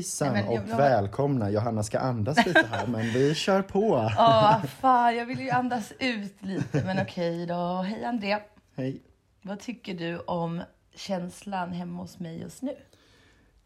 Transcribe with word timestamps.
Hejsan 0.00 0.32
Nej, 0.32 0.42
men 0.42 0.52
jag- 0.54 0.62
och 0.64 0.68
jag- 0.70 0.76
välkomna. 0.76 1.50
Johanna 1.50 1.82
ska 1.82 1.98
andas 1.98 2.46
lite 2.46 2.66
här 2.72 2.86
men 2.86 3.00
vi 3.02 3.34
kör 3.34 3.62
på. 3.62 4.10
Ja, 4.16 4.62
fan, 4.80 5.16
jag 5.16 5.26
vill 5.26 5.40
ju 5.40 5.50
andas 5.50 5.92
ut 5.98 6.34
lite, 6.42 6.84
men 6.84 6.98
okej 7.02 7.46
då. 7.46 7.82
Hej 7.88 8.04
André, 8.04 8.38
Hej. 8.76 9.00
vad 9.42 9.60
tycker 9.60 9.94
du 9.94 10.18
om 10.18 10.62
känslan 10.94 11.72
hemma 11.72 12.02
hos 12.02 12.18
mig 12.18 12.40
just 12.40 12.62
nu? 12.62 12.76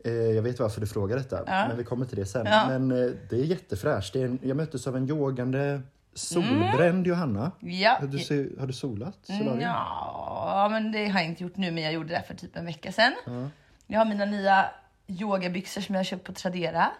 Eh, 0.05 0.13
jag 0.13 0.43
vet 0.43 0.59
varför 0.61 0.81
du 0.81 0.87
frågar 0.87 1.17
detta, 1.17 1.43
Ja. 1.47 1.69
men 1.69 1.77
vi 1.77 1.85
kommer 1.85 2.07
till 2.07 2.17
det 2.17 2.27
sen. 2.27 2.47
Ja. 2.47 2.65
Men 2.69 2.91
eh, 2.91 3.11
det 3.31 3.37
är 3.37 3.45
jättefräscht. 3.45 4.13
Det 4.13 4.21
är 4.21 4.25
en, 4.25 4.39
jag 4.43 4.57
möttes 4.57 4.87
av 4.87 4.97
en 4.97 5.09
yogande 5.11 5.83
solbränd 6.15 7.07
Johanna. 7.07 7.53
Ja, 7.61 7.97
Har 8.01 8.07
du, 8.07 8.57
har 8.61 8.67
du 8.67 8.73
solat? 8.73 9.19
solarium? 9.23 9.49
Mm, 9.53 9.61
ja, 9.61 10.69
men 10.71 10.93
det 10.93 11.09
har 11.09 11.21
jag 11.21 11.29
inte 11.29 11.43
gjort 11.43 11.57
nu, 11.57 11.71
men 11.71 11.83
jag 11.83 11.93
gjorde 11.93 12.09
det 12.15 12.23
för 12.27 12.35
typ 12.35 12.57
en 12.57 12.65
vecka 12.67 12.93
sedan. 12.93 13.13
Ja. 13.27 13.49
Jag 13.87 14.01
har 14.01 14.05
mina 14.07 14.25
nya 14.25 14.67
yogabyxor 15.07 15.81
som 15.81 15.95
jag 15.95 16.01
har 16.01 16.05
köpt 16.05 16.25
på 16.25 16.33
Tradera. 16.33 16.91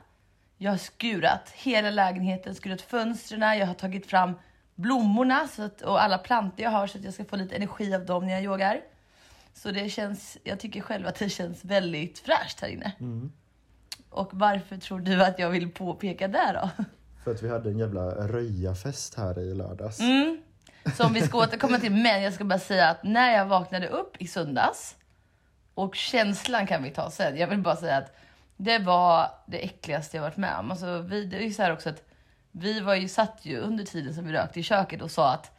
Jag 0.59 0.71
har 0.71 0.79
skurat 0.79 1.51
hela 1.55 1.91
lägenheten, 1.91 2.55
skurat 2.55 2.83
fönstren, 2.83 3.59
jag 3.59 3.67
har 3.67 3.75
tagit 3.75 4.07
fram 4.07 4.33
blommorna 4.75 5.49
så 5.49 5.63
att, 5.63 5.83
och 5.83 6.03
alla 6.03 6.19
plantor 6.19 6.65
jag 6.65 6.71
har 6.71 6.87
så 6.87 6.99
att 6.99 7.05
jag 7.05 7.15
ska 7.15 7.25
få 7.25 7.37
lite 7.37 7.57
energi 7.57 7.95
av 7.95 8.07
dem 8.07 8.27
när 8.27 8.33
jag 8.33 8.43
yogar. 8.45 8.81
Så 9.55 9.71
det 9.71 9.89
känns, 9.89 10.39
jag 10.45 10.61
tycker 10.61 10.81
själv 10.81 11.07
att 11.07 11.15
det 11.15 11.29
känns 11.29 11.65
väldigt 11.65 12.19
fräscht 12.19 12.61
här 12.61 12.69
inne. 12.69 12.93
Och 14.11 14.31
varför 14.33 14.77
tror 14.77 15.01
du 15.01 15.23
att 15.25 15.39
jag 15.39 15.51
vill 15.51 15.71
påpeka 15.71 16.29
det 16.29 16.61
då? 16.63 16.85
För 17.25 17.31
att 17.31 17.43
vi 17.43 17.49
hade 17.49 17.71
en 17.71 17.79
jävla 17.79 18.29
röjafest 18.29 19.15
här 19.15 19.39
i 19.39 19.55
lördags. 19.55 20.01
Mm. 20.01 20.43
Som 20.97 21.13
vi 21.13 21.21
ska 21.21 21.39
återkomma 21.39 21.79
till, 21.79 21.93
men 21.93 22.23
jag 22.23 22.35
ska 22.35 22.45
bara 22.45 22.59
säga 22.59 22.89
att 22.89 23.05
när 23.05 23.37
jag 23.37 23.47
vaknade 23.47 23.89
upp 23.89 24.17
i 24.19 24.27
söndags 24.27 24.97
och 25.75 25.95
känslan 25.95 26.67
kan 26.67 26.83
vi 26.83 26.91
ta 26.91 27.11
sen. 27.11 27.37
Jag 27.37 27.47
vill 27.47 27.59
bara 27.59 27.77
säga 27.77 27.97
att 27.97 28.17
det 28.57 28.79
var 28.79 29.31
det 29.47 29.65
äckligaste 29.65 30.17
jag 30.17 30.23
varit 30.23 30.37
med 30.37 30.59
om. 30.59 30.71
Alltså, 30.71 30.99
vi, 30.99 31.25
det 31.25 31.37
är 31.37 31.41
ju 31.41 31.53
så 31.53 31.63
här 31.63 31.73
också 31.73 31.89
att 31.89 32.03
vi 32.53 32.81
var 32.81 32.95
ju 32.95 33.09
satt 33.09 33.39
ju 33.43 33.59
under 33.59 33.85
tiden 33.85 34.15
som 34.15 34.27
vi 34.27 34.33
rökte 34.33 34.61
i 34.61 34.63
köket 34.63 35.03
och 35.03 35.11
sa 35.11 35.33
att 35.33 35.51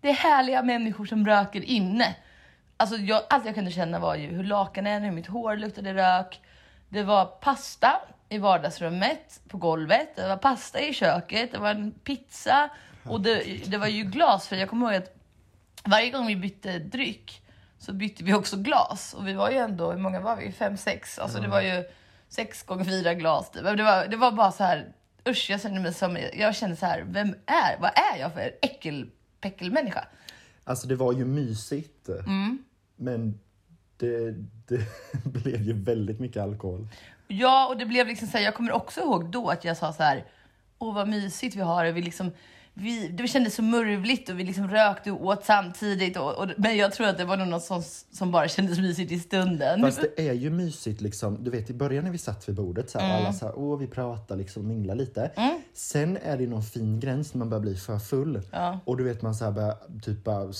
det 0.00 0.08
är 0.08 0.14
härliga 0.14 0.62
människor 0.62 1.06
som 1.06 1.26
röker 1.26 1.64
inne. 1.64 2.16
Alltså 2.76 2.96
jag, 2.96 3.22
allt 3.28 3.46
jag 3.46 3.54
kunde 3.54 3.70
känna 3.70 3.98
var 3.98 4.14
ju 4.14 4.26
hur 4.26 4.44
lakanen, 4.44 5.02
hur 5.02 5.10
mitt 5.10 5.26
hår 5.26 5.56
luktade 5.56 5.94
rök. 5.94 6.40
Det 6.88 7.02
var 7.02 7.24
pasta 7.24 8.00
i 8.28 8.38
vardagsrummet 8.38 9.40
på 9.48 9.58
golvet. 9.58 10.16
Det 10.16 10.28
var 10.28 10.36
pasta 10.36 10.80
i 10.80 10.94
köket. 10.94 11.52
Det 11.52 11.58
var 11.58 11.70
en 11.70 11.90
pizza 11.90 12.70
och 13.04 13.20
det, 13.20 13.62
det 13.66 13.78
var 13.78 13.86
ju 13.86 14.02
glas. 14.02 14.48
För 14.48 14.56
jag 14.56 14.68
kommer 14.68 14.86
ihåg 14.86 15.02
att 15.02 15.16
varje 15.84 16.10
gång 16.10 16.26
vi 16.26 16.36
bytte 16.36 16.78
dryck 16.78 17.42
så 17.80 17.92
bytte 17.92 18.24
vi 18.24 18.34
också 18.34 18.56
glas. 18.56 19.14
Och 19.14 19.28
vi 19.28 19.32
var 19.32 19.50
ju 19.50 19.56
ändå, 19.56 19.92
hur 19.92 19.98
många 19.98 20.20
var 20.20 20.36
vi? 20.36 20.52
Fem, 20.52 20.76
sex. 20.76 21.18
Alltså 21.18 21.40
det 21.40 21.48
var 21.48 21.60
ju 21.60 21.84
sex 22.28 22.62
gånger 22.62 22.84
fyra 22.84 23.14
glas. 23.14 23.50
typ. 23.50 23.62
Det 23.62 23.82
var, 23.82 24.06
det 24.06 24.16
var 24.16 24.32
bara 24.32 24.52
så 24.52 24.64
här, 24.64 24.92
usch 25.28 25.50
jag 25.50 25.60
kände 25.60 25.80
mig 25.80 25.94
som, 25.94 26.18
jag 26.32 26.54
kände 26.56 26.76
så 26.76 26.86
här, 26.86 27.04
vem 27.06 27.34
är, 27.46 27.80
vad 27.80 27.90
är 28.14 28.20
jag 28.20 28.32
för 28.32 28.52
äckelpäckelmänniska? 28.62 30.04
Alltså 30.64 30.88
det 30.88 30.96
var 30.96 31.12
ju 31.12 31.24
mysigt. 31.24 32.08
Mm. 32.08 32.64
Men 32.96 33.40
det, 33.96 34.30
det 34.66 34.86
blev 35.24 35.62
ju 35.62 35.72
väldigt 35.72 36.20
mycket 36.20 36.42
alkohol. 36.42 36.88
Ja, 37.28 37.68
och 37.68 37.76
det 37.76 37.86
blev 37.86 38.06
liksom 38.06 38.28
så 38.28 38.36
här, 38.36 38.44
jag 38.44 38.54
kommer 38.54 38.72
också 38.72 39.00
ihåg 39.00 39.30
då 39.30 39.48
att 39.48 39.64
jag 39.64 39.76
sa 39.76 39.92
så 39.92 40.02
här, 40.02 40.24
åh 40.78 40.94
vad 40.94 41.08
mysigt 41.08 41.56
vi 41.56 41.60
har 41.60 41.84
det. 41.84 41.92
Vi 41.92 42.02
liksom, 42.02 42.32
vi, 42.74 43.08
det 43.08 43.28
kändes 43.28 43.54
så 43.54 43.62
murvligt 43.62 44.28
och 44.28 44.38
vi 44.38 44.44
liksom 44.44 44.68
rökte 44.68 45.12
och 45.12 45.24
åt 45.26 45.44
samtidigt. 45.44 46.16
Och, 46.16 46.34
och, 46.38 46.48
men 46.56 46.76
jag 46.76 46.92
tror 46.92 47.06
att 47.06 47.18
det 47.18 47.24
var 47.24 47.36
något 47.36 47.62
som, 47.62 47.82
som 48.12 48.30
bara 48.32 48.48
kändes 48.48 48.78
mysigt 48.78 49.12
i 49.12 49.18
stunden. 49.18 49.80
Fast 49.82 50.00
det 50.16 50.28
är 50.28 50.32
ju 50.32 50.50
mysigt 50.50 51.00
liksom. 51.00 51.44
Du 51.44 51.50
vet 51.50 51.70
i 51.70 51.74
början 51.74 52.04
när 52.04 52.10
vi 52.10 52.18
satt 52.18 52.48
vid 52.48 52.56
bordet 52.56 52.90
så 52.90 52.98
här, 52.98 53.10
Mm. 53.10 53.24
alla 53.24 53.32
så 53.32 53.46
här, 53.46 53.58
åh 53.58 53.78
vi 53.78 53.86
pratar 53.86 54.36
liksom, 54.36 54.68
minglar 54.68 54.94
lite. 54.94 55.30
Sen 55.74 56.16
är 56.22 56.38
det 56.38 56.46
någon 56.46 56.62
fin 56.62 57.00
gräns 57.00 57.34
när 57.34 57.38
man 57.38 57.50
börjar 57.50 57.62
bli 57.62 57.76
för 57.76 57.98
full. 57.98 58.42
Ja. 58.50 58.80
Och 58.84 58.96
du 58.96 59.04
vet 59.04 59.22
man 59.22 59.34
så 59.34 59.44
här 59.44 59.52
börjar 59.52 59.76
typ 60.02 60.24
bara 60.24 60.52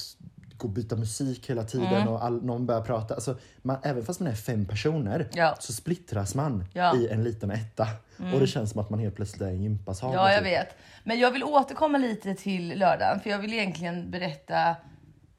och 0.65 0.71
byta 0.71 0.97
musik 0.97 1.51
hela 1.51 1.65
tiden 1.65 1.87
Mm. 1.87 2.09
och 2.09 2.25
all, 2.25 2.45
någon 2.45 2.67
börjar 2.67 2.83
prata. 2.83 3.15
Alltså, 3.15 3.37
man, 3.63 3.77
även 3.83 4.05
fast 4.05 4.21
man 4.21 4.29
är 4.29 4.35
fem 4.35 4.65
personer 4.67 5.29
Ja. 5.33 5.57
så 5.61 5.73
splittras 5.73 6.35
man 6.35 6.65
Ja. 6.73 6.91
Mm. 6.91 7.03
i 7.03 7.09
en 7.09 7.25
liten 7.25 7.51
etta. 7.51 7.87
Och 8.35 8.41
det 8.41 8.47
känns 8.47 8.71
som 8.71 8.81
att 8.81 8.91
man 8.91 8.99
helt 9.01 9.17
plötsligt 9.17 9.43
är 9.43 9.47
en 9.49 9.63
gympasal. 9.63 10.15
Ja, 10.15 10.29
jag 10.33 10.39
typ. 10.39 10.47
vet. 10.47 10.69
Men 11.05 11.19
jag 11.19 11.31
vill 11.31 11.45
återkomma 11.45 11.99
lite 11.99 12.35
till 12.35 12.79
lördagen, 12.79 13.21
för 13.21 13.31
jag 13.31 13.39
vill 13.39 13.53
egentligen 13.55 14.11
berätta 14.11 14.77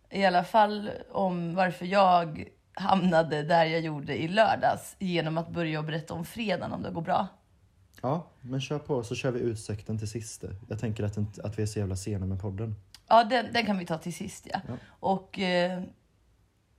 i 0.10 0.26
alla 0.26 0.44
fall 0.44 0.90
om 1.12 1.56
varför 1.56 1.86
jag 1.86 2.46
hamnade 2.74 3.44
där 3.44 3.66
jag 3.66 3.82
gjorde 3.82 4.22
i 4.22 4.28
lördags 4.28 4.96
genom 5.00 5.38
att 5.38 5.50
börja 5.50 5.84
berätta 5.84 6.14
om 6.14 6.26
fredagen 6.26 6.72
om 6.72 6.82
det 6.84 6.92
går 6.92 7.02
bra. 7.02 7.28
Ja, 8.02 8.28
men 8.42 8.62
kör 8.62 8.80
på 8.80 9.04
så 9.04 9.16
kör 9.16 9.32
vi 9.32 9.40
utsikten 9.40 9.98
till 10.00 10.10
sist. 10.10 10.44
Jag 10.70 10.80
tänker 10.80 11.04
att, 11.04 11.40
att 11.40 11.60
vi 11.60 11.62
är 11.64 11.68
så 11.68 11.80
jävla 11.80 11.96
sena 11.96 12.26
med 12.26 12.42
podden. 12.42 12.76
Ja, 13.12 13.24
den, 13.24 13.54
den 13.54 13.66
kan 13.66 13.78
vi 13.78 13.86
ta 13.86 13.98
till 13.98 14.14
sist 14.14 14.48
ja. 14.54 14.60
Ja. 14.68 14.74
Och 15.00 15.40
eh, 15.40 15.82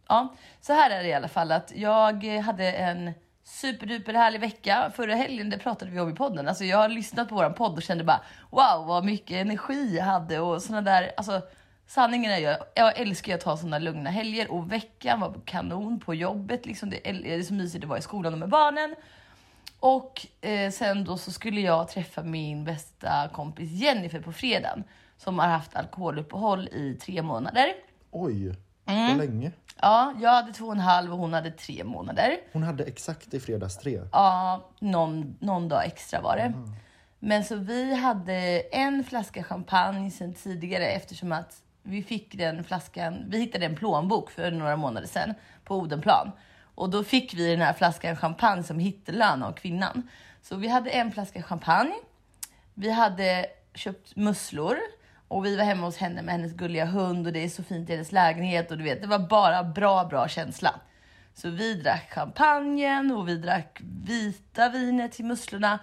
ja, 0.08 0.34
så 0.60 0.72
här 0.72 0.90
är 0.90 1.02
det 1.02 1.08
i 1.08 1.14
alla 1.14 1.28
fall 1.28 1.52
att 1.52 1.72
jag 1.76 2.24
hade 2.24 2.72
en 2.72 3.12
superduper 3.44 4.14
härlig 4.14 4.40
vecka. 4.40 4.92
Förra 4.96 5.14
helgen, 5.14 5.50
det 5.50 5.58
pratade 5.58 5.90
vi 5.90 6.00
om 6.00 6.10
i 6.10 6.14
podden. 6.14 6.48
Alltså 6.48 6.64
jag 6.64 6.78
har 6.78 6.88
lyssnat 6.88 7.28
på 7.28 7.34
våran 7.34 7.54
podd 7.54 7.76
och 7.76 7.82
kände 7.82 8.04
bara 8.04 8.20
wow 8.50 8.86
vad 8.86 9.04
mycket 9.04 9.36
energi 9.36 9.96
jag 9.96 10.04
hade 10.04 10.40
och 10.40 10.62
såna 10.62 10.82
där, 10.82 11.12
alltså 11.16 11.40
sanningen 11.86 12.32
är 12.32 12.38
ju, 12.38 12.56
jag 12.74 12.98
älskar 13.00 13.34
att 13.34 13.42
ha 13.42 13.56
såna 13.56 13.78
lugna 13.78 14.10
helger 14.10 14.50
och 14.50 14.72
veckan 14.72 15.20
var 15.20 15.34
kanon 15.44 16.00
på 16.00 16.14
jobbet 16.14 16.66
liksom. 16.66 16.90
Det 16.90 17.00
det 17.12 17.34
är 17.34 17.42
så 17.42 17.54
mysigt 17.54 17.84
att 17.84 17.88
vara 17.88 17.98
i 17.98 18.02
skolan 18.02 18.32
och 18.32 18.38
med 18.38 18.48
barnen. 18.48 18.94
Och 19.80 20.26
eh, 20.40 20.70
sen 20.70 21.04
då 21.04 21.18
så 21.18 21.32
skulle 21.32 21.60
jag 21.60 21.88
träffa 21.88 22.22
min 22.22 22.64
bästa 22.64 23.28
kompis 23.32 23.70
Jennifer 23.70 24.20
på 24.20 24.32
fredagen 24.32 24.84
som 25.24 25.38
har 25.38 25.46
haft 25.48 25.76
alkoholuppehåll 25.76 26.68
i 26.68 26.94
tre 27.02 27.22
månader. 27.22 27.74
Oj, 28.10 28.54
Mm. 28.86 29.10
så 29.10 29.16
länge. 29.26 29.52
Ja, 29.80 30.14
jag 30.20 30.30
hade 30.30 30.52
två 30.52 30.66
och 30.66 30.72
en 30.72 30.80
halv 30.80 31.12
och 31.12 31.18
hon 31.18 31.32
hade 31.32 31.50
tre 31.50 31.84
månader. 31.84 32.36
Hon 32.52 32.62
hade 32.62 32.84
exakt 32.84 33.34
i 33.34 33.40
fredags 33.40 33.78
tre. 33.78 34.00
Ja, 34.12 34.70
någon, 34.78 35.36
någon 35.40 35.68
dag 35.68 35.84
extra 35.86 36.20
var 36.20 36.36
det. 36.36 36.52
Men 37.18 37.44
så 37.44 37.56
vi 37.56 37.94
hade 37.94 38.60
en 38.60 39.04
flaska 39.04 39.42
champagne 39.44 40.10
sen 40.10 40.34
tidigare 40.34 40.86
eftersom 40.86 41.32
att 41.32 41.62
vi 41.82 42.02
fick 42.02 42.34
den 42.38 42.64
flaskan, 42.64 43.24
vi 43.28 43.38
hittade 43.38 43.66
en 43.66 43.76
plånbok 43.76 44.30
för 44.30 44.50
några 44.50 44.76
månader 44.76 45.06
sedan 45.06 45.34
på 45.64 45.76
Odenplan. 45.76 46.32
Och 46.74 46.90
då 46.90 47.04
fick 47.04 47.34
vi 47.34 47.50
den 47.50 47.60
här 47.60 47.72
flaskan 47.72 48.16
champagne 48.16 48.62
som 48.62 48.78
hittelön 48.78 49.42
av 49.42 49.52
kvinnan. 49.52 50.08
Så 50.42 50.56
vi 50.56 50.68
hade 50.68 50.90
en 50.90 51.12
flaska 51.12 51.42
champagne. 51.42 51.94
Vi 52.74 52.90
hade 52.90 53.46
köpt 53.74 54.16
musslor 54.16 54.76
och 55.32 55.44
vi 55.44 55.56
var 55.56 55.64
hemma 55.64 55.86
hos 55.86 55.96
henne 55.96 56.22
med 56.22 56.34
hennes 56.34 56.52
gulliga 56.52 56.84
hund 56.84 57.26
och 57.26 57.32
det 57.32 57.44
är 57.44 57.48
så 57.48 57.62
fint 57.62 57.90
i 57.90 57.92
hennes 57.92 58.12
lägenhet 58.12 58.70
och 58.70 58.78
du 58.78 58.84
vet, 58.84 59.00
det 59.00 59.06
var 59.06 59.18
bara 59.18 59.64
bra, 59.64 60.04
bra 60.04 60.28
känsla. 60.28 60.74
Så 61.34 61.50
vi 61.50 61.74
drack 61.74 62.12
champagnen 62.12 63.10
och 63.10 63.28
vi 63.28 63.36
drack 63.36 63.80
vita 64.04 64.68
vinet 64.68 65.12
till 65.12 65.24
musslorna 65.24 65.78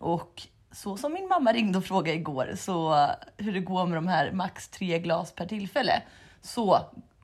och 0.00 0.42
så 0.72 0.96
som 0.96 1.12
min 1.12 1.28
mamma 1.28 1.52
ringde 1.52 1.78
och 1.78 1.84
frågade 1.84 2.16
igår 2.16 2.52
så 2.56 3.08
hur 3.36 3.52
det 3.52 3.60
går 3.60 3.86
med 3.86 3.96
de 3.96 4.08
här 4.08 4.32
max 4.32 4.68
tre 4.68 4.98
glas 4.98 5.32
per 5.32 5.46
tillfälle 5.46 6.02
så 6.40 6.78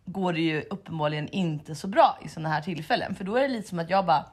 går 0.04 0.32
det 0.32 0.40
ju 0.40 0.62
uppenbarligen 0.62 1.28
inte 1.28 1.74
så 1.74 1.86
bra 1.86 2.18
i 2.24 2.28
sådana 2.28 2.48
här 2.48 2.62
tillfällen 2.62 3.14
för 3.14 3.24
då 3.24 3.36
är 3.36 3.42
det 3.42 3.48
lite 3.48 3.68
som 3.68 3.78
att 3.78 3.90
jag 3.90 4.06
bara 4.06 4.24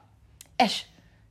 äsch, 0.56 0.86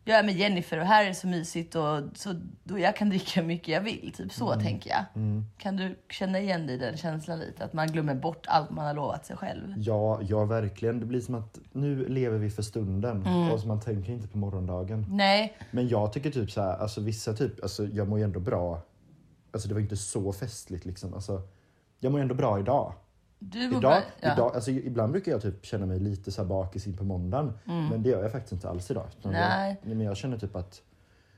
jag 0.07 0.19
är 0.19 0.23
med 0.23 0.35
Jennifer 0.35 0.79
och 0.79 0.85
här 0.85 1.03
är 1.03 1.07
det 1.07 1.13
så 1.15 1.27
mysigt 1.27 1.75
och 1.75 2.01
så 2.15 2.33
då 2.63 2.79
jag 2.79 2.95
kan 2.95 3.09
dricka 3.09 3.39
hur 3.41 3.47
mycket 3.47 3.67
jag 3.67 3.81
vill. 3.81 4.13
Typ 4.17 4.31
så 4.33 4.53
tänker 4.59 4.89
jag. 4.89 5.03
Kan 5.57 5.75
du 5.75 5.99
känna 6.09 6.39
igen 6.39 6.67
dig 6.67 6.75
i 6.75 6.79
den 6.79 6.97
känslan 6.97 7.39
lite? 7.39 7.63
Att 7.65 7.73
man 7.73 7.87
glömmer 7.87 8.15
bort 8.15 8.45
allt 8.47 8.69
man 8.69 8.85
har 8.85 8.93
lovat 8.93 9.25
sig 9.25 9.37
själv. 9.37 9.73
Ja, 9.77 10.19
ja, 10.21 10.45
verkligen. 10.45 10.99
Det 10.99 11.05
blir 11.05 11.21
som 11.21 11.35
att 11.35 11.59
nu 11.71 12.07
lever 12.07 12.37
vi 12.37 12.49
för 12.49 12.61
stunden 12.63 13.23
Mm. 13.25 13.51
och 13.51 13.59
så 13.59 13.67
man 13.67 13.79
tänker 13.81 14.13
inte 14.13 14.27
på 14.27 14.37
morgondagen. 14.37 15.05
Nej, 15.09 15.57
Men 15.71 15.87
jag 15.87 16.13
tycker 16.13 16.31
typ 16.31 16.51
så 16.51 16.61
här, 16.61 16.77
alltså 16.77 17.01
vissa 17.01 17.33
typ, 17.33 17.63
alltså 17.63 17.85
jag 17.85 18.07
mår 18.07 18.19
ju 18.19 18.23
ändå 18.25 18.39
bra. 18.39 18.81
Alltså 19.51 19.67
det 19.67 19.73
var 19.73 19.81
inte 19.81 19.97
så 19.97 20.33
festligt 20.33 20.85
liksom. 20.85 21.13
Alltså, 21.13 21.41
jag 21.99 22.11
mår 22.11 22.19
ändå 22.19 22.35
bra 22.35 22.59
idag. 22.59 22.93
Du 23.39 23.77
Idag, 23.77 24.01
ja. 24.21 24.33
idag 24.33 24.55
alltså, 24.55 24.71
ibland 24.71 25.11
brukar 25.11 25.31
jag 25.31 25.41
typ 25.41 25.65
känna 25.65 25.85
mig 25.85 25.99
lite 25.99 26.31
så 26.31 26.41
här 26.41 26.49
bakis 26.49 26.87
in 26.87 26.97
på 26.97 27.03
måndagen. 27.03 27.53
Men 27.63 28.03
det 28.03 28.09
gör 28.09 28.23
jag 28.23 28.31
faktiskt 28.31 28.53
inte 28.53 28.69
alls 28.69 28.91
idag. 28.91 29.07
Mm. 29.23 29.33
Nej. 29.33 29.77
Jag, 29.81 29.97
men 29.97 30.05
jag 30.05 30.17
känner 30.17 30.37
typ 30.37 30.55
att 30.55 30.81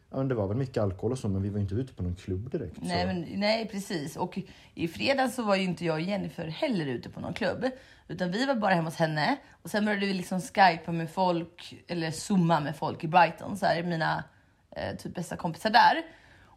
ja, 0.10 0.18
men 0.18 0.28
det 0.28 0.36
var 0.36 0.48
väl 0.48 0.58
mycket 0.58 0.84
alkohol 0.84 1.12
och 1.12 1.20
så 1.20 1.28
men 1.28 1.42
vi 1.42 1.50
var 1.50 1.60
inte 1.60 1.76
ute 1.76 1.94
på 1.94 2.04
någon 2.04 2.16
klubb 2.16 2.52
direkt. 2.52 2.78
Nej, 2.82 3.06
men, 3.06 3.40
nej, 3.40 3.68
precis. 3.68 4.16
Och 4.16 4.40
i 4.74 4.88
fredags 4.88 5.36
så 5.36 5.44
var 5.44 5.56
ju 5.56 5.64
inte 5.64 5.86
jag 5.86 5.94
och 5.94 6.02
Jennifer 6.02 6.48
heller 6.48 6.86
ute 6.86 7.10
på 7.10 7.20
någon 7.20 7.34
klubb. 7.34 7.66
Utan 8.08 8.32
vi 8.32 8.46
var 8.46 8.56
bara 8.56 8.74
hemma 8.74 8.88
hos 8.88 8.96
henne. 8.96 9.38
Och 9.62 9.70
sen 9.70 9.86
började 9.86 10.06
vi 10.06 10.14
liksom 10.14 10.42
skypa 10.42 10.92
med 10.92 11.10
folk, 11.10 11.84
eller 11.88 12.12
zooma 12.12 12.60
med 12.60 12.76
folk 12.76 13.04
i 13.04 13.08
Brighton. 13.08 13.58
Så 13.58 13.66
här, 13.66 13.84
mina 13.84 14.24
eh, 14.72 14.98
typ 14.98 15.16
bästa 15.16 15.36
kompisar 15.36 15.70
där. 15.70 16.04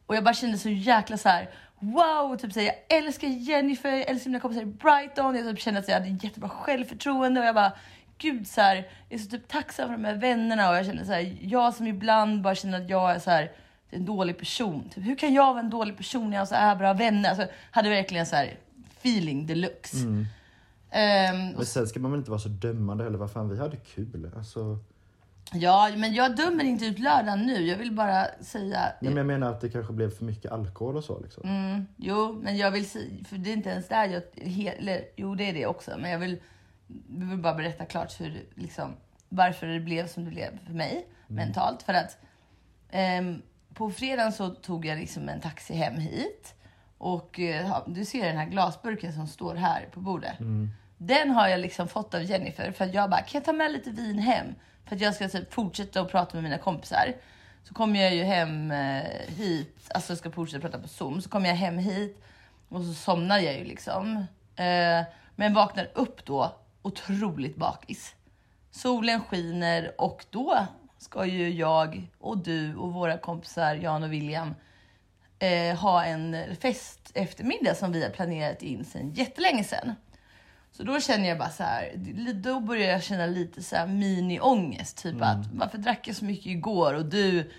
Och 0.06 0.16
jag 0.16 0.25
bara 0.25 0.34
kände 0.34 0.58
så 0.58 0.69
jäkla 0.69 1.16
så 1.16 1.28
här. 1.28 1.50
Wow, 1.81 2.37
typ 2.37 2.53
säga 2.53 2.73
jag 2.88 2.99
älskar 2.99 3.29
Jennifer, 3.29 3.91
jag 3.91 4.09
älskar 4.09 4.31
mina 4.31 4.41
kompisar 4.41 4.62
i 4.62 4.67
Brighton. 4.67 5.37
Jag 5.37 5.44
typ 5.44 5.61
kände 5.61 5.81
att 5.81 5.88
jag 5.88 5.94
hade 5.94 6.09
jättebra 6.09 6.49
självförtroende 6.49 7.41
och 7.41 7.47
jag 7.47 7.55
bara 7.55 7.73
gud 8.19 8.47
så 8.47 8.61
här, 8.61 8.77
jag 9.09 9.21
är 9.21 9.25
så 9.25 9.31
typ 9.31 9.49
tacksam 9.49 9.88
för 9.88 9.97
de 9.97 10.05
här 10.05 10.15
vännerna 10.15 10.71
och 10.71 10.77
jag 10.77 10.87
känner 10.87 11.05
så 11.05 11.12
här, 11.12 11.37
jag 11.41 11.75
som 11.75 11.87
ibland 11.87 12.43
bara 12.43 12.55
känner 12.55 12.81
att 12.81 12.91
jag 12.91 13.11
är 13.11 13.19
så 13.19 13.31
här, 13.31 13.53
en 13.91 14.05
dålig 14.05 14.38
person. 14.38 14.88
Typ, 14.94 15.06
hur 15.06 15.17
kan 15.17 15.35
jag 15.35 15.53
vara 15.53 15.61
en 15.61 15.71
dålig 15.71 15.97
person 15.97 16.31
när 16.31 16.37
jag 16.37 16.41
har 16.41 16.47
så 16.47 16.55
här 16.55 16.77
bra 16.77 16.93
vänner? 16.93 17.29
Alltså, 17.29 17.47
hade 17.71 17.88
verkligen 17.88 18.27
så 18.27 18.37
här 18.37 18.55
feeling 18.99 19.47
deluxe. 19.47 19.97
Mm. 19.97 20.27
Ehm, 20.91 21.49
Men 21.56 21.67
sen 21.67 21.87
ska 21.87 22.00
man 22.00 22.11
väl 22.11 22.19
inte 22.19 22.31
vara 22.31 22.41
så 22.41 22.49
dömande 22.49 23.05
heller. 23.05 23.19
Vad 23.19 23.32
fan, 23.32 23.49
vi 23.49 23.59
hade 23.59 23.77
kul. 23.77 24.31
Alltså, 24.37 24.79
ja, 25.52 25.91
men 25.97 26.14
jag 26.14 26.37
dömer 26.37 26.64
inte 26.64 26.87
ut 26.87 26.99
lördagen 26.99 27.47
nu. 27.47 27.67
Jag 27.67 27.76
vill 27.76 27.93
bara 27.93 28.26
säga... 28.41 28.81
nej, 29.00 29.11
men 29.11 29.17
jag 29.17 29.26
menar 29.26 29.50
att 29.50 29.61
det 29.61 29.69
kanske 29.69 29.93
blev 29.93 30.11
för 30.11 30.25
mycket 30.25 30.52
alkohol 30.52 30.97
och 30.97 31.05
så. 31.05 31.20
Liksom. 31.20 31.49
Mm, 31.49 31.87
jo, 31.97 32.41
men 32.43 32.56
jag 32.56 32.70
vill 32.70 32.91
säga, 32.91 33.25
för 33.25 33.38
det 33.38 33.50
är 33.50 33.55
inte 33.55 33.70
ens 33.70 33.88
där 33.88 34.08
jag, 34.08 34.44
he, 34.44 34.70
eller, 34.70 35.05
jo 35.17 35.35
det 35.35 35.49
är 35.49 35.52
det 35.52 35.67
också, 35.67 35.91
men 35.99 36.11
jag 36.11 36.19
vill, 36.19 36.41
jag 37.19 37.26
vill 37.26 37.38
bara 37.38 37.55
berätta 37.55 37.85
klart 37.85 38.20
hur, 38.20 38.44
liksom, 38.55 38.93
varför 39.29 39.67
det 39.67 39.81
blev 39.81 40.06
som 40.06 40.25
det 40.25 40.31
blev 40.31 40.67
för 40.67 40.73
mig 40.73 41.06
mentalt. 41.26 41.82
För 41.82 41.93
att 41.94 42.19
ehm, 42.91 43.43
på 43.75 43.91
fredagen 43.91 44.32
så 44.32 44.49
tog 44.50 44.87
jag 44.87 44.99
liksom 44.99 45.29
en 45.29 45.41
taxi 45.41 45.75
hem 45.75 45.94
hit 45.94 46.55
och 46.99 47.38
ja, 47.38 47.85
du 47.87 48.05
ser 48.05 48.26
den 48.26 48.37
här 48.37 48.46
glasburken 48.46 49.12
som 49.12 49.26
står 49.26 49.55
här 49.55 49.88
på 49.93 50.00
bordet. 50.00 50.38
Den 50.99 51.31
har 51.31 51.49
jag 51.49 51.61
liksom 51.61 51.88
fått 51.88 52.14
av 52.14 52.23
Jennifer 52.23 52.73
för 52.73 52.85
att 52.85 52.94
jag 52.94 53.11
bara, 53.11 53.20
kan 53.20 53.38
jag 53.38 53.44
ta 53.44 53.53
med 53.53 53.73
lite 53.73 53.91
vin 53.91 54.19
hem? 54.19 54.46
För 54.90 54.96
att 54.96 55.02
jag 55.02 55.14
ska 55.14 55.28
typ 55.28 55.52
fortsätta 55.52 56.00
att 56.00 56.10
prata 56.10 56.37
med 56.37 56.44
mina 56.44 56.58
kompisar. 56.58 57.14
Så 57.62 57.75
kommer 57.75 58.00
jag 58.00 58.14
ju 58.14 58.22
hem 58.22 58.70
eh, 58.70 59.02
hit, 59.37 59.90
alltså 59.94 60.12
jag 60.12 60.19
ska 60.19 60.31
fortsätta 60.31 60.60
prata 60.60 60.78
på 60.78 60.88
zoom, 60.88 61.22
så 61.22 61.28
kommer 61.28 61.48
jag 61.48 61.56
hem 61.56 61.78
hit 61.78 62.22
och 62.69 62.84
så 62.84 62.94
somnar 62.94 63.38
jag 63.38 63.58
ju 63.58 63.64
liksom. 63.64 64.16
Eh, 64.56 65.02
men 65.37 65.54
vaknar 65.54 65.90
upp 65.94 66.25
då 66.25 66.54
otroligt 66.82 67.56
bakis. 67.56 68.14
Solen 68.70 69.20
skiner 69.20 69.94
och 69.98 70.25
då 70.31 70.66
ska 70.98 71.26
ju 71.26 71.50
jag 71.50 72.08
och 72.19 72.38
du 72.38 72.76
och 72.76 72.93
våra 72.93 73.19
kompisar 73.19 73.75
Jan 73.75 74.02
och 74.02 74.12
William 74.12 74.54
eh, 75.38 75.76
ha 75.76 76.04
en 76.04 76.56
fest 76.56 77.10
eftermiddag 77.14 77.75
som 77.75 77.93
vi 77.93 78.02
har 78.02 78.10
planerat 78.10 78.62
in 78.62 78.84
sedan 78.84 79.12
jättelänge 79.12 79.64
sedan. 79.64 79.94
Så 80.72 80.82
då 80.82 81.00
känner 81.00 81.28
jag 81.28 81.38
bara 81.38 81.50
så 81.50 81.62
här, 81.62 81.93
då 82.34 82.61
börjar 82.61 82.88
jag 82.90 83.02
känna 83.02 83.26
lite 83.26 83.62
så 83.62 83.76
här 83.76 83.87
mini-ångest. 83.87 85.02
Typ 85.02 85.17
att 85.20 85.46
varför 85.52 85.78
drack 85.78 86.08
jag 86.08 86.17
så 86.17 86.25
mycket 86.25 86.46
igår 86.46 86.94
och 86.94 87.05
du 87.05 87.50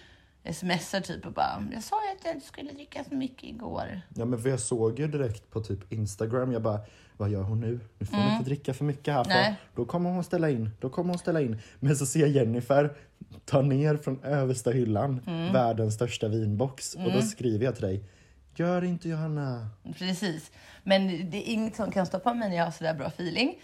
smsar 0.52 1.00
typ 1.02 1.26
och 1.26 1.34
bara, 1.34 1.64
jag 1.74 1.84
sa 1.84 1.96
ju 2.06 2.12
att 2.18 2.26
jag 2.26 2.34
inte 2.36 2.48
skulle 2.48 2.72
dricka 2.72 3.04
så 3.04 3.16
mycket 3.16 3.44
igår. 3.44 4.02
Ja, 4.16 4.26
men 4.26 4.40
för 4.42 4.50
jag 4.50 4.60
såg 4.60 5.00
ju 5.00 5.08
direkt 5.08 5.50
på 5.52 5.62
typ 5.62 5.92
Instagram, 5.92 6.52
jag 6.52 6.62
bara, 6.62 6.80
vad 7.18 7.30
gör 7.30 7.42
hon 7.44 7.60
nu? 7.60 7.80
Nu 8.00 8.06
får 8.06 8.18
hon 8.18 8.32
inte 8.32 8.46
dricka 8.46 8.74
för 8.74 8.86
mycket 8.86 9.14
här. 9.14 9.24
För 9.24 9.32
Mm. 9.32 9.54
Då 9.76 9.86
kommer 9.86 10.10
hon 10.10 10.24
ställa 10.24 10.50
in, 10.50 10.70
då 10.80 10.90
kommer 10.90 11.10
hon 11.10 11.20
ställa 11.20 11.42
in. 11.42 11.62
Men 11.80 11.96
så 11.96 12.06
ser 12.06 12.20
jag 12.20 12.30
Jennifer 12.30 12.96
ta 13.46 13.62
ner 13.62 13.98
från 13.98 14.24
översta 14.24 14.72
hyllan 14.72 15.22
Mm. 15.28 15.54
världens 15.54 15.94
största 15.94 16.28
vinbox. 16.28 16.96
Och 16.96 17.12
då 17.12 17.22
skriver 17.22 17.66
jag 17.66 17.76
till 17.76 17.86
dig, 17.86 18.04
gör 18.56 18.84
inte 18.84 19.10
Johanna. 19.10 19.70
Precis. 19.98 20.52
Men 20.84 21.30
det 21.30 21.38
är 21.38 21.54
inget 21.54 21.76
som 21.76 21.92
kan 21.92 22.06
stoppa 22.06 22.34
mig 22.34 22.50
när 22.50 22.58
jag 22.58 22.64
har 22.64 22.72
sådär 22.72 22.94
bra 22.94 23.08
feeling. 23.08 23.62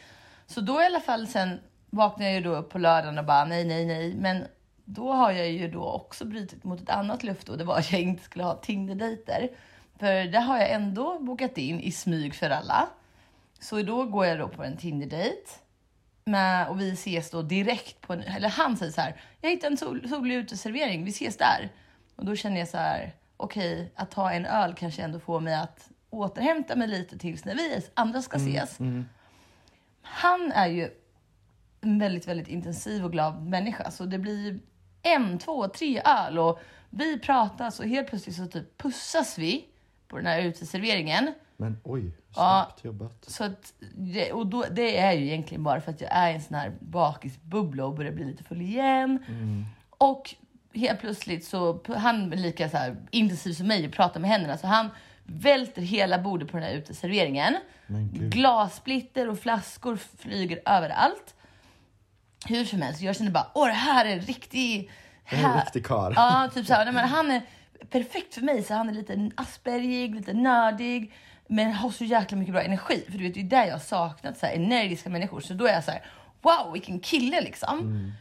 Så 0.47 0.61
då 0.61 0.81
i 0.81 0.85
alla 0.85 0.99
fall 0.99 1.27
sen 1.27 1.59
vaknar 1.89 2.25
jag 2.25 2.35
ju 2.35 2.41
då 2.41 2.55
upp 2.55 2.69
på 2.69 2.77
lördagen 2.77 3.17
och 3.17 3.25
bara 3.25 3.45
nej, 3.45 3.65
nej, 3.65 3.85
nej. 3.85 4.15
Men 4.15 4.45
då 4.85 5.11
har 5.13 5.31
jag 5.31 5.51
ju 5.51 5.71
då 5.71 5.91
också 5.91 6.25
brutit 6.25 6.63
mot 6.63 6.81
ett 6.81 6.89
annat 6.89 7.23
löfte 7.23 7.51
och 7.51 7.57
det 7.57 7.63
var 7.63 7.77
att 7.77 7.91
jag 7.91 8.01
inte 8.01 8.23
skulle 8.23 8.43
ha 8.43 8.55
Tinder-dejter. 8.55 9.49
För 9.99 10.23
det 10.23 10.39
har 10.39 10.57
jag 10.57 10.71
ändå 10.71 11.19
bokat 11.19 11.57
in 11.57 11.79
i 11.79 11.91
smyg 11.91 12.35
för 12.35 12.49
alla. 12.49 12.89
Så 13.59 13.81
då 13.81 14.05
går 14.05 14.25
jag 14.25 14.39
då 14.39 14.47
på 14.47 14.63
en 14.63 14.77
Tinder-dejt. 14.77 15.51
Med, 16.25 16.67
och 16.67 16.81
vi 16.81 16.91
ses 16.91 17.29
då 17.29 17.41
direkt 17.41 18.01
på 18.01 18.13
en, 18.13 18.21
eller 18.21 18.49
han 18.49 18.77
säger 18.77 18.91
så 18.91 19.01
här, 19.01 19.21
jag 19.41 19.49
hittade 19.49 19.73
en 19.73 19.77
sol, 19.77 20.09
solig 20.09 20.35
uteservering, 20.35 21.05
vi 21.05 21.09
ses 21.09 21.37
där. 21.37 21.69
Och 22.15 22.25
då 22.25 22.35
känner 22.35 22.59
jag 22.59 22.67
så 22.67 22.77
här, 22.77 23.13
okej, 23.37 23.91
att 23.95 24.11
ta 24.11 24.31
en 24.31 24.45
öl 24.45 24.73
kanske 24.73 25.01
ändå 25.03 25.19
får 25.19 25.39
mig 25.39 25.55
att 25.55 25.89
återhämta 26.09 26.75
mig 26.75 26.87
lite 26.87 27.17
tills 27.17 27.45
när 27.45 27.55
vi 27.55 27.81
andra 27.93 28.21
ska 28.21 28.37
ses. 28.37 28.77
Han 30.01 30.51
är 30.51 30.67
ju 30.67 30.89
en 31.81 31.99
väldigt, 31.99 32.27
väldigt 32.27 32.47
intensiv 32.47 33.05
och 33.05 33.11
glad 33.11 33.41
människa, 33.45 33.91
så 33.91 34.05
det 34.05 34.17
blir 34.17 34.59
en, 35.01 35.37
två, 35.39 35.67
tre 35.67 36.01
öl 36.05 36.39
och 36.39 36.59
vi 36.89 37.19
pratar 37.19 37.73
och 37.79 37.85
helt 37.85 38.07
plötsligt 38.07 38.35
så 38.35 38.45
typ 38.47 38.77
pussas 38.77 39.37
vi 39.37 39.65
på 40.07 40.17
den 40.17 40.25
här 40.25 40.41
uteserveringen. 40.41 41.33
Men 41.57 41.79
oj, 41.83 42.11
Ja. 42.35 42.65
snabbt 42.65 42.83
jobbat. 42.83 43.25
Så 43.27 43.43
att 43.43 43.73
och 44.33 44.47
då, 44.47 44.65
det 44.71 44.97
är 44.97 45.13
ju 45.13 45.25
egentligen 45.25 45.63
bara 45.63 45.81
för 45.81 45.91
att 45.91 46.01
jag 46.01 46.09
är 46.13 46.31
i 46.31 46.33
en 46.35 46.41
sån 46.41 46.55
här 46.55 46.73
bakisbubbla 46.79 47.85
och 47.85 47.95
börjar 47.95 48.11
bli 48.11 48.23
lite 48.25 48.43
full 48.43 48.61
igen. 48.61 49.19
Och 49.89 50.35
helt 50.73 50.99
plötsligt 50.99 51.45
så, 51.45 51.79
han 51.97 52.33
är 52.33 52.37
lika 52.37 52.69
så 52.69 52.77
här 52.77 52.95
intensiv 53.11 53.53
som 53.53 53.67
mig 53.67 53.87
och 53.87 53.93
pratar 53.93 54.19
med 54.19 54.29
händerna, 54.29 54.57
så 54.57 54.67
han 54.67 54.89
välter 55.23 55.81
hela 55.81 56.19
bordet 56.19 56.51
på 56.51 56.57
den 56.57 56.65
här 56.65 56.73
uteserveringen. 56.73 57.57
Glassplitter 58.13 59.29
och 59.29 59.39
flaskor 59.39 59.99
flyger 60.17 60.61
överallt. 60.65 61.35
Hur 62.45 62.65
som 62.65 62.81
helst, 62.81 63.01
jag 63.01 63.15
kände 63.15 63.31
bara, 63.31 63.51
åh 63.53 63.67
det 63.67 63.73
här 63.73 64.05
är 64.05 64.19
riktig... 64.19 64.91
Det 65.29 65.35
är 65.35 65.39
en 65.39 65.45
här- 65.45 65.65
riktig 65.65 65.85
karl. 65.85 66.13
Ja, 66.15 66.49
typ 66.53 66.67
så 66.67 66.73
här, 66.73 66.85
nej, 66.85 66.93
men 66.93 67.09
han 67.09 67.31
är 67.31 67.41
perfekt 67.89 68.33
för 68.33 68.41
mig. 68.41 68.63
Så 68.63 68.73
han 68.73 68.89
är 68.89 68.93
lite 68.93 69.31
aspergig, 69.35 70.15
lite 70.15 70.33
nördig, 70.33 71.13
men 71.47 71.73
har 71.73 71.91
så 71.91 72.03
jäkla 72.03 72.37
mycket 72.37 72.53
bra 72.53 72.61
energi. 72.61 73.05
För 73.11 73.17
du 73.17 73.23
vet, 73.23 73.33
det 73.33 73.39
är 73.39 73.43
där 73.43 73.65
jag 73.65 73.73
har 73.73 73.79
saknat 73.79 74.37
så 74.37 74.45
här, 74.45 74.53
energiska 74.53 75.09
människor. 75.09 75.41
Så 75.41 75.53
då 75.53 75.67
är 75.67 75.73
jag 75.73 75.83
så 75.83 75.91
här, 75.91 76.05
wow, 76.41 76.73
vilken 76.73 76.99
kille 76.99 77.41
liksom. 77.41 78.11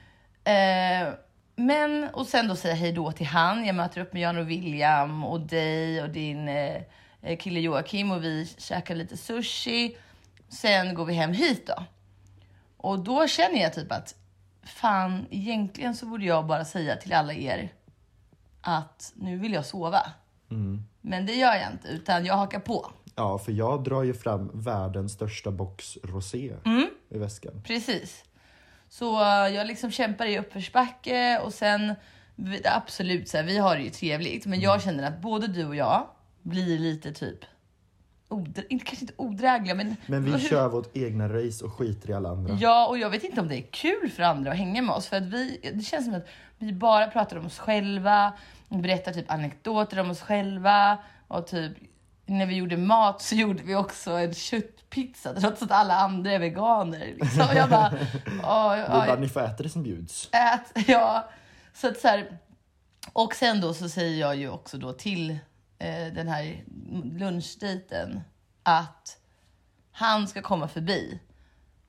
Eh, 0.44 1.08
men, 1.56 2.08
och 2.12 2.26
sen 2.26 2.48
då 2.48 2.56
säger 2.56 2.74
jag 2.74 2.80
hej 2.80 2.92
då 2.92 3.12
till 3.12 3.26
han. 3.26 3.66
Jag 3.66 3.76
möter 3.76 4.00
upp 4.00 4.12
med 4.12 4.22
Jan 4.22 4.38
och 4.38 4.50
William 4.50 5.24
och 5.24 5.40
dig 5.40 6.02
och 6.02 6.10
din 6.10 6.48
eh, 6.48 6.82
eh, 7.22 7.38
kille 7.38 7.60
Joakim 7.60 8.10
och 8.10 8.24
vi 8.24 8.46
käkar 8.58 8.94
lite 8.94 9.16
sushi. 9.16 9.96
Sen 10.48 10.94
går 10.94 11.04
vi 11.04 11.14
hem 11.14 11.32
hit 11.32 11.66
då. 11.66 11.84
Och 12.76 12.98
då 12.98 13.26
känner 13.26 13.62
jag 13.62 13.74
typ 13.74 13.92
att 13.92 14.14
fan, 14.62 15.26
egentligen 15.30 15.94
så 15.94 16.06
borde 16.06 16.24
jag 16.24 16.46
bara 16.46 16.64
säga 16.64 16.96
till 16.96 17.12
alla 17.12 17.32
er 17.34 17.72
att 18.60 19.12
nu 19.14 19.38
vill 19.38 19.52
jag 19.52 19.66
sova. 19.66 20.02
Men 21.00 21.26
det 21.26 21.32
gör 21.34 21.54
jag 21.54 21.72
inte, 21.72 21.88
utan 21.88 22.24
jag 22.24 22.34
hakar 22.34 22.60
på. 22.60 22.90
Ja, 23.14 23.38
för 23.38 23.52
jag 23.52 23.84
drar 23.84 24.02
ju 24.02 24.14
fram 24.14 24.50
världens 24.54 25.12
största 25.12 25.50
box 25.50 25.98
rosé 26.04 26.52
Mm. 26.64 26.86
i 27.08 27.18
väskan. 27.18 27.62
Precis. 27.64 28.24
Så 28.88 29.20
eh, 29.22 29.54
jag 29.54 29.66
liksom 29.66 29.90
kämpar 29.90 30.26
i 30.26 30.38
uppförsbacke 30.38 31.38
och 31.44 31.54
sen 31.54 31.94
absolut 32.64 33.28
så 33.28 33.36
här, 33.36 33.44
vi 33.44 33.58
har 33.58 33.76
det 33.76 33.82
ju 33.82 33.90
trevligt, 33.90 34.46
men 34.46 34.60
jag 34.60 34.82
känner 34.82 35.08
att 35.08 35.20
både 35.20 35.46
du 35.46 35.64
och 35.66 35.76
jag 35.76 36.06
blir 36.42 36.78
lite 36.78 37.12
typ 37.12 37.38
odra, 38.28 38.62
inte, 38.68 38.84
kanske 38.84 39.02
inte 39.04 39.14
odrägliga, 39.16 39.74
men, 39.74 39.96
Men 40.06 40.24
vi 40.24 40.30
hur- 40.30 40.38
kör 40.48 40.68
vårt 40.68 40.96
egna 40.96 41.28
race 41.28 41.64
och 41.64 41.72
skiter 41.72 42.10
i 42.10 42.12
alla 42.12 42.28
andra. 42.28 42.54
Ja, 42.60 42.86
och 42.86 42.98
jag 42.98 43.10
vet 43.10 43.24
inte 43.24 43.40
om 43.40 43.48
det 43.48 43.56
är 43.56 43.66
kul 43.70 44.10
för 44.10 44.22
andra 44.22 44.50
att 44.50 44.56
hänga 44.56 44.82
med 44.82 44.94
oss. 44.94 45.06
För 45.06 45.16
att 45.16 45.22
vi, 45.22 45.60
det 45.74 45.82
känns 45.82 46.04
som 46.04 46.14
att 46.14 46.26
vi 46.58 46.72
bara 46.72 47.06
pratar 47.06 47.36
om 47.36 47.46
oss 47.46 47.58
själva, 47.58 48.32
berättar 48.68 49.12
typ 49.12 49.30
anekdoter 49.30 50.00
om 50.00 50.10
oss 50.10 50.20
själva. 50.20 50.98
Och 51.28 51.46
typ 51.46 51.72
när 52.26 52.46
vi 52.46 52.54
gjorde 52.54 52.76
mat 52.76 53.22
så 53.22 53.34
gjorde 53.34 53.62
vi 53.62 53.74
också 53.74 54.10
en 54.10 54.34
köttpizza 54.34 55.34
trots 55.40 55.62
att 55.62 55.70
alla 55.70 55.94
andra 55.94 56.32
är 56.32 56.38
veganer. 56.38 57.06
Liksom. 57.20 57.46
Jag 57.56 57.70
bara, 57.70 57.92
"Åh, 58.44 58.72
Vi 58.74 58.80
ja, 58.80 58.88
bara, 58.88 59.16
ni 59.16 59.28
får 59.28 59.40
äta 59.44 59.62
det 59.62 59.68
som 59.68 59.82
bjuds. 59.82 60.28
ät. 60.32 60.72
Ja, 60.88 61.28
så 61.74 61.88
att 61.88 62.00
så 62.00 62.08
här, 62.08 62.38
och 63.12 63.34
sen 63.34 63.60
då 63.60 63.74
så 63.74 63.88
säger 63.88 64.20
jag 64.20 64.36
ju 64.36 64.48
också 64.48 64.78
då 64.78 64.92
till 64.92 65.30
eh, 65.78 66.06
den 66.14 66.28
här 66.28 66.64
lunchdejten 67.18 68.20
att 68.62 69.18
han 69.92 70.28
ska 70.28 70.42
komma 70.42 70.68
förbi. 70.68 71.20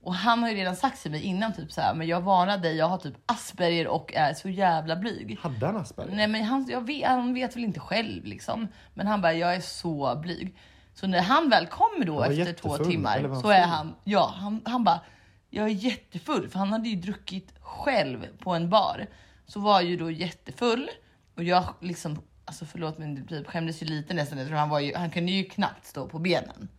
Och 0.08 0.16
han 0.16 0.44
har 0.44 0.50
ju 0.50 0.56
redan 0.56 0.76
sagt 0.76 1.02
till 1.02 1.12
mig 1.12 1.22
innan 1.22 1.54
typ 1.54 1.72
så 1.72 1.82
här, 1.82 1.94
men 1.94 2.08
jag 2.08 2.22
varnar 2.22 2.58
dig, 2.58 2.76
jag 2.76 2.88
har 2.88 2.98
typ 2.98 3.14
Asperger 3.26 3.88
och 3.88 4.14
är 4.14 4.34
så 4.34 4.50
jävla 4.50 4.96
blyg. 4.96 5.38
Hade 5.42 5.66
han 5.66 5.78
Asperger? 5.78 6.16
Nej 6.16 6.28
men 6.28 6.44
han, 6.44 6.68
jag 6.70 6.86
vet, 6.86 7.08
han 7.08 7.34
vet 7.34 7.56
väl 7.56 7.64
inte 7.64 7.80
själv 7.80 8.26
liksom. 8.26 8.68
Men 8.94 9.08
han 9.08 9.22
bara, 9.22 9.34
jag 9.34 9.56
är 9.56 9.62
så 9.62 10.20
blyg. 10.22 10.58
Så 10.94 11.08
när 11.08 11.22
han 11.22 11.50
väl 11.50 11.68
kommer 11.68 12.06
då 12.06 12.24
efter 12.24 12.54
två 12.54 12.78
timmar 12.78 13.42
så 13.42 13.50
är 13.50 13.66
han, 13.66 13.96
ja 14.04 14.34
han, 14.36 14.62
han 14.66 14.84
bara, 14.84 15.02
jag 15.50 15.66
är 15.66 15.72
jättefull. 15.72 16.50
För 16.50 16.60
han 16.60 16.72
hade 16.72 16.90
ju 16.90 16.96
druckit 16.96 17.54
själv 17.62 18.28
på 18.40 18.52
en 18.52 18.70
bar. 18.70 19.08
Så 19.46 19.60
var 19.60 19.82
ju 19.82 19.98
då 19.98 20.12
jättefull. 20.12 20.90
Och 21.36 21.44
jag 21.44 21.64
liksom, 21.82 22.22
alltså 22.46 22.66
förlåt 22.66 22.98
men 22.98 23.28
typ 23.28 23.48
skämdes 23.48 23.82
ju 23.82 23.86
lite 23.86 24.14
nästan 24.14 24.48
han 24.54 24.70
var 24.70 24.80
ju, 24.80 24.96
han 24.96 25.10
kunde 25.10 25.32
ju 25.32 25.44
knappt 25.44 25.86
stå 25.86 26.08
på 26.08 26.20
benen. 26.20 26.70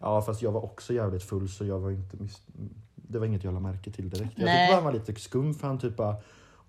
Ja, 0.00 0.22
fast 0.22 0.42
jag 0.42 0.52
var 0.52 0.64
också 0.64 0.92
jävligt 0.92 1.22
full 1.22 1.48
så 1.48 1.64
jag 1.64 1.78
var 1.78 1.90
inte 1.90 2.16
Det 2.94 3.18
var 3.18 3.26
inget 3.26 3.44
jag 3.44 3.54
la 3.54 3.60
märke 3.60 3.90
till 3.90 4.10
direkt. 4.10 4.32
Jag 4.36 4.44
Nej. 4.44 4.58
tyckte 4.58 4.72
bara 4.72 4.74
han 4.74 4.84
var 4.84 4.92
lite 4.92 5.20
skum 5.20 5.54
för 5.54 5.66
han 5.66 5.78
typ 5.78 5.96
bara 5.96 6.16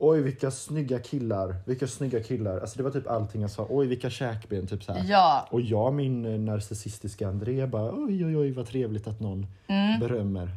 Oj 0.02 0.22
vilka 0.22 0.52
snygga 0.52 1.00
killar, 1.00 1.56
vilka 1.66 1.88
snygga 1.88 2.24
killar. 2.24 2.60
Alltså 2.60 2.78
det 2.78 2.84
var 2.84 2.92
typ 2.92 3.08
allting 3.08 3.42
jag 3.42 3.52
sa. 3.52 3.66
Oj 3.70 3.88
vilka 3.88 4.10
käkben, 4.10 4.68
typ 4.68 4.84
så 4.84 4.94
här. 4.94 5.06
Ja, 5.08 5.48
Och 5.52 5.62
jag, 5.62 5.94
min 5.94 6.26
eh, 6.26 6.40
narcissistiska 6.40 7.28
André, 7.28 7.68
bara 7.68 7.92
oj 7.92 8.26
oj 8.26 8.38
oj 8.38 8.52
vad 8.52 8.66
trevligt 8.68 9.08
att 9.08 9.20
någon 9.20 9.48
Mm. 9.68 10.00
berömmer. 10.00 10.50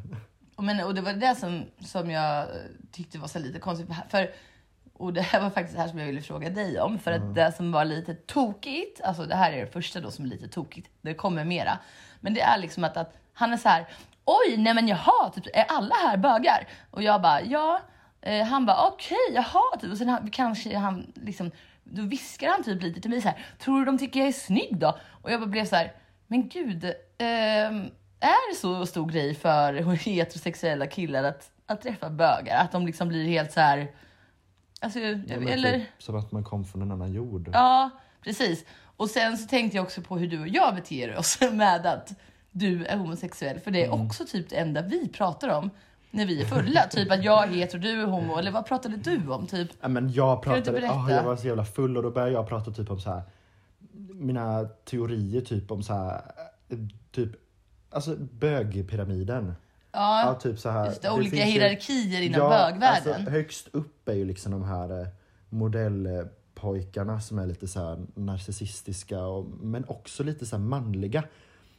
Men, 0.59 0.85
och 0.87 0.95
det 0.95 1.01
var 1.01 1.13
det 1.13 1.35
som, 1.41 1.63
som 1.81 2.11
jag 2.11 2.41
eh, 2.43 2.47
tyckte 2.93 3.19
var 3.19 3.29
så 3.29 3.39
lite 3.39 3.59
konstigt. 3.59 3.89
För, 4.11 4.31
och 5.03 5.13
det 5.13 5.23
här 5.23 5.41
var 5.41 5.51
faktiskt 5.51 5.77
det 5.77 5.83
här 5.83 5.89
som 5.89 5.99
jag 5.99 6.07
ville 6.07 6.21
fråga 6.21 6.51
dig 6.51 6.81
om. 6.81 6.99
För 6.99 7.13
att 7.13 7.35
det 7.35 7.53
som 7.53 7.73
var 7.73 7.85
lite 7.85 8.15
tokigt, 8.15 9.01
alltså 9.01 9.27
det 9.27 9.35
här 9.35 9.53
är 9.53 9.61
det 9.61 9.73
första 9.73 10.01
då 10.01 10.11
som 10.11 10.25
är 10.25 10.29
lite 10.29 10.49
tokigt, 10.49 10.91
det 11.01 11.15
kommer 11.15 11.45
mera. 11.45 11.79
Men 12.21 12.35
det 12.35 12.41
är 12.41 12.59
liksom 12.59 12.85
att, 12.85 12.97
att 12.97 13.17
han 13.33 13.53
är 13.53 13.57
så 13.57 13.69
här, 13.69 13.87
oj, 14.25 14.57
nej 14.57 14.75
men 14.75 14.89
jaha, 14.89 15.31
typ, 15.35 15.47
är 15.55 15.65
alla 15.69 15.95
här 15.95 16.17
bögar? 16.17 16.69
Och 16.91 17.03
jag 17.03 17.23
bara, 17.23 17.43
ja. 17.43 17.81
Eh, 18.21 18.47
han 18.47 18.67
bara, 18.67 18.87
okej, 18.87 19.17
jaha, 19.35 19.79
typ. 19.81 19.91
Och 19.91 19.99
sen 19.99 20.09
han, 20.09 20.31
kanske 20.31 20.77
han 20.77 21.13
liksom, 21.15 21.51
då 21.85 22.03
viskar 22.03 22.49
han 22.49 22.63
typ 22.63 22.83
lite 22.83 23.01
till 23.01 23.11
mig 23.11 23.23
så 23.23 23.29
här, 23.29 23.47
tror 23.59 23.79
du 23.79 23.85
de 23.85 23.99
tycker 23.99 24.21
jag 24.21 24.29
är 24.29 24.33
snygg 24.33 24.79
då? 24.79 24.99
Och 25.23 25.33
jag 25.33 25.41
bara 25.41 25.51
blev 25.51 25.65
så 25.65 25.77
här, 25.77 25.93
men 26.27 26.49
gud, 26.49 26.85
ehm, 27.19 27.91
är 28.21 28.51
det 28.51 28.57
så 28.57 28.87
stor 28.87 29.07
grej 29.07 29.35
för 29.35 29.73
heterosexuella 29.95 30.87
killar 30.87 31.25
att, 31.25 31.51
att 31.67 31.83
träffa 31.83 32.11
bögar? 32.11 32.65
Att 32.65 32.73
de 32.73 32.87
liksom 32.87 33.09
blir 33.09 33.29
helt 33.29 33.53
så 33.53 33.61
här, 33.61 33.89
alltså, 34.83 34.99
Ja, 35.01 35.15
men 35.27 35.49
eller? 35.49 35.73
Typ, 35.79 35.83
som 35.99 36.17
att 36.17 36.33
man 36.33 36.45
kom 36.45 36.65
från 36.65 36.83
en 36.83 36.91
annan 36.93 37.13
jord. 37.13 37.51
Ja, 37.53 37.91
precis. 38.25 38.65
Och 38.97 39.11
sen 39.11 39.39
så 39.39 39.49
tänkte 39.49 39.77
jag 39.77 39.85
också 39.85 40.01
på 40.03 40.19
hur 40.19 40.27
du 40.29 40.41
och 40.41 40.49
jag 40.49 40.75
beter 40.75 41.17
oss 41.17 41.39
med 41.53 41.87
att 41.87 42.13
du 42.51 42.85
är 42.87 42.97
homosexuell. 42.97 43.61
För 43.61 43.71
det 43.71 43.83
är 43.85 43.89
Mm. 43.93 44.07
också 44.07 44.25
typ 44.25 44.49
det 44.51 44.57
enda 44.57 44.83
vi 44.83 45.09
pratar 45.09 45.49
om 45.49 45.71
när 46.11 46.27
vi 46.27 46.41
är 46.43 46.47
fulla. 46.47 46.83
typ 46.91 47.13
att 47.13 47.25
jag 47.25 47.45
är 47.45 47.49
hetero, 47.49 47.81
du 47.81 48.03
är 48.03 48.07
homo. 48.07 48.37
Eller 48.39 48.51
vad 48.51 48.67
pratade 48.67 48.97
du 48.97 49.29
om? 49.29 49.47
Typ? 49.47 49.69
Ja, 49.81 49.89
men 49.89 50.13
jag 50.13 50.45
Kan 50.45 50.53
du 50.53 50.59
inte 50.59 50.71
pratade, 50.71 50.87
berätta? 50.87 51.01
ah, 51.01 51.11
jag 51.17 51.23
var 51.25 51.37
så 51.37 51.47
jävla 51.47 51.65
full 51.65 51.97
och 51.97 52.03
då 52.03 52.11
började 52.11 52.33
jag 52.33 52.49
prata 52.49 52.71
typ 52.71 52.91
om 52.91 53.01
så 53.01 53.11
här 53.11 53.23
mina 54.15 54.65
teorier 54.65 55.41
typ 55.41 55.71
om 55.71 55.83
så 55.83 55.93
här 55.95 56.23
typ 57.13 57.31
alltså 57.91 58.17
bögpyramiden. 58.17 59.55
Ja, 59.93 60.23
Ja, 60.27 60.35
typ 60.35 60.59
så 60.59 60.71
här. 60.71 60.87
just 60.87 61.03
det, 61.03 61.09
det 61.09 61.15
olika 61.15 61.31
finns 61.37 61.47
ju- 61.49 61.51
hierarkier 61.53 62.21
inom 62.23 62.41
bögvärlden. 62.51 63.15
Alltså, 63.15 63.31
högst 63.31 63.69
upp 63.73 64.09
är 64.09 64.15
ju 64.15 64.25
liksom 64.25 64.53
de 64.53 64.65
här 64.65 65.01
eh, 65.01 65.07
modellpojkarna 65.49 67.21
som 67.21 67.39
är 67.39 67.47
lite 67.47 67.69
så 67.69 67.81
här 67.81 67.99
narcissistiska 68.15 69.21
och, 69.25 69.47
men 69.61 69.85
också 69.89 70.23
lite 70.25 70.47
så 70.47 70.59
manliga. 70.59 71.25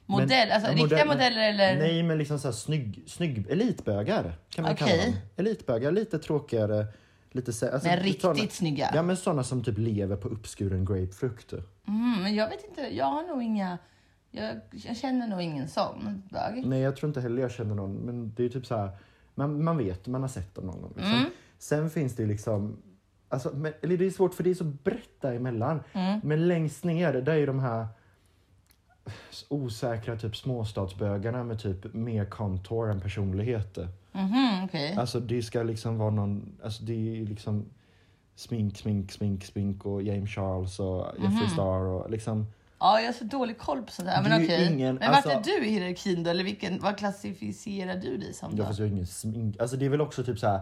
Modell, 0.05 0.51
alltså 0.51 0.71
ja, 0.71 0.77
riktiga 0.77 0.97
modell- 0.99 1.07
modeller 1.07 1.49
eller? 1.49 1.77
Nej 1.77 2.03
men 2.03 2.17
liksom 2.17 2.39
så 2.39 2.47
här 2.47 2.53
snygg, 2.53 3.03
snygg 3.07 3.45
elitbögar 3.49 4.35
kan 4.49 4.63
man 4.63 4.71
Okej. 4.73 4.87
kalla 4.89 5.03
dem. 5.03 5.13
Elitbögar, 5.35 5.91
lite 5.91 6.19
tråkigare. 6.19 6.85
Lite, 7.31 7.51
sä- 7.51 7.71
alltså, 7.73 7.87
Men 7.89 8.13
såna- 8.13 8.33
riktigt 8.33 8.53
snygga? 8.53 8.91
Ja 8.95 9.01
men 9.03 9.17
sådana 9.17 9.43
som 9.43 9.63
typ 9.63 9.77
lever 9.77 10.15
på 10.15 10.27
uppskuren 10.27 10.85
grapefrukt. 10.85 11.53
Mm, 11.87 12.21
men 12.23 12.35
jag 12.35 12.49
vet 12.49 12.63
inte, 12.69 12.81
jag 12.81 13.05
har 13.05 13.23
nog 13.27 13.43
inga... 13.43 13.77
Jag, 14.35 14.59
jag 14.71 14.97
känner 14.97 15.27
nog 15.27 15.41
ingen 15.41 15.67
sån 15.67 16.23
bög. 16.31 16.65
Nej 16.65 16.79
jag 16.79 16.95
tror 16.95 17.07
inte 17.07 17.21
heller 17.21 17.41
jag 17.41 17.51
känner 17.51 17.75
någon 17.75 17.95
men 17.95 18.33
det 18.35 18.45
är 18.45 18.49
typ 18.49 18.65
så 18.65 18.77
här 18.77 18.91
man, 19.35 19.63
man 19.63 19.77
vet, 19.77 20.07
man 20.07 20.21
har 20.21 20.29
sett 20.29 20.55
dem 20.55 20.65
någon 20.65 20.81
gång. 20.81 20.93
Liksom. 20.95 21.13
Mm. 21.13 21.29
Sen 21.57 21.89
finns 21.89 22.15
det 22.15 22.23
ju 22.23 22.29
liksom 22.29 22.77
Alltså, 23.29 23.51
men, 23.55 23.73
eller 23.81 23.97
det 23.97 24.05
är 24.05 24.09
svårt 24.09 24.33
för 24.33 24.43
det 24.43 24.49
är 24.49 24.53
så 24.55 24.63
brett 24.63 25.21
däremellan. 25.21 25.83
Mm. 25.93 26.19
Men 26.23 26.47
längst 26.47 26.83
ner, 26.83 27.13
där 27.13 27.33
är 27.33 27.37
ju 27.37 27.45
de 27.45 27.59
här 27.59 27.87
osäkra 29.49 30.15
typ 30.15 30.35
småstadsbögarna 30.35 31.43
med 31.43 31.59
typ 31.59 31.93
mer 31.93 32.25
contour 32.25 32.91
än 32.91 33.01
personlighet. 33.01 33.77
Mhm, 34.11 34.63
okej. 34.63 34.95
Alltså 34.95 35.19
det 35.19 35.41
ska 35.41 35.63
liksom 35.63 35.97
vara 35.97 36.09
någon, 36.09 36.59
alltså 36.63 36.83
det 36.83 36.93
är 36.93 37.25
liksom 37.25 37.65
smink, 38.35 38.77
smink, 38.77 39.11
smink, 39.11 39.43
smink 39.43 39.85
och 39.85 40.03
James 40.03 40.29
Charles 40.29 40.79
och. 40.79 41.05
Jeffree 41.19 41.49
Star 41.49 41.79
och 41.79 42.11
liksom 42.11 42.47
Ja, 42.83 42.99
jag 42.99 43.07
har 43.07 43.13
så 43.13 43.23
dålig 43.23 43.57
koll 43.57 43.81
på 43.81 43.91
sånt. 43.91 44.07
Det 44.07 44.29
Men 44.29 44.43
okej. 44.43 44.67
ingen- 44.73 44.95
men 44.95 45.11
vart 45.11 45.25
alltså- 45.25 45.29
är 45.51 45.59
du 45.59 45.65
i 45.65 45.69
hierarkin 45.69 46.23
då? 46.23 46.29
Eller 46.29 46.43
vilken, 46.43 46.79
vad 46.79 46.97
klassificerar 46.97 47.95
du 47.95 48.17
dig 48.17 48.33
som 48.33 48.55
då? 48.55 48.63
jag 48.63 48.67
har 48.67 48.85
ingen 48.85 49.07
smink. 49.07 49.59
Alltså 49.59 49.77
det 49.77 49.85
är 49.85 49.89
väl 49.89 50.01
också 50.01 50.23
typ 50.23 50.39
så 50.39 50.47
här. 50.47 50.61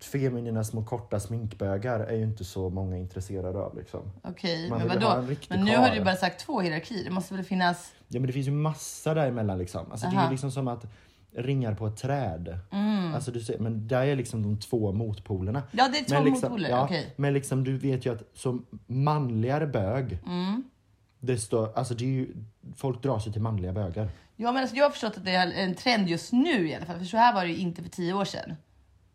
Feminina 0.00 0.64
små 0.64 0.84
korta 0.84 1.20
sminkbögar 1.20 2.00
är 2.00 2.16
ju 2.16 2.22
inte 2.22 2.44
så 2.44 2.70
många 2.70 2.96
intresserade 2.96 3.58
av 3.58 3.76
liksom. 3.78 4.00
Okej, 4.22 4.70
Man 4.70 4.78
men 4.78 4.88
vadå? 4.88 5.22
Men 5.48 5.64
nu 5.64 5.70
karl. 5.72 5.80
har 5.80 5.94
du 5.94 6.04
bara 6.04 6.16
sagt 6.16 6.40
två 6.40 6.60
hierarkier. 6.60 7.04
Det 7.04 7.10
måste 7.10 7.34
väl 7.34 7.44
finnas... 7.44 7.92
Ja 8.08 8.20
men 8.20 8.26
det 8.26 8.32
finns 8.32 8.46
ju 8.46 8.50
massa 8.50 9.14
däremellan 9.14 9.58
liksom. 9.58 9.92
Alltså 9.92 10.06
det 10.10 10.16
är 10.16 10.30
liksom 10.30 10.50
som 10.50 10.68
att 10.68 10.86
ringar 11.36 11.74
på 11.74 11.86
ett 11.86 11.96
träd. 11.96 12.58
Mm. 12.72 13.14
Alltså 13.14 13.30
du 13.30 13.40
ser, 13.40 13.58
men 13.58 13.88
där 13.88 14.06
är 14.06 14.16
liksom 14.16 14.42
de 14.42 14.56
två 14.60 14.92
motpolerna. 14.92 15.62
Ja, 15.70 15.88
det 15.92 15.98
är 15.98 16.04
två 16.04 16.14
Men 16.14 16.24
liksom, 16.24 16.50
motpoler. 16.50 16.70
ja, 16.70 16.84
Okej. 16.84 17.14
Men 17.16 17.34
liksom 17.34 17.64
du 17.64 17.78
vet 17.78 18.06
ju 18.06 18.12
att 18.14 18.22
som 18.34 18.66
manligare 18.86 19.66
bög, 19.66 20.18
Mm. 20.26 20.64
Desto, 21.20 21.72
alltså 21.74 21.94
det 21.94 22.04
är 22.04 22.08
ju, 22.08 22.28
folk 22.76 23.02
drar 23.02 23.18
sig 23.18 23.32
till 23.32 23.42
manliga 23.42 23.72
bögar. 23.72 24.08
Ja, 24.36 24.52
men 24.52 24.62
alltså, 24.62 24.76
jag 24.76 24.84
har 24.84 24.90
förstått 24.90 25.16
att 25.16 25.24
det 25.24 25.30
är 25.34 25.52
en 25.52 25.74
trend 25.74 26.08
just 26.08 26.32
nu 26.32 26.68
i 26.68 26.74
alla 26.74 26.86
fall. 26.86 26.98
För 26.98 27.04
så 27.04 27.16
här 27.16 27.34
var 27.34 27.44
det 27.44 27.50
ju 27.50 27.56
inte 27.56 27.82
för 27.82 27.90
tio 27.90 28.12
år 28.14 28.24
sedan. 28.24 28.54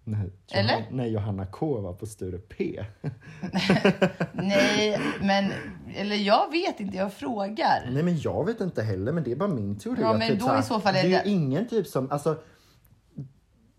Nej, 0.06 0.32
Eller? 0.52 0.74
Johan, 0.74 0.84
nej, 0.92 1.12
Johanna 1.12 1.46
K 1.46 1.82
var 1.82 1.94
på 1.94 2.06
Sture 2.06 2.38
P. 2.38 2.86
Nej, 4.34 5.00
men... 5.22 5.52
Eller 5.96 6.16
jag 6.16 6.52
vet 6.52 6.80
inte, 6.80 6.98
jag 6.98 7.14
frågar. 7.14 7.90
Nej 7.92 8.04
men 8.04 8.20
jag 8.20 8.46
vet 8.46 8.62
inte 8.62 8.84
heller 8.84 9.12
men 9.12 9.24
det 9.24 9.32
är 9.32 9.36
bara 9.36 9.50
min 9.50 9.80
teori. 9.80 10.02
Ja, 10.02 10.14
men 10.14 10.28
typ 10.30 10.40
då 10.40 10.46
så 10.46 10.52
här, 10.52 10.60
i 10.60 10.64
så 10.64 10.80
fall 10.80 10.96
är 10.96 11.04
det 11.04 11.14
är 11.16 11.24
det- 11.24 11.30
ju 11.30 11.36
ingen 11.36 11.68
typ 11.68 11.88
som, 11.88 12.12
alltså 12.12 12.38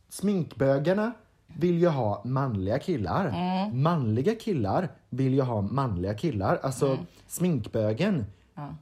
sminkbögarna 0.08 1.12
vill 1.56 1.78
ju 1.78 1.88
ha 1.88 2.22
manliga 2.24 2.78
killar. 2.78 3.26
Mm. 3.28 3.82
Manliga 3.82 4.34
killar 4.34 4.88
vill 5.10 5.34
ju 5.34 5.42
ha 5.42 5.60
manliga 5.60 6.14
killar. 6.14 6.60
Alltså 6.62 6.86
Mm. 6.86 7.06
sminkbögen 7.26 8.26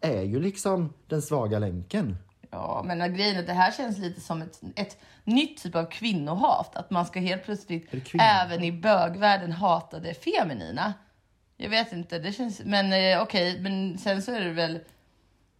är 0.00 0.22
ju 0.22 0.40
liksom 0.40 0.92
den 1.06 1.22
svaga 1.22 1.58
länken. 1.58 2.16
Ja, 2.50 2.82
men 2.86 3.14
grejen 3.16 3.36
är 3.36 3.40
att 3.40 3.46
det 3.46 3.52
här 3.52 3.72
känns 3.72 3.98
lite 3.98 4.20
som 4.20 4.42
ett, 4.42 4.60
ett 4.74 4.98
nytt 5.24 5.62
typ 5.62 5.74
av 5.74 5.84
kvinnohat. 5.84 6.76
Att 6.76 6.90
man 6.90 7.06
ska 7.06 7.20
helt 7.20 7.44
plötsligt 7.44 7.90
även 8.18 8.64
i 8.64 8.72
bögvärlden 8.72 9.52
hata 9.52 9.98
det 9.98 10.14
feminina. 10.14 10.94
Jag 11.56 11.70
vet 11.70 11.92
inte, 11.92 12.18
det 12.18 12.32
känns... 12.32 12.60
Men 12.64 12.92
eh, 12.92 13.22
okej, 13.22 13.60
men 13.60 13.98
sen 13.98 14.22
så 14.22 14.32
är 14.32 14.40
det 14.40 14.52
väl 14.52 14.78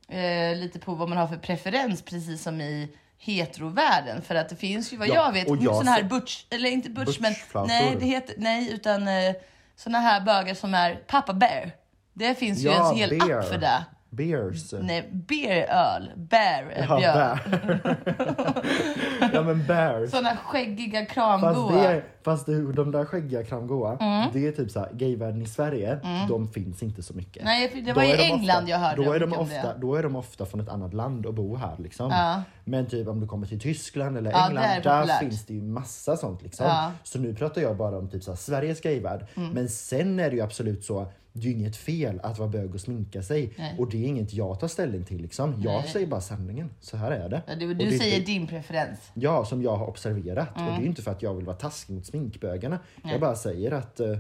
eh, 0.09 0.61
lite 0.61 0.79
på 0.79 0.95
vad 0.95 1.09
man 1.09 1.19
har 1.19 1.27
för 1.27 1.37
preferens, 1.37 2.03
precis 2.03 2.43
som 2.43 2.61
i 2.61 2.89
heterovärlden. 3.25 4.23
För 4.23 4.35
att 4.35 4.49
det 4.49 4.57
finns 4.57 4.93
ju 4.93 4.97
vad 4.97 5.09
Ja, 5.09 5.15
jag 5.15 5.33
vet, 5.33 5.49
jag 5.63 5.77
såna 5.77 5.91
här 5.91 6.03
butch, 6.03 6.45
eller 6.51 6.71
inte 6.71 6.91
butch, 6.91 7.19
men 7.21 7.33
Butchflautor. 7.33 7.69
nej, 7.69 7.97
det 8.01 8.07
heter, 8.07 8.35
nej, 8.39 8.73
utan 8.73 9.09
eh, 9.09 9.35
såna 9.77 9.99
här 10.01 10.21
bögar 10.21 10.55
som 10.55 10.75
är 10.75 10.95
pappa 10.95 11.33
bear. 11.33 11.71
Det 12.13 12.35
finns 12.35 12.59
ju 12.59 12.69
en 12.71 12.97
hel 12.97 13.11
beer. 13.11 13.39
app 13.39 13.49
för 13.49 13.59
det. 13.59 13.85
Beers. 14.17 14.73
Nej, 14.81 15.11
beer 15.13 15.67
öl, 15.71 16.11
bear 16.17 16.63
är 16.71 16.87
Ja, 16.89 16.99
björn. 16.99 17.39
bear. 17.83 17.97
ja 19.33 19.43
men 19.43 19.67
bears. 19.67 20.11
Såna 20.11 20.37
skäggiga 20.37 21.01
Fast, 21.01 21.11
kramgoa. 21.15 21.73
det 21.73 21.87
är, 21.87 22.05
fast 22.25 22.47
det, 22.47 22.73
de 22.73 22.91
där 22.91 23.05
skäggiga 23.05 23.45
kramgoa, 23.45 23.97
Mm. 24.01 24.29
det 24.33 24.47
är 24.47 24.53
typ 24.53 24.71
såhär, 24.71 24.89
gayvärlden 24.93 25.43
i 25.43 25.47
Sverige, 25.47 25.99
de 26.29 26.49
finns 26.53 26.83
inte 26.83 27.03
så 27.03 27.15
mycket. 27.15 27.45
Nej, 27.45 27.71
det 27.75 27.81
Då 27.81 27.93
var 27.93 28.03
i 28.03 28.11
är 28.13 28.17
de 28.17 28.23
England 28.23 28.59
ofta, 28.63 28.71
jag 28.71 28.79
hörde 28.79 29.05
då 29.05 29.13
är, 29.13 29.21
de 29.21 29.33
ofta, 29.33 29.55
det. 29.75 29.75
då 29.81 29.95
är 29.95 30.03
de 30.03 30.17
ofta 30.17 30.47
från 30.47 30.61
ett 30.61 30.69
annat 30.69 30.95
land 30.95 31.27
och 31.27 31.35
bor 31.35 31.57
här. 31.57 31.75
Liksom. 31.79 32.11
Ja. 32.11 32.43
Men 32.65 32.87
typ 32.87 33.09
om 33.09 33.21
du 33.21 33.27
kommer 33.27 33.47
till 33.47 33.61
Tyskland 33.61 34.17
eller 34.19 34.31
Ja, 34.31 34.47
England, 34.47 34.65
där 34.83 34.99
populärt. 35.01 35.21
finns 35.21 35.47
det 35.47 35.55
ju 35.55 35.63
massa 35.63 36.17
sånt. 36.17 36.43
Liksom. 36.43 36.67
Ja. 36.67 36.81
Mm. 36.85 36.93
Så 37.03 37.19
nu 37.19 37.35
pratar 37.35 37.63
jag 37.63 37.77
bara 37.77 37.99
om 37.99 38.09
typ 38.09 38.23
såhär, 38.23 38.37
Sveriges 38.37 38.81
gayvärld. 38.81 39.27
Men 39.35 39.69
sen 39.69 40.21
är 40.21 40.31
det 40.31 40.37
ju 40.37 40.43
absolut 40.43 40.85
så, 40.85 41.07
det 41.33 41.41
är 41.49 41.53
ju 41.53 41.59
inget 41.59 41.77
fel 41.77 42.21
att 42.23 42.39
vara 42.39 42.49
bög 42.49 42.75
och 42.75 42.81
sminka 42.81 43.23
sig. 43.23 43.53
Nej. 43.59 43.77
Och 43.79 43.91
det 43.91 44.05
är 44.05 44.09
inget 44.09 44.33
jag 44.35 44.61
tar 44.61 44.69
ställning 44.69 45.05
till. 45.05 45.23
Liksom. 45.23 45.63
Jag 45.63 45.81
Nej. 45.83 45.91
säger 45.91 46.07
bara 46.07 46.21
sanningen. 46.21 46.71
Så 46.81 46.97
här 46.97 47.11
är 47.11 47.29
det. 47.29 47.43
Ja, 47.47 47.55
du 47.55 47.75
du 47.75 47.91
det 47.91 47.99
säger 47.99 48.17
inte- 48.19 48.27
din 48.33 48.47
preferens. 48.47 49.11
Ja, 49.15 49.45
som 49.45 49.63
jag 49.63 49.77
har 49.77 49.87
observerat. 49.87 50.49
Och 50.49 50.55
det 50.57 50.63
Mm. 50.63 50.75
är 50.75 50.81
ju 50.81 50.87
inte 50.87 51.03
för 51.03 51.11
att 51.11 51.23
jag 51.23 51.35
vill 51.35 51.45
vara 51.45 51.57
taskig 51.57 51.95
mot 51.95 52.07
sminkbögarna. 52.07 52.79
Jag 53.05 53.21
bara 53.21 53.35
säger 53.37 53.73
att 53.73 54.01
eh, 54.01 54.17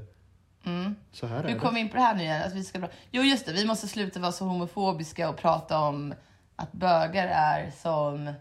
så 1.12 1.26
här 1.26 1.44
är 1.44 1.48
Du 1.48 1.54
det. 1.54 1.60
kom 1.60 1.76
in 1.76 1.88
på 1.88 1.96
det 1.96 2.02
här 2.02 2.14
nu 2.14 2.22
igen. 2.22 2.42
Att 2.46 2.54
vi 2.54 2.64
ska... 2.64 2.80
Jo, 3.10 3.22
just 3.22 3.46
det. 3.46 3.52
Vi 3.52 3.66
måste 3.66 3.88
sluta 3.88 4.20
vara 4.20 4.32
så 4.32 4.44
homofobiska 4.44 5.28
och 5.30 5.36
prata 5.36 5.78
om 5.78 6.14
att 6.56 6.72
bögar 6.72 7.26
är 7.28 7.70
som 7.82 8.32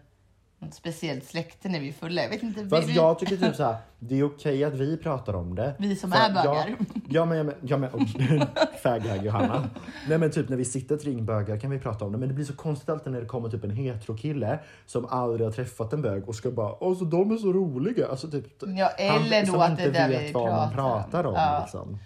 något 0.62 0.74
speciellt 0.74 1.24
släkte 1.24 1.68
när 1.68 1.80
vi 1.80 1.88
är 1.88 1.92
fulla. 1.92 2.22
Jag 2.22 2.28
vet 2.28 2.42
inte. 2.42 2.68
Fast 2.68 2.88
vi, 2.88 2.92
jag 2.92 3.18
tycker 3.18 3.36
typ 3.36 3.56
såhär, 3.56 3.76
det 3.98 4.18
är 4.18 4.22
okej 4.22 4.64
att 4.64 4.74
vi 4.74 4.96
pratar 4.96 5.34
om 5.34 5.54
det. 5.54 5.74
Vi 5.78 5.96
som 5.96 6.10
För 6.10 6.18
är 6.18 6.28
bögar. 6.34 6.54
Jag, 6.54 6.76
ja 7.08 7.24
men, 7.24 7.36
ja, 7.38 7.44
men, 7.44 7.54
ja, 7.60 7.76
men 7.76 8.46
faghag 8.82 9.24
Johanna. 9.24 9.70
Nej 10.08 10.18
men 10.18 10.30
typ 10.30 10.48
när 10.48 10.56
vi 10.56 10.64
sitter 10.64 10.94
ett 10.94 11.04
ring 11.04 11.24
bögar 11.26 11.60
kan 11.60 11.70
vi 11.70 11.78
prata 11.78 12.04
om 12.04 12.12
det. 12.12 12.18
Men 12.18 12.28
det 12.28 12.34
blir 12.34 12.44
så 12.44 12.56
konstigt 12.56 12.88
alltid 12.88 13.12
när 13.12 13.20
det 13.20 13.26
kommer 13.26 13.48
typ 13.48 13.64
en 13.64 13.70
heterokille 13.70 14.58
som 14.86 15.06
aldrig 15.06 15.46
har 15.46 15.52
träffat 15.52 15.92
en 15.92 16.02
bög 16.02 16.28
och 16.28 16.34
ska 16.34 16.50
bara, 16.50 16.88
alltså 16.88 17.04
de 17.04 17.30
är 17.30 17.36
så 17.36 17.52
roliga. 17.52 18.06
Alltså 18.06 18.30
typ, 18.30 18.46
Ja, 18.60 18.88
eller 18.88 19.44
som 19.44 19.54
då 19.54 19.60
att 19.60 19.70
inte 19.70 19.90
det 19.90 19.98
är 19.98 20.08
det 20.08 20.18
vet 20.18 20.28
vi 20.28 20.32
vad 20.32 20.52
man 20.52 20.72
pratar 20.72 20.84
om. 20.94 21.02
pratar 21.02 21.24
om. 21.24 21.34
Ja. 21.34 21.60
Liksom. 21.62 21.98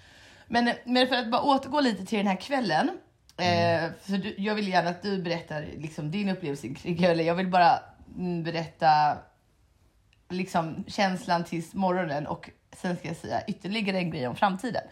Men, 0.49 0.71
men 0.85 1.07
för 1.09 1.17
att 1.17 1.31
bara 1.31 1.43
återgå 1.43 1.81
lite 1.81 2.07
till 2.07 2.19
den 2.19 2.27
här 2.27 2.41
kvällen. 2.41 2.91
Mm. 3.37 3.85
Eh, 3.85 3.91
för 4.03 4.19
du, 4.19 4.35
jag 4.39 4.55
vill 4.55 4.69
gärna 4.69 4.91
att 4.91 5.03
du 5.03 5.23
berättar 5.23 5.65
liksom, 5.77 6.11
din 6.11 6.29
upplevelse 6.29 6.69
kring 6.69 7.05
eller 7.05 7.25
Jag 7.25 7.35
vill 7.35 7.51
bara 7.51 7.79
berätta 8.45 9.19
liksom, 10.29 10.85
känslan 10.87 11.45
tills 11.45 11.75
morgonen 11.75 12.27
och 12.27 12.51
Sen 12.77 12.97
ska 12.97 13.09
jag 13.09 13.17
säga 13.17 13.43
ytterligare 13.47 13.99
en 13.99 14.11
grej 14.11 14.29
om 14.29 14.37
framtiden. 14.37 14.83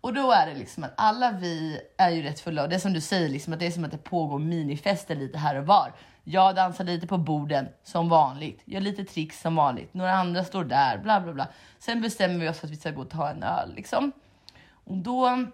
Och 0.00 0.14
då 0.14 0.32
är 0.32 0.46
det 0.46 0.54
liksom 0.54 0.84
att 0.84 0.92
alla 0.96 1.32
vi 1.32 1.80
är 1.96 2.10
ju 2.10 2.22
rätt 2.22 2.40
fulla 2.40 2.62
och 2.62 2.68
det 2.68 2.74
är 2.74 2.78
som 2.78 2.92
du 2.92 3.00
säger, 3.00 3.28
liksom, 3.28 3.52
att 3.52 3.58
det 3.58 3.66
är 3.66 3.70
som 3.70 3.84
att 3.84 3.90
det 3.90 3.98
pågår 3.98 4.38
minifester 4.38 5.14
lite 5.14 5.38
här 5.38 5.56
och 5.56 5.66
var. 5.66 5.92
Jag 6.24 6.56
dansar 6.56 6.84
lite 6.84 7.06
på 7.06 7.18
borden 7.18 7.68
som 7.84 8.08
vanligt, 8.08 8.62
gör 8.64 8.80
lite 8.80 9.04
tricks 9.04 9.40
som 9.40 9.56
vanligt. 9.56 9.94
Några 9.94 10.12
andra 10.12 10.44
står 10.44 10.64
där, 10.64 10.98
bla 10.98 11.20
bla 11.20 11.32
bla. 11.32 11.48
Sen 11.78 12.00
bestämmer 12.00 12.38
vi 12.38 12.48
oss 12.48 12.58
för 12.58 12.66
att 12.66 12.72
vi 12.72 12.76
ska 12.76 12.90
gå 12.90 13.00
och 13.00 13.10
ta 13.10 13.30
en 13.30 13.42
öl 13.42 13.74
liksom. 13.74 14.12
Och 14.84 14.96
då 14.96 15.46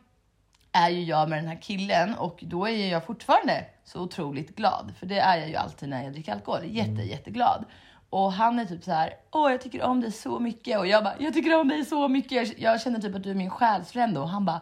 är 0.77 0.89
ju 0.91 1.03
jag 1.05 1.29
med 1.29 1.39
den 1.39 1.49
här 1.49 1.63
killen 1.63 2.15
och 2.15 2.39
då 2.43 2.69
är 2.69 2.91
jag 2.91 3.05
fortfarande 3.05 3.65
så 3.85 4.01
otroligt 4.01 4.57
glad. 4.57 4.93
För 4.99 5.07
det 5.07 5.19
är 5.19 5.37
jag 5.39 5.49
ju 5.49 5.57
alltid 5.57 5.89
när 5.89 6.05
jag 6.05 6.13
dricker 6.13 6.33
alkohol. 6.33 6.61
Jätte, 6.65 6.91
Mm. 6.91 7.07
jätteglad. 7.07 7.65
Och 8.11 8.33
han 8.33 8.59
är 8.59 8.65
typ 8.65 8.85
så 8.85 8.93
här, 8.93 9.11
åh 9.31 9.51
jag 9.51 9.61
tycker 9.61 9.83
om 9.83 10.01
dig 10.01 10.13
så 10.13 10.39
mycket. 10.41 10.79
Och 10.79 10.87
jag 10.87 11.05
bara, 11.05 11.15
jag 11.19 11.35
tycker 11.35 11.61
om 11.61 11.69
dig 11.69 11.85
så 11.85 12.09
mycket. 12.09 12.59
Jag, 12.59 12.81
känner 12.81 13.01
typ 13.01 13.15
att 13.15 13.23
du 13.23 13.31
är 13.31 13.35
min 13.35 13.51
själsfrände. 13.51 14.21
Och 14.21 14.29
han 14.29 14.45
bara, 14.45 14.61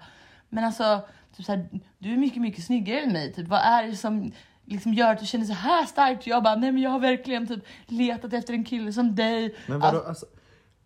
men 0.49 0.64
alltså, 0.64 1.00
typ 1.37 1.47
så 1.47 1.52
här, 1.52 1.68
du 1.99 2.12
är 2.12 2.16
mycket, 2.16 2.42
mycket 2.42 2.64
snyggare 2.64 3.00
än 3.00 3.12
mig. 3.12 3.33
Typ, 3.33 3.49
vad 3.49 3.61
är 3.61 3.83
det 3.87 3.97
som 3.97 4.33
liksom 4.64 4.94
gör 4.94 5.12
att 5.12 5.21
du 5.21 5.26
känner 5.26 5.44
så 5.44 5.52
här 5.52 5.87
starkt? 5.87 6.21
Och 6.21 6.26
jag 6.26 6.42
bara, 6.42 6.54
nej 6.54 6.73
men 6.73 6.83
jag 6.83 6.90
har 6.90 6.99
verkligen 7.00 7.47
typ 7.47 7.64
letat 7.87 8.33
efter 8.33 8.52
en 8.54 8.64
kille 8.64 8.92
som 8.92 9.14
dig. 9.14 9.56
Men 9.66 9.80
vadå, 9.80 10.02
alltså, 10.09 10.26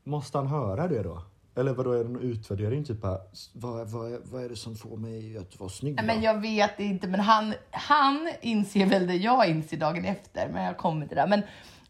måste 0.05 0.39
han 0.39 0.47
höra 0.47 0.89
det 0.89 1.03
då? 1.03 1.23
Eller 1.59 1.73
vadå, 1.73 1.93
är 1.93 2.05
det 2.05 2.11
någon 2.11 2.23
utvärdering? 2.23 2.85
Typ 2.85 3.01
bara, 3.01 3.19
vad, 3.53 3.91
vad, 3.91 4.13
vad 4.25 4.45
är 4.45 4.49
det 4.49 4.57
som 4.57 4.77
får 4.77 4.97
mig 4.97 5.39
att 5.39 5.61
vara 5.61 5.71
snygg? 5.71 5.97
Då? 5.97 6.03
men 6.03 6.23
jag 6.23 6.41
vet 6.41 6.81
inte, 6.81 7.07
men 7.07 7.21
han, 7.21 7.55
han 7.71 8.31
inser 8.41 8.87
väl 8.87 9.07
det 9.07 9.17
jag 9.17 9.49
inser 9.49 9.77
dagen 9.77 10.05
efter. 10.05 10.49
Men 10.49 10.65
jag 10.65 10.77
kommer 10.77 11.07
till 11.07 11.17
det. 11.17 11.27
Men, 11.27 11.43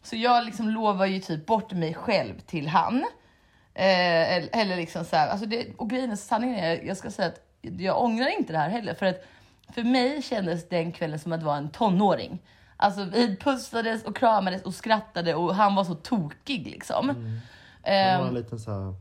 så 0.03 0.15
jag 0.15 0.45
liksom 0.45 0.69
lovar 0.69 1.05
ju 1.05 1.19
typ 1.19 1.45
bort 1.45 1.71
mig 1.71 1.93
själv 1.93 2.39
till 2.39 2.67
han. 2.67 2.95
Eh, 3.73 4.59
eller, 4.59 4.75
liksom 4.75 5.05
så 5.05 5.15
här, 5.15 5.27
alltså 5.27 5.45
det, 5.45 5.67
och 5.77 5.89
grejen 5.89 6.11
är, 6.11 6.15
sanningen 6.15 6.59
är, 6.59 6.83
jag 6.83 6.97
ska 6.97 7.11
säga 7.11 7.27
att 7.27 7.41
jag 7.61 8.03
ångrar 8.03 8.37
inte 8.39 8.53
det 8.53 8.59
här 8.59 8.69
heller. 8.69 8.93
För 8.93 9.05
att 9.05 9.25
för 9.73 9.83
mig 9.83 10.21
kändes 10.21 10.69
den 10.69 10.91
kvällen 10.91 11.19
som 11.19 11.31
att 11.31 11.43
vara 11.43 11.57
en 11.57 11.69
tonåring. 11.69 12.39
Alltså 12.77 13.03
vi 13.03 13.37
pussades 13.37 14.03
och 14.03 14.15
kramades 14.15 14.61
och 14.61 14.73
skrattade 14.73 15.35
och 15.35 15.55
han 15.55 15.75
var 15.75 15.83
så 15.83 15.95
tokig 15.95 16.67
liksom. 16.67 17.07
Det 17.83 17.89
Ehm, 17.89 18.21
var 18.21 18.27
en 18.27 18.33
liten 18.33 18.59
så 18.59 18.71
här 18.71 18.93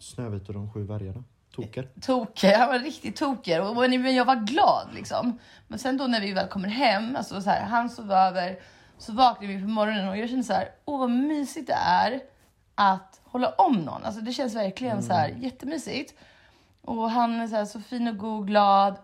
Snövit 0.00 0.48
och 0.48 0.54
de 0.54 0.72
sju 0.72 0.84
dvärgarna. 0.84 1.24
Toker. 1.54 1.88
tokig, 2.00 2.48
han 2.48 2.68
var 2.68 2.78
riktigt 2.78 3.22
och 3.22 3.76
men 4.00 4.14
jag 4.14 4.24
var 4.24 4.36
glad 4.36 4.88
liksom. 4.94 5.38
Men 5.68 5.78
sen 5.78 5.96
då 5.96 6.06
när 6.06 6.20
vi 6.20 6.32
väl 6.32 6.48
kommer 6.48 6.68
hem, 6.68 7.16
alltså 7.16 7.40
så 7.40 7.50
här, 7.50 7.62
han 7.62 7.90
sov 7.90 8.12
över, 8.12 8.58
så 8.98 9.12
vaknade 9.12 9.52
vi 9.52 9.60
på 9.60 9.68
morgonen 9.68 10.08
och 10.08 10.18
jag 10.18 10.28
kände 10.28 10.44
så 10.44 10.52
här, 10.52 10.68
åh 10.84 10.98
vad 10.98 11.10
mysigt 11.10 11.66
det 11.66 11.78
är 11.80 12.20
att 12.74 13.20
hålla 13.24 13.48
om 13.48 13.74
någon. 13.74 14.04
Alltså 14.04 14.20
det 14.20 14.32
känns 14.32 14.54
verkligen 14.54 15.02
så 15.02 15.12
här 15.12 15.28
jättemysigt. 15.28 16.14
Och 16.82 17.10
han 17.10 17.40
är 17.40 17.48
så, 17.48 17.56
här, 17.56 17.64
så 17.64 17.80
fin 17.80 18.08
och 18.08 18.18
god, 18.18 18.46
glad. 18.46 18.96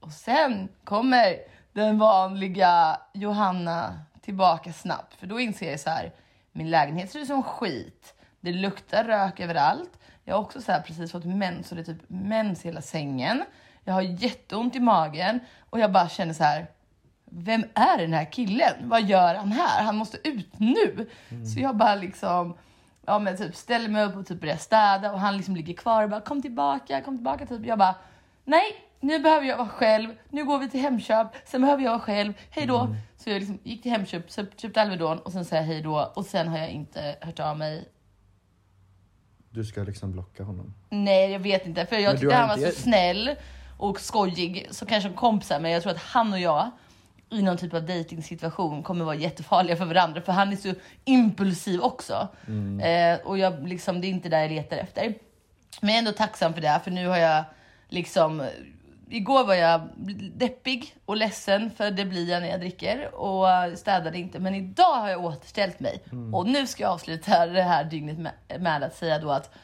Och 0.00 0.12
sen 0.12 0.68
kommer 0.84 1.36
den 1.72 1.98
vanliga 1.98 3.00
Johanna 3.12 4.00
tillbaka 4.20 4.72
snabbt. 4.72 5.14
För 5.14 5.26
då 5.26 5.40
inser 5.40 5.70
jag 5.70 5.80
så 5.80 5.90
här, 5.90 6.12
min 6.52 6.70
lägenhet 6.70 7.10
ser 7.10 7.20
ut 7.20 7.26
som 7.26 7.42
skit. 7.42 8.14
Det 8.40 8.52
luktar 8.52 9.04
rök 9.04 9.40
överallt. 9.40 9.98
Jag 10.24 10.34
har 10.34 10.40
också 10.40 10.60
så 10.62 10.72
här 10.72 10.80
precis 10.80 11.12
fått 11.12 11.24
mens 11.24 11.70
och 11.70 11.76
det 11.76 11.82
är 11.82 11.84
typ 11.94 12.02
mens 12.08 12.64
i 12.64 12.68
hela 12.68 12.82
sängen. 12.82 13.44
Jag 13.84 13.94
har 13.94 14.02
jätteont 14.02 14.76
i 14.76 14.80
magen 14.80 15.40
och 15.70 15.78
jag 15.80 15.92
bara 15.92 16.08
känner 16.08 16.34
så 16.34 16.44
här. 16.44 16.66
Vem 17.32 17.64
är 17.74 17.98
den 17.98 18.12
här 18.12 18.32
killen? 18.32 18.74
Vad 18.82 19.02
gör 19.02 19.34
han 19.34 19.52
här? 19.52 19.82
Han 19.82 19.96
måste 19.96 20.28
ut 20.28 20.58
nu. 20.58 21.08
Så 21.54 21.60
jag 21.60 21.76
bara 21.76 21.94
liksom 21.94 22.56
ja, 23.06 23.18
men 23.18 23.36
typ 23.36 23.56
ställer 23.56 23.88
mig 23.88 24.04
upp 24.04 24.16
och 24.16 24.26
typ 24.26 24.40
börjar 24.40 24.56
städa 24.56 25.12
och 25.12 25.20
han 25.20 25.36
liksom 25.36 25.56
ligger 25.56 25.74
kvar 25.74 26.02
och 26.04 26.10
bara 26.10 26.20
kom 26.20 26.42
tillbaka, 26.42 27.00
kom 27.00 27.16
tillbaka. 27.16 27.46
Typ. 27.46 27.66
Jag 27.66 27.78
bara 27.78 27.94
nej, 28.44 28.64
nu 29.00 29.18
behöver 29.18 29.46
jag 29.46 29.56
vara 29.56 29.68
själv. 29.68 30.14
Nu 30.28 30.44
går 30.44 30.58
vi 30.58 30.70
till 30.70 30.80
Hemköp, 30.80 31.26
sen 31.44 31.60
behöver 31.60 31.82
jag 31.82 31.90
vara 31.90 32.00
själv. 32.00 32.32
Hej 32.50 32.66
då. 32.66 32.94
Så 33.16 33.30
jag 33.30 33.38
liksom 33.40 33.58
gick 33.62 33.82
till 33.82 33.90
Hemköp, 33.92 34.30
köp- 34.30 34.60
köpte 34.60 34.82
Alvedon 34.82 35.18
och 35.18 35.32
sen 35.32 35.44
sa 35.44 35.56
jag 35.56 35.62
hej 35.62 35.82
då 35.82 36.12
och 36.14 36.26
sen 36.26 36.48
har 36.48 36.58
jag 36.58 36.70
inte 36.70 37.16
hört 37.20 37.40
av 37.40 37.58
mig. 37.58 37.88
Du 39.52 39.64
ska 39.64 39.82
liksom 39.82 40.12
blocka 40.12 40.42
honom. 40.42 40.74
Nej, 40.90 41.30
jag 41.30 41.40
vet 41.40 41.66
inte. 41.66 41.86
För 41.86 41.96
jag 41.96 42.12
Men 42.12 42.20
tyckte 42.20 42.34
han 42.34 42.48
var 42.48 42.56
inte- 42.56 42.72
så 42.72 42.80
snäll 42.82 43.30
och 43.76 44.00
skojig, 44.00 44.66
så 44.70 44.86
kanske 44.86 45.10
kompisar. 45.10 45.60
Men 45.60 45.70
jag 45.70 45.82
tror 45.82 45.92
att 45.92 46.02
han 46.02 46.32
och 46.32 46.38
jag 46.38 46.70
i 47.30 47.42
någon 47.42 47.56
typ 47.56 47.74
av 47.74 47.86
dejtingsituation 47.86 48.82
kommer 48.82 49.04
vara 49.04 49.14
jättefarliga 49.14 49.76
för 49.76 49.84
varandra. 49.84 50.20
För 50.20 50.32
han 50.32 50.52
är 50.52 50.56
så 50.56 50.74
impulsiv 51.04 51.80
också. 51.80 52.28
Eh, 52.82 53.20
och 53.26 53.38
jag, 53.38 53.68
liksom, 53.68 54.00
det 54.00 54.06
är 54.06 54.08
inte 54.08 54.28
där 54.28 54.40
jag 54.40 54.50
letar 54.52 54.76
efter. 54.76 55.14
Men 55.80 55.88
jag 55.90 55.94
är 55.94 55.98
ändå 55.98 56.12
tacksam 56.12 56.54
för 56.54 56.60
det, 56.60 56.80
för 56.84 56.90
nu 56.90 57.06
har 57.06 57.16
jag 57.16 57.44
liksom... 57.88 58.46
Igår 59.12 59.44
var 59.44 59.54
jag 59.54 59.80
deppig 60.34 60.96
och 61.04 61.16
ledsen, 61.16 61.70
för 61.70 61.90
det 61.90 62.04
blir 62.04 62.30
jag 62.30 62.42
när 62.42 62.48
jag 62.48 62.60
dricker 62.60 63.14
och 63.14 63.78
städade 63.78 64.18
inte. 64.18 64.38
Men 64.38 64.54
idag 64.54 64.94
har 65.00 65.08
jag 65.08 65.24
återställt 65.24 65.80
mig. 65.80 66.02
Och 66.32 66.46
nu 66.46 66.66
ska 66.66 66.82
jag 66.82 66.92
avsluta 66.92 67.46
det 67.46 67.62
här 67.62 67.84
dygnet 67.84 68.18
med, 68.18 68.32
med 68.60 68.82
att 68.82 68.96
säga 68.96 69.18
då 69.18 69.30
att 69.30 69.54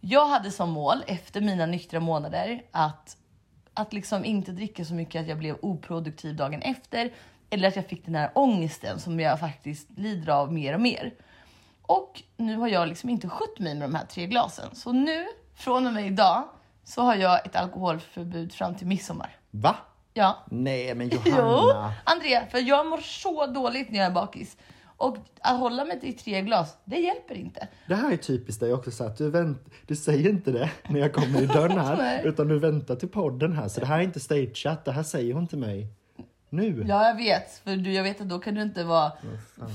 jag 0.00 0.26
hade 0.26 0.50
som 0.50 0.70
mål 0.70 1.04
efter 1.06 1.40
mina 1.40 1.66
nyktra 1.66 2.00
månader 2.00 2.62
att, 2.70 3.16
att 3.74 3.92
liksom 3.92 4.24
inte 4.24 4.52
dricka 4.52 4.84
så 4.84 4.94
mycket 4.94 5.22
att 5.22 5.28
jag 5.28 5.38
blev 5.38 5.56
oproduktiv 5.62 6.36
dagen 6.36 6.62
efter. 6.62 7.12
Eller 7.50 7.68
att 7.68 7.76
jag 7.76 7.86
fick 7.86 8.04
den 8.04 8.14
här 8.14 8.30
ångesten 8.34 9.00
som 9.00 9.20
jag 9.20 9.40
faktiskt 9.40 9.88
lider 9.96 10.32
av 10.32 10.52
mer 10.52 10.74
och 10.74 10.80
mer. 10.80 11.14
Och 11.82 12.22
nu 12.36 12.56
har 12.56 12.68
jag 12.68 12.88
liksom 12.88 13.10
inte 13.10 13.28
skött 13.28 13.58
mig 13.58 13.74
med 13.74 13.90
de 13.90 13.94
här 13.94 14.06
tre 14.06 14.26
glasen. 14.26 14.74
Så 14.74 14.92
nu, 14.92 15.26
från 15.54 15.86
och 15.86 15.92
med 15.92 16.06
idag, 16.06 16.48
så 16.90 17.02
har 17.02 17.14
jag 17.14 17.46
ett 17.46 17.56
alkoholförbud 17.56 18.52
fram 18.52 18.74
till 18.74 18.86
midsommar. 18.86 19.36
Va? 19.50 19.76
Ja. 20.14 20.44
Nej 20.50 20.94
men 20.94 21.08
Jo, 21.12 21.20
Johanna. 21.26 21.92
Andrea, 22.04 22.46
för 22.46 22.58
jag 22.58 22.86
mår 22.86 22.98
så 22.98 23.46
dåligt 23.46 23.90
när 23.90 23.98
jag 23.98 24.06
är 24.06 24.10
bakis. 24.10 24.56
Och 24.96 25.16
att 25.40 25.58
hålla 25.58 25.84
mig 25.84 26.00
till 26.00 26.18
tre 26.18 26.42
glas, 26.42 26.76
det 26.84 26.96
hjälper 26.96 27.34
inte. 27.34 27.68
Det 27.88 27.94
här 27.94 28.12
är 28.12 28.16
typiskt 28.16 28.60
dig 28.60 28.72
också 28.72 28.90
så 28.90 29.04
att 29.04 29.18
du, 29.18 29.30
vänt, 29.30 29.68
du 29.86 29.96
säger 29.96 30.30
inte 30.30 30.50
det 30.50 30.70
när 30.88 31.00
jag 31.00 31.12
kommer 31.12 31.42
i 31.42 31.46
dörren 31.46 31.78
här 31.78 32.22
utan 32.24 32.48
du 32.48 32.58
väntar 32.58 32.96
till 32.96 33.08
podden 33.08 33.52
här. 33.52 33.68
Så 33.68 33.80
det 33.80 33.86
här 33.86 33.98
är 33.98 34.02
inte 34.02 34.20
stageat, 34.20 34.84
det 34.84 34.92
här 34.92 35.02
säger 35.02 35.34
hon 35.34 35.46
till 35.46 35.58
mig 35.58 35.86
nu. 36.50 36.84
Ja, 36.88 37.06
jag 37.06 37.14
vet. 37.14 37.58
För 37.64 37.76
du, 37.76 37.92
jag 37.92 38.02
vet 38.02 38.20
att 38.20 38.28
då 38.28 38.38
kan 38.38 38.54
du 38.54 38.62
inte 38.62 38.84
vara 38.84 39.12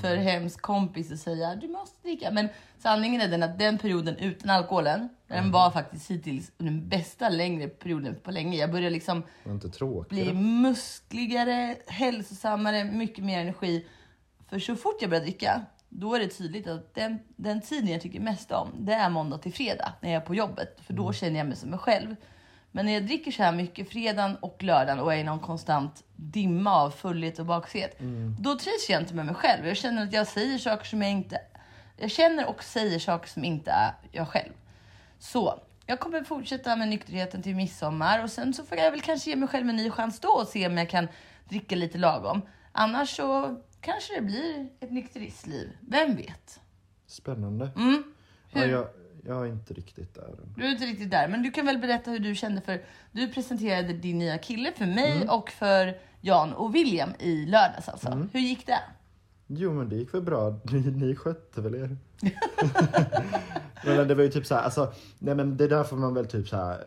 för 0.01 0.15
hemsk 0.15 0.61
kompis 0.61 1.11
och 1.11 1.19
säga 1.19 1.55
du 1.55 1.67
måste 1.67 2.01
dricka. 2.01 2.31
Men 2.31 2.49
sanningen 2.79 3.21
är 3.21 3.27
den 3.27 3.43
att 3.43 3.59
den 3.59 3.77
perioden 3.77 4.17
utan 4.17 4.49
alkoholen, 4.49 5.09
den 5.27 5.51
var 5.51 5.71
faktiskt 5.71 6.11
hittills 6.11 6.51
den 6.57 6.89
bästa 6.89 7.29
längre 7.29 7.67
perioden 7.67 8.15
på 8.23 8.31
länge. 8.31 8.57
Jag 8.57 8.71
började 8.71 8.89
liksom 8.89 9.23
bli 10.09 10.33
muskligare, 10.33 11.75
hälsosammare, 11.87 12.83
mycket 12.83 13.23
mer 13.23 13.39
energi. 13.39 13.85
För 14.49 14.59
så 14.59 14.75
fort 14.75 14.97
jag 15.01 15.09
börjar 15.09 15.23
dricka, 15.23 15.61
då 15.89 16.15
är 16.15 16.19
det 16.19 16.27
tydligt 16.27 16.67
att 16.67 16.93
den, 16.93 17.19
den 17.35 17.61
tiden 17.61 17.87
jag 17.87 18.01
tycker 18.01 18.19
mest 18.19 18.51
om, 18.51 18.71
det 18.79 18.93
är 18.93 19.09
måndag 19.09 19.37
till 19.37 19.53
fredag 19.53 19.93
när 20.01 20.11
jag 20.11 20.21
är 20.21 20.25
på 20.25 20.35
jobbet. 20.35 20.79
För 20.81 20.93
då 20.93 21.13
känner 21.13 21.37
jag 21.37 21.47
mig 21.47 21.55
som 21.55 21.69
mig 21.69 21.79
själv. 21.79 22.15
Men 22.75 22.85
när 22.85 22.93
jag 22.93 23.05
dricker 23.05 23.31
så 23.31 23.43
här 23.43 23.51
mycket 23.51 23.89
fredagen 23.89 24.35
och 24.35 24.63
lördagen 24.63 24.99
och 24.99 25.13
är 25.13 25.17
i 25.17 25.23
någon 25.23 25.39
konstant 25.39 26.03
dimma 26.15 26.71
av 26.81 26.91
fullhet 26.91 27.39
och 27.39 27.45
bakset, 27.45 27.97
då 28.39 28.57
trivs 28.57 28.89
jag 28.89 29.01
inte 29.01 29.13
med 29.13 29.25
mig 29.25 29.35
själv. 29.35 29.67
Jag 29.67 29.77
känner 29.77 30.03
att 30.03 30.13
jag 30.13 30.27
säger 30.27 30.57
saker 30.57 30.85
som 30.85 31.01
jag 31.01 31.11
inte... 31.11 31.41
Jag 31.97 32.11
känner 32.11 32.49
och 32.49 32.63
säger 32.63 32.99
saker 32.99 33.29
som 33.29 33.43
inte 33.43 33.71
är 33.71 33.93
jag 34.11 34.27
själv. 34.27 34.51
Så 35.19 35.59
jag 35.85 35.99
kommer 35.99 36.23
fortsätta 36.23 36.75
med 36.75 36.87
nykterheten 36.87 37.41
till 37.41 37.55
midsommar 37.55 38.23
och 38.23 38.29
sen 38.29 38.53
så 38.53 38.63
får 38.63 38.77
jag 38.77 38.91
väl 38.91 39.01
kanske 39.01 39.29
ge 39.29 39.35
mig 39.35 39.49
själv 39.49 39.69
en 39.69 39.75
ny 39.75 39.89
chans 39.89 40.19
då 40.19 40.29
och 40.29 40.47
se 40.47 40.67
om 40.67 40.77
jag 40.77 40.89
kan 40.89 41.07
dricka 41.49 41.75
lite 41.75 41.97
lagom. 41.97 42.41
Annars 42.71 43.09
så 43.15 43.57
kanske 43.81 44.15
det 44.15 44.21
blir 44.21 44.69
ett 44.79 44.91
nykteristliv. 44.91 45.77
Vem 45.81 46.15
vet? 46.15 46.59
Spännande. 47.07 47.69
Mm. 47.75 48.03
Ja, 48.51 48.59
Hur? 48.59 48.71
jag, 48.71 48.87
jag 49.27 49.47
är 49.47 49.51
inte 49.51 49.73
riktigt 49.73 50.13
där. 50.13 50.35
Du 50.55 50.65
är 50.65 50.71
inte 50.71 50.85
riktigt 50.85 51.11
där, 51.11 51.27
men 51.27 51.43
du 51.43 51.51
kan 51.51 51.65
väl 51.65 51.77
berätta 51.77 52.11
hur 52.11 52.19
du 52.19 52.35
kände 52.35 52.61
för 52.61 52.81
du 53.11 53.27
presenterade 53.27 53.93
din 53.93 54.17
nya 54.19 54.37
kille 54.37 54.71
för 54.71 54.85
mig 54.85 55.29
och 55.29 55.49
för 55.49 55.97
Jan 56.21 56.53
och 56.53 56.75
William 56.75 57.09
i 57.19 57.45
lördags 57.45 57.89
alltså. 57.89 58.27
Hur 58.33 58.39
gick 58.39 58.67
det? 58.67 58.79
Jo 59.47 59.73
men 59.73 59.89
det 59.89 59.95
gick 59.95 60.13
väl 60.13 60.21
bra, 60.21 60.49
ni, 60.63 60.79
ni 60.79 61.15
skötte 61.15 61.61
väl 61.61 61.75
er? 61.75 61.97
men 63.85 64.07
det 64.07 64.15
var 64.15 64.23
ju 64.23 64.29
typ 64.29 64.45
så 64.45 64.55
här, 64.55 64.61
alltså, 64.61 64.93
nej 65.19 65.35
men 65.35 65.57
det 65.57 65.67
där 65.67 65.83
får 65.83 65.97
man 65.97 66.13
väl 66.13 66.25
typ 66.25 66.47
så 66.47 66.57
här 66.57 66.83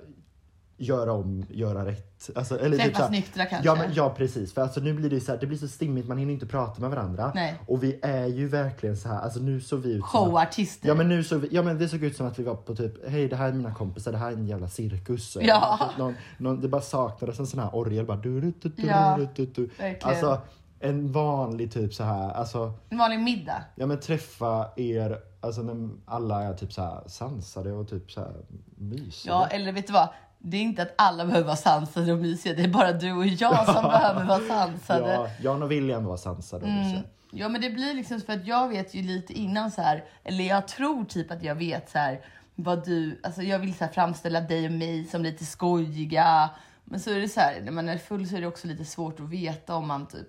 göra 0.78 1.12
om, 1.12 1.44
göra 1.50 1.86
rätt. 1.86 2.30
Alltså, 2.34 2.58
eller 2.60 2.76
typ 2.76 2.84
Träffas 2.84 2.98
så 2.98 3.04
här, 3.04 3.10
nyktra 3.10 3.44
kanske? 3.46 3.68
Ja, 3.68 3.74
men, 3.74 3.92
ja 3.94 4.14
precis, 4.16 4.54
för 4.54 4.62
alltså, 4.62 4.80
nu 4.80 4.92
blir 4.94 5.10
det 5.10 5.20
så 5.20 5.32
här, 5.32 5.38
det 5.38 5.46
blir 5.46 5.58
så 5.58 5.68
stimmigt, 5.68 6.08
man 6.08 6.18
hinner 6.18 6.32
inte 6.32 6.46
prata 6.46 6.80
med 6.80 6.90
varandra. 6.90 7.32
Nej. 7.34 7.54
Och 7.66 7.82
vi 7.82 7.98
är 8.02 8.26
ju 8.26 8.48
verkligen 8.48 8.96
så 8.96 9.08
här, 9.08 9.20
alltså 9.20 9.40
nu 9.40 9.60
såg 9.60 9.80
vi 9.80 9.92
ut 9.92 10.00
som 10.00 10.08
Showartister. 10.08 10.88
Ja 10.88 10.94
men 10.94 11.08
nu 11.08 11.24
såg 11.24 11.40
vi, 11.40 11.48
ja 11.50 11.62
men 11.62 11.78
det 11.78 11.88
såg 11.88 12.04
ut 12.04 12.16
som 12.16 12.26
att 12.26 12.38
vi 12.38 12.42
var 12.42 12.54
på 12.54 12.74
typ, 12.76 13.08
hej 13.10 13.28
det 13.28 13.36
här 13.36 13.48
är 13.48 13.52
mina 13.52 13.74
kompisar, 13.74 14.12
det 14.12 14.18
här 14.18 14.28
är 14.28 14.32
en 14.32 14.46
jävla 14.46 14.68
cirkus. 14.68 15.36
Ja. 15.40 15.88
Typ 15.90 15.98
någon, 15.98 16.14
någon, 16.38 16.60
det 16.60 16.68
bara 16.68 16.82
saknades 16.82 17.38
en 17.38 17.46
sån 17.46 17.60
här 17.60 17.74
orgel 17.74 18.06
bara 18.06 18.16
du, 18.16 18.40
du, 18.40 18.52
du, 18.60 18.68
du, 18.68 18.86
Ja, 18.86 19.18
du, 19.34 19.46
du. 19.46 19.70
Alltså 20.02 20.40
en 20.80 21.12
vanlig 21.12 21.72
typ 21.72 21.94
så 21.94 22.04
här, 22.04 22.30
alltså, 22.32 22.72
En 22.88 22.98
vanlig 22.98 23.20
middag. 23.20 23.64
ja 23.74 23.86
men 23.86 24.00
träffa 24.00 24.68
er, 24.76 25.18
alltså 25.40 25.62
när 25.62 25.88
alla 26.06 26.42
är 26.42 26.54
typ 26.54 26.72
så 26.72 26.82
här 26.82 27.02
sansade 27.06 27.72
och 27.72 27.88
typ 27.88 28.10
så 28.12 28.20
här 28.20 28.32
mysiga. 28.76 29.32
Ja, 29.32 29.46
eller 29.46 29.72
vet 29.72 29.86
du 29.86 29.92
vad? 29.92 30.08
Det 30.38 30.56
är 30.56 30.62
inte 30.62 30.82
att 30.82 30.94
alla 30.98 31.24
behöver 31.26 31.46
vara 31.46 31.56
sansade 31.56 32.12
och 32.12 32.18
mysiga. 32.18 32.54
Det 32.54 32.62
är 32.62 32.68
bara 32.68 32.92
du 32.92 33.12
och 33.12 33.26
jag 33.26 33.66
som 33.66 33.82
behöver 33.82 34.24
vara 34.24 34.40
sansade. 34.40 35.12
ja, 35.12 35.28
Jan 35.42 35.62
och 35.62 35.70
William 35.70 36.04
var 36.04 36.16
sansade 36.16 36.64
och 36.64 36.70
mysiga. 36.70 37.02
Ja, 37.30 37.48
men 37.48 37.60
det 37.60 37.70
blir 37.70 37.94
liksom 37.94 38.20
för 38.20 38.32
att 38.32 38.46
jag 38.46 38.68
vet 38.68 38.94
ju 38.94 39.02
lite 39.02 39.32
innan 39.32 39.70
så 39.70 39.82
här, 39.82 40.04
eller 40.24 40.44
jag 40.44 40.68
tror 40.68 41.04
typ 41.04 41.30
att 41.30 41.42
jag 41.42 41.54
vet 41.54 41.90
så 41.90 41.98
här 41.98 42.20
vad 42.54 42.84
du, 42.84 43.20
alltså 43.22 43.42
jag 43.42 43.58
vill 43.58 43.74
så 43.74 43.84
här 43.84 43.92
framställa 43.92 44.40
dig 44.40 44.66
och 44.66 44.72
mig 44.72 45.04
som 45.04 45.22
lite 45.22 45.44
skojiga. 45.44 46.50
Men 46.84 47.00
så 47.00 47.10
är 47.10 47.20
det 47.20 47.28
så 47.28 47.40
här, 47.40 47.60
när 47.64 47.72
man 47.72 47.88
är 47.88 47.98
full 47.98 48.28
så 48.28 48.36
är 48.36 48.40
det 48.40 48.46
också 48.46 48.66
lite 48.66 48.84
svårt 48.84 49.20
att 49.20 49.28
veta 49.28 49.74
om 49.74 49.86
man 49.88 50.06
typ, 50.06 50.26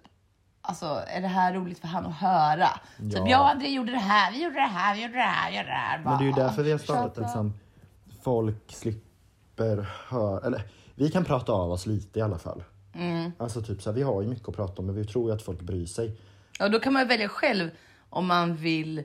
alltså 0.61 1.03
är 1.07 1.21
det 1.21 1.27
här 1.27 1.53
roligt 1.53 1.79
för 1.79 1.87
han 1.87 2.05
att 2.05 2.15
höra? 2.15 2.67
Typ 2.97 3.13
Ja. 3.13 3.27
jag 3.29 3.41
och 3.41 3.49
André 3.49 3.67
gjorde 3.69 3.91
det 3.91 3.97
här, 3.97 4.31
vi 4.31 4.43
gjorde 4.43 4.55
det 4.55 4.61
här, 4.61 4.95
vi 4.95 5.01
gjorde 5.01 5.13
det 5.17 5.21
här, 5.21 5.51
vi 5.51 5.57
gjorde 5.57 5.69
det 5.69 5.73
här. 5.75 5.99
Men 5.99 6.17
det 6.17 6.23
är 6.23 6.25
ju 6.25 6.31
Bara, 6.33 6.43
därför 6.43 6.63
vi 6.63 6.71
har 6.71 6.79
startat 6.79 7.17
liksom, 7.17 7.53
folk 8.23 8.71
slipper 8.75 9.08
höra, 10.07 10.45
eller 10.45 10.61
vi 10.95 11.11
kan 11.11 11.25
prata 11.25 11.51
av 11.51 11.71
oss 11.71 11.85
lite 11.85 12.19
i 12.19 12.21
alla 12.21 12.37
fall. 12.37 12.63
Mm. 12.93 13.31
Alltså 13.37 13.61
typ 13.61 13.81
så 13.81 13.89
här, 13.89 13.95
vi 13.95 14.01
har 14.01 14.21
ju 14.21 14.27
mycket 14.27 14.49
att 14.49 14.55
prata 14.55 14.81
om 14.81 14.85
men 14.85 14.95
vi 14.95 15.05
tror 15.05 15.29
ju 15.29 15.35
att 15.35 15.41
folk 15.41 15.61
bryr 15.61 15.85
sig. 15.85 16.17
Ja, 16.59 16.69
då 16.69 16.79
kan 16.79 16.93
man 16.93 17.07
välja 17.07 17.29
själv 17.29 17.69
om 18.09 18.27
man 18.27 18.55
vill 18.55 19.03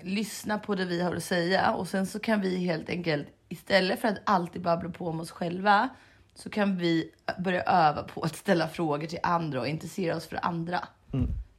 lyssna 0.00 0.58
på 0.58 0.74
det 0.74 0.84
vi 0.84 1.02
har 1.02 1.16
att 1.16 1.24
säga 1.24 1.72
och 1.72 1.88
sen 1.88 2.06
så 2.06 2.18
kan 2.18 2.40
vi 2.40 2.56
helt 2.56 2.88
enkelt 2.88 3.26
istället 3.48 4.00
för 4.00 4.08
att 4.08 4.18
alltid 4.24 4.62
babbla 4.62 4.90
på 4.90 5.08
om 5.08 5.20
oss 5.20 5.30
själva 5.30 5.88
så 6.34 6.50
kan 6.50 6.76
vi 6.76 7.10
börja 7.38 7.62
öva 7.62 8.02
på 8.02 8.20
att 8.20 8.36
ställa 8.36 8.68
frågor 8.68 9.06
till 9.06 9.18
andra 9.22 9.60
och 9.60 9.68
intressera 9.68 10.16
oss 10.16 10.26
för 10.26 10.38
andra. 10.42 10.88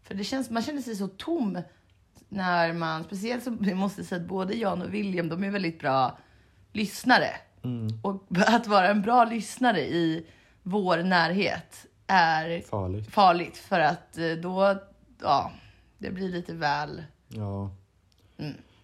För 0.03 0.15
det 0.15 0.23
känns, 0.23 0.49
man 0.49 0.63
känner 0.63 0.81
sig 0.81 0.95
så 0.95 1.07
tom 1.07 1.61
när 2.29 2.73
man, 2.73 3.03
speciellt 3.03 3.47
vi 3.59 3.73
måste 3.73 4.03
säga 4.03 4.21
att 4.21 4.27
både 4.27 4.53
Jan 4.53 4.81
och 4.81 4.93
William, 4.93 5.29
de 5.29 5.43
är 5.43 5.51
väldigt 5.51 5.79
bra 5.79 6.17
lyssnare. 6.71 7.29
Och 8.01 8.23
att 8.47 8.67
vara 8.67 8.87
en 8.87 9.01
bra 9.01 9.25
lyssnare 9.25 9.79
i 9.81 10.25
vår 10.63 10.97
närhet 10.97 11.85
är 12.07 12.61
Farligt. 12.61 13.11
farligt 13.11 13.57
för 13.57 13.79
att 13.79 14.17
eh, 14.17 14.31
då, 14.31 14.77
ja, 15.21 15.51
det 15.97 16.11
blir 16.11 16.29
lite 16.29 16.53
väl... 16.53 17.03
Ja. 17.27 17.71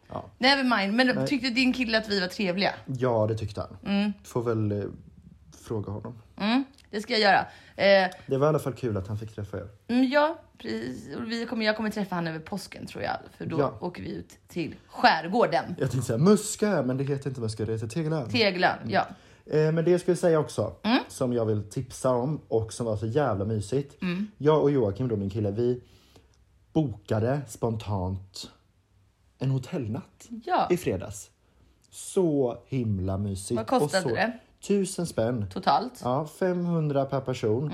Ja. 0.08 0.26
Never 0.38 0.64
mind, 0.78 0.94
men 0.94 1.08
Nej. 1.16 1.28
tyckte 1.28 1.50
din 1.50 1.74
kille 1.74 1.98
att 1.98 2.10
vi 2.10 2.20
var 2.20 2.28
trevliga? 2.28 2.74
ja, 2.86 3.28
det 3.28 3.38
tyckte 3.38 3.62
han. 3.62 4.14
Får 4.24 4.44
väl 4.44 4.72
eh, 4.72 4.86
fråga 5.68 5.92
honom. 5.92 6.22
Mm, 6.38 6.64
det 6.95 7.01
ska 7.01 7.13
jag 7.13 7.21
göra. 7.21 7.39
Eh, 7.75 8.12
Det 8.27 8.38
var 8.38 8.47
i 8.47 8.49
alla 8.49 8.60
fall 8.60 8.73
kul 8.73 8.97
att 8.97 9.08
han 9.08 9.17
fick 9.17 9.36
träffa 9.36 9.58
er. 9.58 9.67
mm, 9.88 10.10
ja, 10.12 10.39
precis. 10.58 11.08
Vi 11.27 11.45
kommer, 11.45 11.65
jag 11.65 11.75
kommer 11.77 11.89
träffa 11.89 12.15
han 12.15 12.27
över 12.27 12.39
påsken 12.39 12.86
tror 12.88 13.03
jag, 13.03 13.17
för 13.38 13.45
då 13.45 13.60
Ja. 13.60 13.77
åker 13.81 14.03
vi 14.03 14.12
ut 14.12 14.38
till 14.47 14.75
skärgården. 14.88 15.75
Jag 15.79 15.91
tänkte 15.91 16.08
säga 16.08 16.17
Muskö, 16.19 16.81
men 16.84 16.97
det 16.97 17.03
heter 17.03 17.29
inte 17.29 17.41
Muskö, 17.41 17.65
det 17.65 17.73
heter 17.73 17.88
Tegelön. 17.88 18.29
Tegelön, 18.29 18.77
ja. 18.88 19.05
Eh, 19.45 19.71
men 19.71 19.86
det 19.86 19.91
jag 19.91 20.01
skulle 20.01 20.17
säga 20.17 20.39
också, 20.39 20.75
som 21.08 21.34
jag 21.34 21.45
vill 21.45 21.69
tipsa 21.69 22.10
om 22.10 22.41
och 22.47 22.73
som 22.73 22.86
var 22.86 22.97
så 22.97 23.05
jävla 23.05 23.45
mysigt. 23.45 23.95
Jag 24.38 24.62
och 24.62 24.71
Joakim, 24.71 25.08
då 25.08 25.15
min 25.15 25.29
kille, 25.29 25.51
vi 25.51 25.81
bokade 26.73 27.41
spontant 27.47 28.49
en 29.39 29.49
hotellnatt 29.51 30.27
Ja, 30.45 30.67
i 30.71 30.77
fredags. 30.77 31.29
Så 31.91 32.58
himla 32.67 33.17
mysigt. 33.17 33.58
Vad 33.58 33.67
kostade 33.67 34.03
så, 34.10 34.15
det? 34.15 34.39
Tusen 34.62 35.06
spänn. 35.06 35.46
totalt. 35.54 36.02
Ja, 36.04 36.28
500 36.39 37.06
per 37.06 37.22
person. 37.22 37.72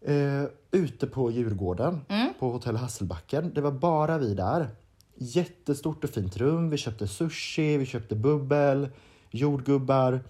Eh, 0.00 0.44
ute 0.70 1.06
på 1.06 1.30
Djurgården, 1.30 2.00
på 2.38 2.50
hotell 2.50 2.76
Hasselbacken. 2.76 3.54
Det 3.54 3.60
var 3.60 3.72
bara 3.72 4.18
vi 4.18 4.34
där. 4.34 4.68
Jättestort 5.14 6.04
och 6.04 6.10
fint 6.10 6.36
rum. 6.36 6.70
Vi 6.70 6.76
köpte 6.76 7.08
sushi, 7.08 7.76
vi 7.76 7.86
köpte 7.86 8.14
bubbel, 8.14 8.88
jordgubbar. 9.30 10.20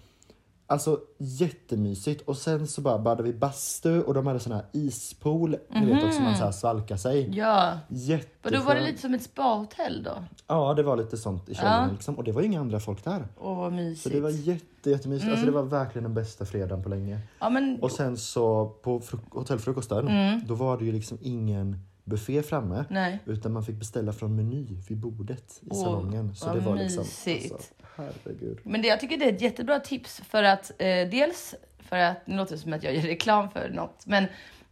Alltså 0.67 0.99
jättemysigt. 1.17 2.21
Och 2.21 2.37
sen 2.37 2.67
så 2.67 2.81
bara 2.81 2.99
badade 2.99 3.23
vi 3.23 3.33
bastu 3.33 4.01
och 4.03 4.13
de 4.13 4.27
hade 4.27 4.39
sån 4.39 4.53
här 4.53 4.65
ispool. 4.73 5.57
Ni 5.69 5.85
vet 5.85 6.03
också 6.03 6.21
man 6.21 6.37
så 6.37 6.43
här 6.43 6.51
svalkar 6.51 6.97
sig. 6.97 7.29
Ja. 7.37 7.73
Och 7.87 7.95
Jätteskönt. 7.95 8.55
då 8.55 8.61
var 8.61 8.75
det 8.75 8.81
lite 8.81 9.01
som 9.01 9.13
ett 9.13 9.23
spahotell 9.23 10.03
då? 10.03 10.23
Ja, 10.47 10.73
det 10.73 10.83
var 10.83 10.97
lite 10.97 11.17
sånt 11.17 11.49
i 11.49 11.55
källaren 11.55 11.87
Ja. 11.87 11.93
liksom. 11.93 12.15
Och 12.17 12.23
det 12.23 12.31
var 12.31 12.41
inga 12.41 12.59
andra 12.61 12.79
folk 12.79 13.03
där. 13.03 13.27
Åh, 13.39 13.57
vad 13.57 13.71
Så 13.71 13.75
mysigt. 13.75 14.15
det 14.15 14.21
var 14.21 14.29
jätte, 14.29 14.89
jättemysigt. 14.89 15.31
Alltså 15.31 15.45
det 15.45 15.51
var 15.51 15.63
verkligen 15.63 16.03
den 16.03 16.13
bästa 16.13 16.45
fredagen 16.45 16.83
på 16.83 16.89
länge. 16.89 17.19
Ja, 17.39 17.49
men 17.49 17.79
Och 17.81 17.91
sen 17.91 18.17
så 18.17 18.65
på 18.83 18.99
fruk- 18.99 19.31
hotellfrukosten, 19.31 20.09
då 20.47 20.55
var 20.55 20.77
det 20.77 20.85
ju 20.85 20.91
liksom 20.91 21.17
ingen 21.21 21.79
buffé 22.03 22.43
framme. 22.43 22.75
Mm. 22.75 22.85
nej. 22.89 23.19
Utan 23.25 23.51
man 23.53 23.63
fick 23.63 23.75
beställa 23.75 24.13
från 24.13 24.35
meny 24.35 24.65
vid 24.89 24.97
bordet 24.97 25.59
i 25.61 25.67
Åh, 25.71 25.83
salongen. 25.83 26.35
Så 26.35 26.53
det 26.53 26.59
var 26.59 26.75
liksom, 26.75 27.03
mysigt. 27.03 27.53
alltså, 27.53 27.73
herregud. 27.97 28.59
Men 28.63 28.81
det, 28.81 28.87
jag 28.87 28.99
tycker 28.99 29.17
det 29.17 29.25
är 29.25 29.33
ett 29.33 29.41
jättebra 29.41 29.79
tips 29.79 30.21
för 30.29 30.43
att 30.43 30.71
eh, 30.77 31.09
dels 31.09 31.55
för 31.79 31.97
att, 31.97 32.27
nu 32.27 32.35
låter 32.37 32.55
det 32.55 32.61
som 32.61 32.73
att 32.73 32.83
jag 32.83 32.95
gör 32.95 33.01
reklam 33.01 33.49
för 33.51 33.69
något, 33.69 34.03
men 34.05 34.25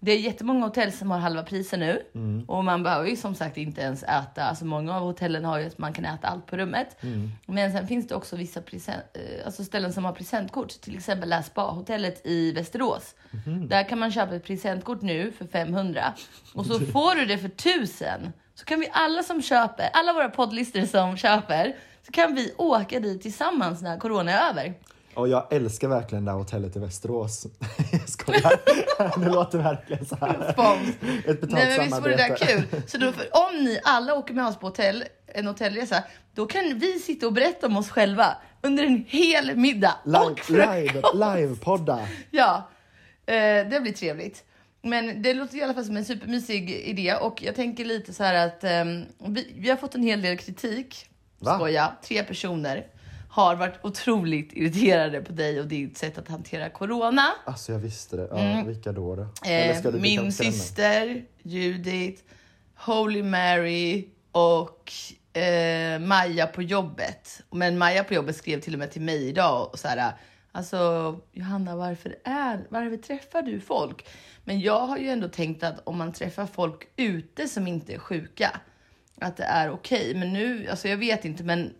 det 0.03 0.11
är 0.11 0.17
jättemånga 0.19 0.65
hotell 0.65 0.91
som 0.91 1.11
har 1.11 1.17
halva 1.19 1.43
priser 1.43 1.77
nu 1.77 2.03
Mm. 2.15 2.45
och 2.47 2.65
man 2.65 2.83
behöver 2.83 3.07
ju 3.09 3.15
som 3.15 3.35
sagt 3.35 3.57
inte 3.57 3.81
ens 3.81 4.03
äta, 4.03 4.43
alltså 4.43 4.65
många 4.65 4.95
av 4.97 5.03
hotellen 5.03 5.45
har 5.45 5.59
ju 5.59 5.65
att 5.67 5.77
man 5.77 5.93
kan 5.93 6.05
äta 6.05 6.27
allt 6.27 6.45
på 6.45 6.57
rummet. 6.57 7.03
Mm. 7.03 7.31
Men 7.45 7.71
sen 7.71 7.87
finns 7.87 8.07
det 8.07 8.15
också 8.15 8.35
vissa 8.35 8.61
present, 8.61 9.03
eh, 9.13 9.45
alltså 9.45 9.63
ställen 9.63 9.93
som 9.93 10.05
har 10.05 10.13
presentkort, 10.13 10.69
till 10.69 10.95
exempel 10.95 11.29
det 11.29 11.35
här 11.35 11.41
spa-hotellet 11.43 12.21
i 12.27 12.51
Västerås. 12.51 13.15
Mhm. 13.31 13.67
Där 13.67 13.83
kan 13.89 13.99
man 13.99 14.11
köpa 14.11 14.35
ett 14.35 14.43
presentkort 14.45 15.01
nu 15.01 15.31
för 15.31 15.45
500 15.47 16.13
och 16.53 16.65
så 16.65 16.79
får 16.93 17.15
du 17.15 17.25
det 17.25 17.37
för 17.37 17.47
1000. 17.49 18.07
Så 18.55 18.65
kan 18.65 18.79
vi 18.79 18.89
alla 18.91 19.23
som 19.23 19.41
köper, 19.41 19.89
alla 19.93 20.13
våra 20.13 20.29
poddlister 20.29 20.85
som 20.85 21.17
köper, 21.17 21.75
så 22.05 22.11
kan 22.11 22.35
vi 22.35 22.53
åka 22.57 22.99
dit 22.99 23.21
tillsammans 23.21 23.81
när 23.81 23.99
corona 23.99 24.31
är 24.31 24.49
över. 24.49 24.73
Och 25.13 25.27
jag 25.27 25.53
älskar 25.53 25.87
verkligen 25.87 26.25
det 26.25 26.31
här 26.31 26.37
hotellet 26.37 26.75
i 26.75 26.79
Västerås. 26.79 27.47
jag 27.91 28.09
skojar. 28.09 29.19
det 29.19 29.29
låter 29.29 29.57
verkligen 29.57 30.05
så 30.05 30.15
här. 30.15 30.51
Spons. 30.51 30.89
Ett 31.25 31.41
betalt 31.41 31.51
Nej 31.51 31.77
men 31.77 31.85
visst 31.85 32.01
vore 32.01 32.11
det 32.11 32.17
där 32.17 32.35
kul? 32.35 32.81
Så 32.87 32.97
då, 32.97 33.11
för, 33.11 33.27
om 33.31 33.63
ni 33.63 33.79
alla 33.83 34.13
åker 34.15 34.33
med 34.33 34.47
oss 34.47 34.59
på 34.59 34.67
hotell, 34.67 35.03
en 35.27 35.47
hotellresa, 35.47 36.03
då 36.35 36.45
kan 36.45 36.79
vi 36.79 36.99
sitta 36.99 37.27
och 37.27 37.33
berätta 37.33 37.67
om 37.67 37.77
oss 37.77 37.89
själva 37.89 38.37
under 38.61 38.83
en 38.83 39.05
hel 39.07 39.55
middag. 39.55 39.95
och 40.03 40.49
Live, 40.49 41.01
live, 41.13 41.41
livepodda. 41.41 42.07
Ja, 42.31 42.69
eh, 43.25 43.33
det 43.69 43.81
blir 43.81 43.93
trevligt. 43.93 44.43
Men 44.83 45.21
det 45.21 45.33
låter 45.33 45.57
i 45.57 45.63
alla 45.63 45.73
fall 45.73 45.85
som 45.85 45.97
en 45.97 46.05
supermysig 46.05 46.71
idé 46.71 47.15
och 47.15 47.43
jag 47.43 47.55
tänker 47.55 47.85
lite 47.85 48.13
så 48.13 48.23
här 48.23 48.47
att 48.47 48.63
ehm, 48.63 49.05
vi, 49.27 49.53
vi 49.55 49.69
har 49.69 49.77
fått 49.77 49.95
en 49.95 50.03
hel 50.03 50.21
del 50.21 50.37
kritik. 50.37 51.10
Va? 51.41 51.55
Skoja, 51.55 51.91
tre 52.03 52.23
personer 52.23 52.87
har 53.29 53.55
varit 53.55 53.79
otroligt 53.85 54.53
irriterade 54.53 55.21
på 55.21 55.33
dig 55.33 55.59
och 55.59 55.67
ditt 55.67 55.97
sätt 55.97 56.17
att 56.17 56.27
hantera 56.27 56.69
corona. 56.69 57.25
Alltså 57.45 57.71
jag 57.71 57.79
visste 57.79 58.17
det. 58.17 58.27
Ja, 58.31 58.63
Vilka 58.67 58.91
då? 58.91 59.15
då? 59.15 59.27
Mm. 59.45 59.85
Eh, 59.85 59.93
min 59.93 60.31
syster 60.31 61.25
Judith, 61.43 62.23
Holy 62.75 63.23
Mary 63.23 64.07
och 64.31 64.91
eh, 65.33 65.99
Maja 65.99 66.47
på 66.47 66.61
jobbet. 66.61 67.41
Men 67.51 67.77
Maja 67.77 68.03
på 68.03 68.13
jobbet 68.13 68.35
skrev 68.35 68.59
till 68.59 68.73
och 68.73 68.79
med 68.79 68.91
till 68.91 69.01
mig 69.01 69.27
idag 69.27 69.69
och 69.71 69.79
så 69.79 69.87
här, 69.87 70.13
alltså 70.51 71.19
Johanna 71.31 71.75
varför 71.75 72.15
är, 72.23 72.67
varför 72.69 72.97
träffar 72.97 73.41
du 73.41 73.59
folk? 73.59 74.05
Men 74.43 74.59
jag 74.59 74.87
har 74.87 74.97
ju 74.97 75.09
ändå 75.09 75.27
tänkt 75.27 75.63
att 75.63 75.81
om 75.83 75.97
man 75.97 76.13
träffar 76.13 76.45
folk 76.45 76.87
ute 76.95 77.47
som 77.47 77.67
inte 77.67 77.93
är 77.93 77.99
sjuka, 77.99 78.59
att 79.21 79.37
det 79.37 79.43
är 79.43 79.71
okej. 79.71 80.15
Men 80.15 80.33
nu, 80.33 80.67
alltså 80.69 80.87
jag 80.87 80.97
vet 80.97 81.25
inte, 81.25 81.43
men 81.43 81.73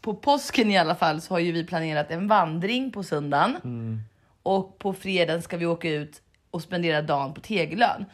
på 0.00 0.14
påsken 0.14 0.70
i 0.70 0.78
alla 0.78 0.94
fall 0.94 1.20
så 1.20 1.34
har 1.34 1.38
ju 1.38 1.52
vi 1.52 1.64
planerat 1.64 2.10
en 2.10 2.28
vandring 2.28 2.92
på 2.92 3.02
söndagen. 3.02 3.56
Och 4.42 4.78
på 4.78 4.92
fredagen 4.92 5.42
ska 5.42 5.56
vi 5.56 5.66
åka 5.66 5.90
ut 5.90 6.22
och 6.50 6.62
spendera 6.62 7.02
dagen 7.02 7.34
på 7.34 7.40
Tegelön. 7.40 8.04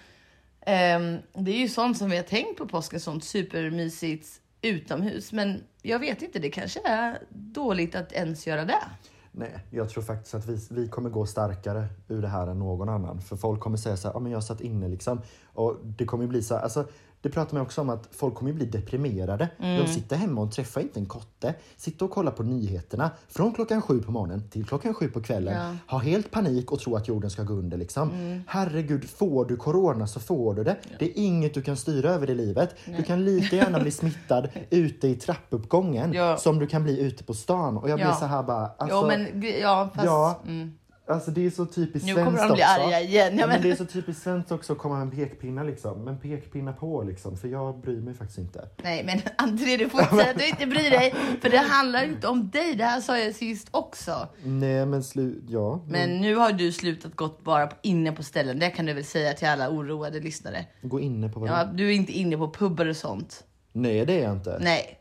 Ehm, 0.61 1.19
det 1.33 1.51
är 1.51 1.59
ju 1.59 1.69
sånt 1.69 1.99
som 1.99 2.11
vi 2.11 2.17
har 2.17 2.25
tänkt 2.25 2.59
på 2.59 2.67
påsken, 2.67 3.01
sånt 3.01 3.25
supermysigt 3.25 4.41
utomhus. 4.63 5.33
Men 5.33 5.63
jag 5.83 5.99
vet 5.99 6.23
inte, 6.23 6.39
det 6.39 6.51
kanske 6.51 6.81
är 6.85 7.19
dåligt 7.29 7.95
att 7.95 8.13
ens 8.13 8.47
göra 8.47 8.65
det. 8.65 8.85
Nej, 9.33 9.59
jag 9.71 9.91
tror 9.91 10.03
faktiskt 10.03 10.35
att 10.35 10.47
vi, 10.47 10.67
vi 10.71 10.89
kommer 10.89 11.11
gå 11.11 11.27
starkare 11.27 11.87
ur 12.09 12.23
det 12.23 12.29
här 12.29 12.47
än 12.47 12.59
någon 12.59 12.89
annan. 12.89 13.21
För 13.21 13.37
folk 13.37 13.61
kommer 13.61 13.77
säga 13.77 13.97
så 13.97 14.09
här, 14.09 14.15
ja 14.15 14.21
men 14.21 14.33
jag 14.33 14.45
satt 14.45 14.61
inne 14.61 14.89
liksom. 14.89 15.21
Och 15.45 15.77
det 15.85 16.05
kommer 16.05 16.25
ju 16.25 16.29
bli 16.29 16.43
så 16.43 16.55
här, 16.55 16.63
alltså 16.63 16.89
det 17.25 17.31
pratar 17.31 17.55
man 17.55 17.63
också 17.63 17.81
om 17.81 17.91
att 17.91 18.09
folk 18.11 18.35
kommer 18.35 18.53
bli 18.53 18.67
deprimerade. 18.67 19.49
De 19.59 19.87
sitter 19.87 20.17
hemma 20.17 20.41
och 20.41 20.53
träffar 20.53 20.81
inte 20.81 21.01
en 21.01 21.07
kotte. 21.07 21.55
Sitter 21.77 22.05
och 22.05 22.11
kollar 22.11 22.33
på 22.33 22.43
nyheterna 22.43 23.11
från 23.29 23.53
klockan 23.55 23.83
sju 23.83 24.03
på 24.03 24.13
morgonen 24.13 24.49
till 24.51 24.65
klockan 24.67 24.95
sju 24.95 25.09
på 25.09 25.23
kvällen. 25.23 25.55
Ja. 25.57 25.77
Har 25.87 25.99
helt 25.99 26.31
panik 26.31 26.73
och 26.73 26.79
tror 26.81 26.97
att 26.97 27.09
jorden 27.09 27.31
ska 27.31 27.43
gå 27.43 27.55
under 27.55 27.77
liksom. 27.77 28.11
Herregud, 28.47 29.05
får 29.11 29.45
du 29.45 29.57
corona 29.57 30.07
så 30.07 30.21
får 30.21 30.55
du 30.55 30.65
det. 30.65 30.77
Det 30.99 31.05
är 31.05 31.13
inget 31.25 31.55
du 31.55 31.63
kan 31.63 31.77
styra 31.77 32.11
över 32.11 32.31
i 32.31 32.35
livet. 32.35 32.75
Du 32.97 33.03
kan 33.03 33.25
lika 33.25 33.57
gärna 33.57 33.81
bli 33.81 33.91
smittad 34.01 34.49
ute 34.71 35.09
i 35.09 35.15
trappuppgången 35.15 36.13
Ja. 36.13 36.37
som 36.37 36.59
du 36.59 36.67
kan 36.67 36.83
bli 36.85 37.01
ute 37.01 37.25
på 37.25 37.35
stan. 37.35 37.77
Och 37.77 37.91
jag 37.91 37.97
blir 37.99 38.07
Ja. 38.07 38.15
så 38.15 38.25
här 38.27 38.43
bara, 38.43 38.67
alltså, 38.79 38.97
jo, 39.01 39.07
men 39.07 39.43
ja, 39.61 39.91
fast... 39.95 40.07
ja. 40.07 40.41
Mm, 40.47 40.73
Alltså 41.07 41.31
det 41.31 41.47
är 41.47 41.51
så 41.51 41.67
typiskt 41.67 42.07
Nu 42.09 42.15
svenskt 42.15 42.25
kommer 42.25 42.49
de 42.49 42.55
bli 42.55 42.63
också. 42.63 42.87
arga 42.87 43.01
igen. 43.01 43.39
Ja, 43.39 43.47
men 43.47 43.63
det 43.63 43.71
är 43.71 43.77
så 43.77 43.85
typiskt 43.85 44.23
svenskt 44.23 44.53
också 44.53 44.73
att 44.73 44.79
komma 44.79 44.95
med 44.95 45.03
en 45.03 45.11
pekpinne 45.11 45.65
liksom. 45.65 46.05
Men 46.05 46.19
pekpinna 46.19 46.73
på 46.73 47.03
liksom, 47.03 47.37
för 47.37 47.49
jag 47.49 47.81
bryr 47.81 48.01
mig 48.01 48.15
faktiskt 48.15 48.39
inte. 48.39 48.69
Nej, 48.83 49.05
men 49.05 49.21
André, 49.49 49.77
du 49.77 49.89
får 49.89 50.01
inte 50.01 50.17
säga 50.17 50.31
att 50.31 50.39
du 50.39 50.49
inte 50.49 50.67
bryr 50.67 50.91
dig. 50.91 51.15
För 51.43 51.51
det 51.51 51.59
handlar 51.71 52.05
inte 52.05 52.29
om 52.29 52.51
dig. 52.51 52.75
Det 52.75 52.85
här 52.85 53.01
sa 53.01 53.19
jag 53.19 53.35
sist 53.35 53.69
också. 53.71 54.29
Nej 54.45 54.87
men 54.87 55.05
slut, 55.05 55.45
ja. 55.49 55.85
Men 55.89 56.21
nu 56.21 56.35
har 56.37 56.53
du 56.53 56.73
slutat 56.73 57.17
gått 57.17 57.45
bara 57.45 57.67
på- 57.67 57.77
inne 57.83 58.13
på 58.13 58.23
ställen. 58.23 58.59
Det 58.59 58.71
kan 58.71 58.87
du 58.87 58.93
väl 58.93 59.05
säga 59.05 59.33
till 59.33 59.49
alla 59.49 59.71
oroade 59.71 60.21
lyssnare. 60.21 60.67
Gå 60.83 61.01
inne 61.01 61.29
på 61.29 61.41
vad 61.41 61.49
Ja, 61.49 61.65
du 61.65 61.89
är 61.89 61.93
inte 61.95 62.13
inne 62.13 62.37
på 62.37 62.51
pubbar 62.53 62.87
och 62.87 62.97
sånt. 62.97 63.45
Nej 63.73 64.07
det 64.07 64.13
är 64.21 64.23
jag 64.23 64.33
inte. 64.33 64.59
Nej. 64.61 64.99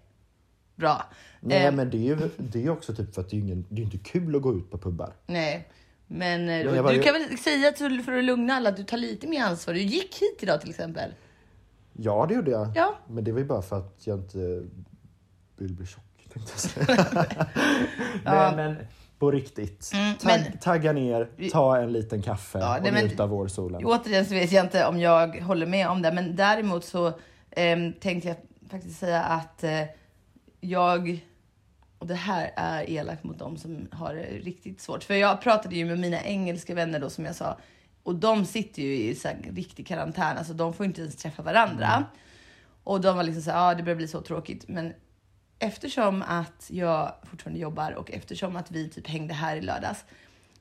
Bra. 0.76 1.04
Nej 1.40 1.66
Eh, 1.66 1.72
men 1.72 1.90
det 1.90 1.98
är 1.98 2.02
ju 2.02 2.18
det 2.38 2.66
är 2.66 2.70
också 2.70 2.96
typ 2.96 3.14
för 3.16 3.22
att 3.22 3.30
det 3.30 3.36
är, 3.38 3.40
ingen, 3.40 3.66
det 3.70 3.82
är 3.82 3.84
inte 3.84 3.98
kul 3.98 4.36
att 4.36 4.42
gå 4.42 4.54
ut 4.54 4.72
på 4.72 4.78
pubbar. 4.78 5.14
Nej. 5.28 5.68
Men 6.16 6.50
eh, 6.50 6.62
jag 6.62 6.84
var 6.84 6.90
du 6.92 6.98
ju- 6.98 7.04
kan 7.04 7.14
väl 7.14 7.38
säga 7.38 7.72
till, 7.72 8.02
för 8.04 8.18
att 8.18 8.24
lugna 8.24 8.54
alla 8.54 8.70
att 8.70 8.78
du 8.78 8.84
tar 8.84 8.98
lite 8.98 9.28
mer 9.28 9.44
ansvar. 9.44 9.74
Du 9.74 9.80
gick 9.82 10.16
hit 10.22 10.38
idag 10.40 10.62
till 10.62 10.70
exempel. 10.70 11.14
Ja 11.94 12.26
det 12.30 12.34
gjorde 12.36 12.52
jag. 12.52 12.72
Ja. 12.76 12.96
Men 13.08 13.24
det 13.24 13.32
var 13.32 13.40
ju 13.40 13.46
bara 13.46 13.62
för 13.62 13.78
att 13.78 14.02
jag 14.08 14.20
inte 14.20 14.38
vill 15.58 15.74
bli 15.74 15.86
tjock 15.86 16.04
tänkte 16.34 16.52
jag 16.54 16.60
säga. 16.60 17.26
Nej 18.24 18.56
men 18.56 18.76
på 19.20 19.32
riktigt. 19.32 19.92
Mm, 19.94 20.14
men- 20.24 20.58
Tagga 20.58 20.94
ner, 20.94 21.50
ta 21.52 21.78
en 21.78 21.92
liten 21.94 22.22
kaffe 22.22 22.60
Ja, 22.60 22.78
och 22.78 22.84
men- 22.84 23.06
njuta 23.06 23.24
av 23.24 23.30
vårsolen. 23.30 23.86
Återigen 23.86 24.26
så 24.26 24.34
vet 24.34 24.52
jag 24.52 24.66
inte 24.66 24.86
om 24.86 25.00
jag 25.00 25.42
håller 25.42 25.66
med 25.66 25.88
om 25.90 26.02
det, 26.02 26.12
men 26.12 26.36
däremot 26.36 26.86
så 26.86 27.14
ehm, 27.52 27.94
tänkte 27.94 28.28
jag 28.28 28.38
faktiskt 28.70 29.00
säga 29.00 29.22
att 29.24 29.64
eh, 29.64 29.82
jag, 30.62 31.20
och 32.04 32.10
det 32.10 32.16
här 32.16 32.52
är 32.56 32.90
elakt 32.90 33.24
mot 33.24 33.40
dem 33.40 33.58
som 33.58 33.88
har 33.92 34.14
det 34.14 34.24
riktigt 34.24 34.82
svårt, 34.82 35.04
för 35.04 35.14
jag 35.14 35.42
pratade 35.42 35.76
ju 35.76 35.86
med 35.86 36.00
mina 36.00 36.24
engelska 36.24 36.76
vänner 36.76 37.00
då 37.00 37.10
som 37.10 37.26
jag 37.26 37.36
sa, 37.36 37.58
och 38.04 38.16
de 38.16 38.46
sitter 38.46 38.82
ju 38.82 38.96
i 38.96 39.16
så 39.16 39.30
riktig 39.54 39.88
karantän, 39.88 40.38
alltså 40.38 40.54
de 40.54 40.74
får 40.74 40.86
inte 40.86 41.02
ens 41.02 41.16
träffa 41.16 41.44
varandra. 41.44 42.06
Och 42.84 43.02
de 43.02 43.18
var 43.18 43.24
liksom 43.24 43.44
så 43.44 43.50
ja 43.50 43.76
det 43.76 43.84
börjar 43.84 43.96
bli 43.96 44.08
så 44.08 44.22
tråkigt, 44.22 44.68
men 44.68 44.94
eftersom 45.60 46.22
att 46.22 46.70
jag 46.70 47.14
fortfarande 47.24 47.60
jobbar 47.60 47.92
och 47.92 48.12
eftersom 48.12 48.56
att 48.56 48.72
vi 48.72 48.90
typ 48.90 49.08
hängde 49.08 49.34
här 49.34 49.56
i 49.56 49.62
lördags 49.62 50.06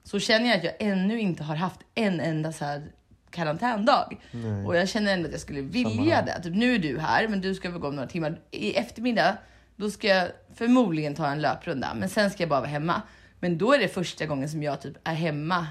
så 0.04 0.18
känner 0.18 0.48
jag 0.48 0.58
att 0.58 0.64
jag 0.64 0.74
ännu 0.78 1.20
inte 1.20 1.44
har 1.44 1.56
haft 1.56 1.80
en 1.94 2.20
enda 2.20 2.52
så 2.52 2.64
här 2.64 2.92
karantändag. 3.30 4.08
Nej. 4.30 4.66
Och 4.66 4.76
jag 4.76 4.88
känner 4.88 5.12
ändå 5.12 5.26
att 5.26 5.32
jag 5.32 5.40
skulle 5.40 5.60
vilja 5.60 6.14
här. 6.14 6.26
det. 6.26 6.42
Typ, 6.42 6.54
nu 6.54 6.74
är 6.74 6.78
du 6.78 6.98
här, 6.98 7.28
men 7.28 7.40
du 7.40 7.54
ska 7.54 7.70
väl 7.70 7.80
gå 7.80 7.88
om 7.88 7.96
några 7.96 8.08
timmar. 8.08 8.40
I 8.50 8.74
eftermiddag, 8.74 9.36
då 9.82 9.90
ska 9.90 10.08
jag 10.08 10.28
förmodligen 10.54 11.14
ta 11.14 11.26
en 11.26 11.40
löprunda, 11.40 11.94
men 11.94 12.08
sen 12.08 12.30
ska 12.30 12.42
jag 12.42 12.50
bara 12.50 12.60
vara 12.60 12.70
hemma. 12.70 13.02
Men 13.40 13.58
då 13.58 13.72
är 13.72 13.78
det 13.78 13.88
första 13.88 14.26
gången 14.26 14.48
som 14.48 14.62
jag 14.62 14.80
typ 14.80 14.96
är 15.04 15.14
hemma 15.14 15.66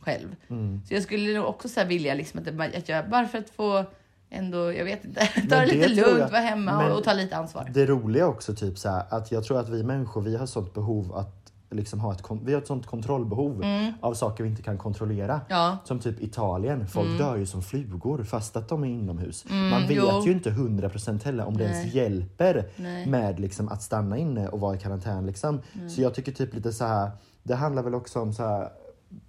själv. 0.00 0.36
Mm. 0.48 0.82
Så 0.88 0.94
jag 0.94 1.02
skulle 1.02 1.38
nog 1.38 1.46
också 1.46 1.68
så 1.68 1.84
vilja 1.84 2.14
liksom 2.14 2.40
att, 2.40 2.74
att 2.76 2.88
jag, 2.88 3.10
bara 3.10 3.26
för 3.26 3.38
att 3.38 3.50
få 3.50 3.84
ändå, 4.30 4.72
jag 4.72 4.84
vet 4.84 5.04
inte, 5.04 5.26
ta 5.48 5.56
det 5.56 5.66
lite 5.66 5.88
lugnt, 5.88 6.30
vara 6.30 6.40
hemma 6.40 6.86
och, 6.86 6.98
och 6.98 7.04
ta 7.04 7.12
lite 7.12 7.36
ansvar. 7.36 7.70
Det 7.74 7.86
roliga 7.86 8.26
också 8.26 8.54
typ 8.54 8.78
så 8.78 8.88
här, 8.88 9.04
att 9.10 9.32
jag 9.32 9.44
tror 9.44 9.60
att 9.60 9.68
vi 9.68 9.82
människor 9.82 10.20
vi 10.22 10.36
har 10.36 10.46
sånt 10.46 10.74
behov 10.74 11.14
att 11.14 11.37
liksom 11.70 12.00
ha 12.00 12.12
ett, 12.12 12.22
vi 12.44 12.52
har 12.52 12.60
ett 12.60 12.66
sånt 12.66 12.86
kontrollbehov 12.86 13.64
av 14.00 14.14
saker 14.14 14.44
vi 14.44 14.50
inte 14.50 14.62
kan 14.62 14.78
kontrollera. 14.78 15.32
Mm. 15.32 15.44
Ja. 15.48 15.66
Mm. 15.66 15.78
Som 15.84 15.98
typ 15.98 16.22
Italien, 16.22 16.88
folk 16.88 17.18
dör 17.18 17.36
ju 17.36 17.46
som 17.46 17.62
flugor 17.62 18.24
fast 18.24 18.56
att 18.56 18.68
de 18.68 18.84
är 18.84 18.88
inomhus. 18.88 19.44
Man 19.48 19.86
vet 19.86 19.90
jo. 19.90 20.22
ju 20.24 20.32
inte 20.32 20.50
100% 20.50 21.24
heller 21.24 21.44
om 21.44 21.56
det 21.56 21.64
ens 21.64 21.84
Nej. 21.84 21.96
hjälper 21.96 22.68
Nej. 22.76 23.06
med 23.06 23.40
liksom 23.40 23.68
att 23.68 23.82
stanna 23.82 24.18
inne 24.18 24.48
och 24.48 24.60
vara 24.60 24.76
i 24.76 24.78
karantän. 24.78 25.26
Liksom. 25.26 25.60
Så 25.88 26.02
jag 26.02 26.14
tycker 26.14 26.32
typ 26.32 26.54
lite 26.54 26.72
så 26.72 26.84
här, 26.84 27.10
det 27.42 27.54
handlar 27.54 27.82
väl 27.82 27.94
också 27.94 28.20
om 28.20 28.32
så 28.32 28.42
här, 28.42 28.68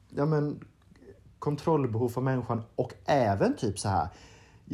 ja 0.10 0.26
men 0.26 0.60
kontrollbehov 1.40 2.10
för 2.10 2.22
människan 2.22 2.64
och 2.76 2.94
även 3.06 3.56
typ 3.56 3.80
så 3.80 3.90
här 3.90 4.08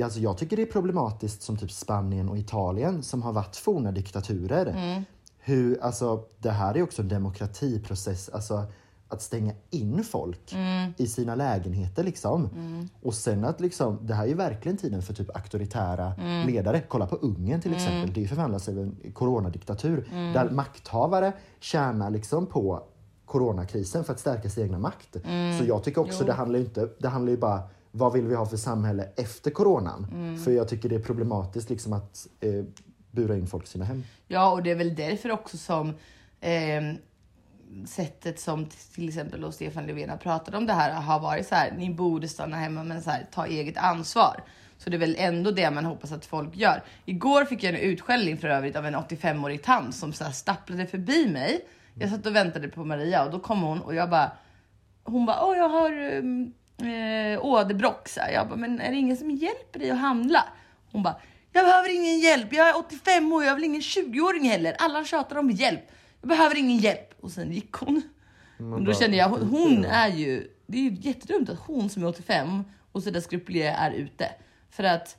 Alltså 0.04 0.20
jag 0.20 0.38
tycker 0.38 0.56
det 0.56 0.62
är 0.62 0.72
problematiskt 0.72 1.42
som 1.42 1.58
typ 1.58 1.72
Spanien 1.72 2.30
och 2.30 2.38
Italien 2.38 3.04
som 3.04 3.22
har 3.22 3.34
varit 3.34 3.56
forna 3.56 3.92
diktaturer. 3.92 5.06
Hur, 5.48 5.82
alltså, 5.82 6.24
det 6.40 6.52
här 6.52 6.78
är 6.78 6.84
också 6.84 7.02
en 7.02 7.08
demokratiprocess, 7.08 8.30
alltså 8.30 8.64
att 9.08 9.22
stänga 9.22 9.54
in 9.70 10.04
folk 10.04 10.56
i 10.98 11.08
sina 11.08 11.36
lägenheter 11.36 12.04
liksom. 12.04 12.50
Och 13.02 13.14
sen 13.14 13.46
att 13.46 13.62
liksom, 13.62 14.00
det 14.02 14.14
här 14.14 14.24
är 14.24 14.28
ju 14.28 14.34
verkligen 14.34 14.78
tiden 14.78 15.02
för 15.02 15.14
typ 15.14 15.36
auktoritära 15.36 16.14
ledare. 16.48 16.82
Kolla 16.88 17.08
på 17.08 17.16
Ungern 17.16 17.62
till 17.62 17.74
exempel, 17.74 18.14
det 18.14 18.28
förvandlas 18.28 18.66
till 18.66 18.78
en 18.78 19.12
coronadiktatur 19.14 20.08
där 20.34 20.50
makthavare 20.50 21.34
tjänar 21.60 22.10
liksom 22.10 22.46
på 22.46 22.84
coronakrisen 23.26 24.04
för 24.04 24.14
att 24.14 24.20
stärka 24.20 24.50
sin 24.50 24.64
egna 24.64 24.80
makt. 24.80 25.16
Så 25.60 25.66
jag 25.66 25.84
tycker 25.84 26.02
också 26.02 26.24
det 26.24 26.34
handlar 26.34 26.60
ju 26.60 26.66
inte, 26.66 26.90
det 27.00 27.08
handlar 27.08 27.32
ju 27.32 27.38
bara 27.38 27.62
vad 27.92 28.14
vill 28.14 28.28
vi 28.28 28.36
ha 28.36 28.46
för 28.46 28.58
samhälle 28.58 29.10
efter 29.16 29.52
coronan? 29.52 30.08
För 30.46 30.52
jag 30.52 30.68
tycker 30.68 30.90
det 30.90 30.96
är 30.96 31.00
problematiskt 31.00 31.70
liksom 31.70 31.94
att 31.94 32.28
eh, 32.40 32.66
bura 33.16 33.36
in 33.36 33.48
folk 33.48 33.64
i 33.64 33.68
sina 33.68 33.86
hem. 33.86 34.04
Ja, 34.28 34.52
och 34.52 34.64
det 34.64 34.72
är 34.72 34.76
väl 34.76 34.96
därför 34.96 35.32
också 35.32 35.58
som 35.58 35.90
eh, 36.42 36.82
sättet 37.86 38.40
som 38.40 38.66
till 38.96 39.08
exempel 39.08 39.42
då 39.42 39.52
Stefan 39.52 39.88
Löfven 39.88 40.10
har 40.10 40.18
pratat 40.18 40.56
om 40.56 40.66
det 40.66 40.74
här 40.74 40.92
har 40.92 41.20
varit 41.20 41.48
så 41.48 41.56
här, 41.56 41.74
ni 41.78 41.94
borde 41.94 42.28
stanna 42.28 42.58
hemma 42.58 42.84
men 42.84 43.04
så 43.04 43.10
här, 43.10 43.26
ta 43.32 43.46
eget 43.46 43.78
ansvar. 43.78 44.44
Så 44.78 44.90
det 44.90 44.98
är 44.98 45.00
väl 45.00 45.16
ändå 45.20 45.52
det 45.52 45.72
man 45.72 45.86
hoppas 45.86 46.12
att 46.12 46.26
folk 46.26 46.56
gör. 46.56 46.84
Igår 47.06 47.46
fick 47.46 47.64
jag 47.64 47.74
en 47.74 47.80
utskällning 47.80 48.38
för 48.38 48.48
övrigt 48.48 48.76
av 48.76 48.86
en 48.86 48.96
85-årig 48.96 49.64
tant 49.64 49.96
som 49.96 50.14
så 50.14 50.24
här 50.24 50.32
stapplade 50.32 50.88
förbi 50.88 51.28
mig. 51.28 51.62
Jag 51.94 52.10
satt 52.10 52.26
och 52.26 52.36
väntade 52.36 52.68
på 52.68 52.86
Maria 52.86 53.26
och 53.26 53.32
då 53.32 53.40
kom 53.40 53.62
hon 53.62 53.82
och 53.82 53.96
jag 53.96 54.10
bara, 54.10 54.32
hon 55.04 55.26
bara, 55.26 55.46
åh 55.46 55.58
jag 55.58 55.70
har 55.70 55.92
ehm, 55.92 56.54
eh, 56.78 57.46
åderbråck. 57.46 58.10
Jag 58.34 58.48
bara, 58.48 58.56
men 58.56 58.82
är 58.82 58.92
det 58.92 58.98
ingen 58.98 59.18
som 59.18 59.32
hjälper 59.32 59.80
dig 59.80 59.92
att 59.92 60.00
handla? 60.00 60.44
Hon 60.92 61.04
bara, 61.04 61.16
jag 61.56 61.66
behöver 61.66 61.96
ingen 61.96 62.20
hjälp. 62.20 62.54
Jag 62.54 62.70
är 62.70 62.78
85 62.78 63.34
år, 63.34 63.44
jag 63.44 63.52
är 63.52 63.56
väl 63.56 63.64
ingen 63.64 63.82
20-åring 63.82 64.50
heller. 64.50 64.76
Alla 64.80 65.06
tjatar 65.06 65.36
om 65.38 65.52
hjälp. 65.52 65.82
Jag 66.22 66.30
behöver 66.30 66.56
ingen 66.58 66.78
hjälp. 66.78 67.14
Och 67.22 67.32
sen 67.32 67.52
gick 67.52 67.74
hon. 67.74 68.02
Och 68.74 68.84
då 68.84 68.94
kände 68.94 69.18
jag, 69.18 69.30
hon, 69.30 69.42
hon 69.42 69.86
är 69.86 70.08
ju, 70.08 70.48
det 70.68 70.78
är 70.78 70.82
ju 70.82 70.98
jättedumt 71.02 71.50
att 71.50 71.60
hon 71.60 71.90
som 71.90 72.04
är 72.04 72.08
85 72.08 72.64
och 72.92 73.04
sådär 73.04 73.20
skruplig 73.20 73.62
är 73.62 73.92
ute. 73.92 74.32
För 74.70 74.84
att 74.84 75.18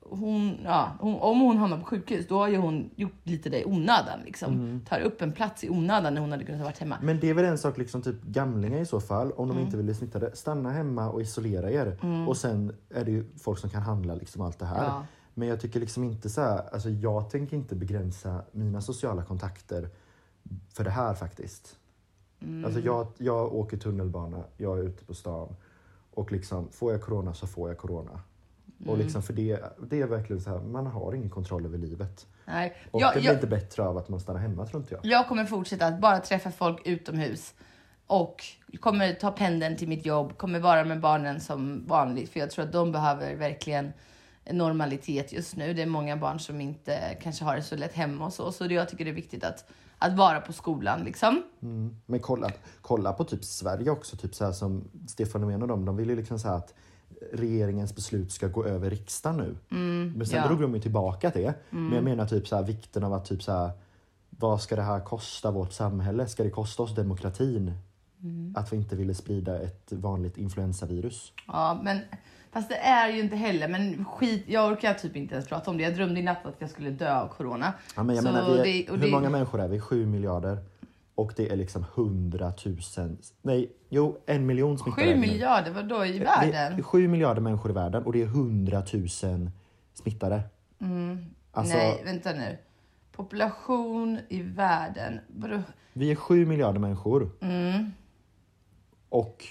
hon, 0.00 0.58
ja, 0.64 0.96
hon, 1.00 1.20
om 1.20 1.40
hon 1.40 1.56
hamnar 1.56 1.78
på 1.78 1.84
sjukhus, 1.84 2.26
då 2.28 2.38
har 2.38 2.48
ju 2.48 2.56
hon 2.56 2.90
gjort 2.96 3.20
lite 3.22 3.48
det 3.48 3.60
i 3.60 3.64
onödan. 3.64 4.20
Liksom. 4.24 4.52
Mm. 4.52 4.84
Tar 4.88 5.00
upp 5.00 5.22
en 5.22 5.32
plats 5.32 5.64
i 5.64 5.70
onödan 5.70 6.14
när 6.14 6.20
hon 6.20 6.32
hade 6.32 6.44
kunnat 6.44 6.60
vara 6.60 6.72
hemma. 6.78 6.98
Men 7.02 7.20
det 7.20 7.30
är 7.30 7.34
väl 7.34 7.44
en 7.44 7.58
sak, 7.58 7.78
liksom 7.78 8.02
typ 8.02 8.22
gamlingar 8.22 8.80
i 8.80 8.86
så 8.86 9.00
fall, 9.00 9.32
om 9.32 9.48
de 9.48 9.58
inte 9.58 9.76
vill 9.76 9.86
bli 9.86 9.94
smittade, 9.94 10.36
stanna 10.36 10.70
hemma 10.70 11.10
och 11.10 11.22
isolera 11.22 11.70
er. 11.70 11.98
Och 12.28 12.36
sen 12.36 12.76
är 12.94 13.04
det 13.04 13.10
ju 13.10 13.24
folk 13.38 13.58
som 13.58 13.70
kan 13.70 13.82
handla 13.82 14.14
liksom 14.14 14.42
allt 14.42 14.58
det 14.58 14.66
här. 14.66 14.84
Ja. 14.84 15.04
Men 15.40 15.48
jag 15.48 15.60
tycker 15.60 15.80
liksom 15.80 16.04
inte 16.04 16.30
så 16.30 16.40
här, 16.40 16.62
alltså 16.72 16.90
jag 16.90 17.30
tänker 17.30 17.56
inte 17.56 17.74
begränsa 17.74 18.44
mina 18.52 18.80
sociala 18.80 19.24
kontakter 19.24 19.88
för 20.68 20.84
det 20.84 20.90
här 20.90 21.14
faktiskt. 21.14 21.76
Alltså 22.64 22.80
jag, 22.80 23.06
jag 23.18 23.54
åker 23.54 23.76
tunnelbana, 23.76 24.44
jag 24.56 24.78
är 24.78 24.82
ute 24.82 25.04
på 25.04 25.14
stan 25.14 25.56
och 26.10 26.32
liksom 26.32 26.68
får 26.72 26.92
jag 26.92 27.02
corona 27.02 27.34
så 27.34 27.46
får 27.46 27.68
jag 27.68 27.78
corona. 27.78 28.20
Och 28.86 28.98
liksom 28.98 29.22
för 29.22 29.32
det, 29.32 29.60
det 29.90 30.00
är 30.00 30.06
verkligen 30.06 30.42
så 30.42 30.50
här, 30.50 30.58
man 30.60 30.86
har 30.86 31.14
ingen 31.14 31.30
kontroll 31.30 31.64
över 31.64 31.78
livet. 31.78 32.26
Nej. 32.44 32.76
Och 32.90 33.00
Jag, 33.00 33.14
det 33.14 33.20
blir 33.20 33.26
jag, 33.26 33.36
inte 33.36 33.46
bättre 33.46 33.82
av 33.82 33.98
att 33.98 34.08
man 34.08 34.20
stannar 34.20 34.40
hemma 34.40 34.66
tror 34.66 34.82
inte 34.82 34.94
jag. 34.94 35.04
jag 35.04 35.28
kommer 35.28 35.44
fortsätta 35.44 35.86
att 35.86 36.00
bara 36.00 36.18
träffa 36.18 36.50
folk 36.50 36.86
utomhus. 36.86 37.54
Och 38.06 38.44
kommer 38.80 39.14
ta 39.14 39.30
pendeln 39.30 39.76
till 39.76 39.88
mitt 39.88 40.06
jobb, 40.06 40.38
kommer 40.38 40.60
vara 40.60 40.84
med 40.84 41.00
barnen 41.00 41.40
som 41.40 41.86
vanligt. 41.86 42.30
För 42.30 42.40
jag 42.40 42.50
tror 42.50 42.64
att 42.64 42.72
de 42.72 42.92
behöver 42.92 43.34
verkligen 43.34 43.92
normalitet 44.50 45.32
just 45.32 45.56
nu. 45.56 45.74
Det 45.74 45.82
är 45.82 45.86
många 45.86 46.16
barn 46.16 46.40
som 46.40 46.60
inte 46.60 47.18
kanske 47.22 47.44
har 47.44 47.56
det 47.56 47.62
så 47.62 47.76
lätt 47.76 47.94
hemma 47.94 48.24
och 48.24 48.32
så. 48.32 48.52
Så 48.52 48.66
jag 48.66 48.88
tycker 48.88 49.04
det 49.04 49.10
är 49.10 49.14
viktigt 49.14 49.44
att, 49.44 49.70
att 49.98 50.16
vara 50.16 50.40
på 50.40 50.52
skolan 50.52 51.04
liksom. 51.04 51.42
Mm. 51.62 51.96
Men 52.06 52.20
kolla, 52.20 52.50
kolla 52.80 53.12
på 53.12 53.24
typ 53.24 53.44
Sverige 53.44 53.90
också, 53.90 54.16
typ 54.16 54.34
så 54.34 54.44
här 54.44 54.52
som 54.52 54.84
Stefan 55.08 55.40
Löfven 55.40 55.62
och 55.62 55.68
dem, 55.68 55.84
de 55.84 55.96
vill 55.96 56.10
ju 56.10 56.16
liksom 56.16 56.38
säga 56.38 56.54
att 56.54 56.74
regeringens 57.32 57.94
beslut 57.94 58.32
ska 58.32 58.48
gå 58.48 58.64
över 58.64 58.90
riksdagen 58.90 59.36
nu. 59.36 59.56
Men 60.16 60.26
sen 60.26 60.38
ja. 60.38 60.46
drog 60.46 60.60
de 60.60 60.74
ju 60.74 60.80
tillbaka 60.80 61.30
det. 61.30 61.54
Men 61.70 61.92
jag 61.92 62.04
menar 62.04 62.26
typ 62.26 62.48
så 62.48 62.56
här, 62.56 62.62
vikten 62.62 63.04
av 63.04 63.12
att 63.12 63.24
typ 63.24 63.42
så 63.42 63.52
här, 63.52 63.70
vad 64.30 64.60
ska 64.60 64.76
det 64.76 64.82
här 64.82 65.00
kosta 65.00 65.50
vårt 65.50 65.72
samhälle? 65.72 66.28
Ska 66.28 66.44
det 66.44 66.50
kosta 66.50 66.82
oss 66.82 66.94
demokratin? 66.94 67.72
Att 68.54 68.72
vi 68.72 68.76
inte 68.76 68.96
ville 68.96 69.14
sprida 69.14 69.58
ett 69.58 69.92
vanligt 69.92 70.38
influensavirus. 70.38 71.32
Ja, 71.46 71.80
men 71.82 71.98
fast 72.52 72.68
det 72.68 72.76
är 72.76 73.08
ju 73.12 73.20
inte 73.20 73.36
heller. 73.36 73.68
Men 73.68 74.04
skit, 74.04 74.44
jag 74.46 74.72
orkar 74.72 74.94
typ 74.94 75.16
inte 75.16 75.34
ens 75.34 75.48
prata 75.48 75.70
om 75.70 75.76
det. 75.76 75.82
Jag 75.82 75.94
drömde 75.94 76.20
i 76.20 76.22
natt 76.22 76.46
att 76.46 76.54
jag 76.58 76.70
skulle 76.70 76.90
dö 76.90 77.14
av 77.14 77.28
corona. 77.28 77.72
Ja, 77.96 78.02
men 78.02 78.16
jag 78.16 78.24
Så 78.24 78.32
menar, 78.32 78.50
vi 78.52 78.58
är, 78.58 78.64
det- 78.86 78.92
hur 78.92 78.98
det- 78.98 79.10
många 79.10 79.30
människor 79.30 79.60
är 79.60 79.68
vi? 79.68 79.80
Sju 79.80 80.06
miljarder. 80.06 80.58
Och 81.14 81.32
det 81.36 81.52
är 81.52 81.56
liksom 81.56 81.84
hundratusen, 81.94 83.18
nej, 83.42 83.70
jo, 83.88 84.18
en 84.26 84.46
miljon 84.46 84.78
smittade. 84.78 85.06
Sju 85.12 85.16
miljarder, 85.20 85.70
vadå 85.70 86.04
i 86.06 86.18
världen? 86.18 86.82
sju 86.82 87.08
miljarder 87.08 87.40
människor 87.42 87.70
i 87.70 87.74
världen 87.74 88.02
och 88.02 88.12
det 88.12 88.22
är 88.22 88.26
hundratusen 88.26 89.50
smittade. 89.94 90.42
Alltså, 91.52 91.76
Nej, 91.76 92.02
vänta 92.04 92.32
nu. 92.32 92.58
Population 93.12 94.18
i 94.28 94.42
världen. 94.42 95.20
Vadå? 95.28 95.62
vi 95.92 96.10
är 96.10 96.14
sju 96.14 96.46
miljarder 96.46 96.78
människor. 96.80 97.30
Och 99.08 99.44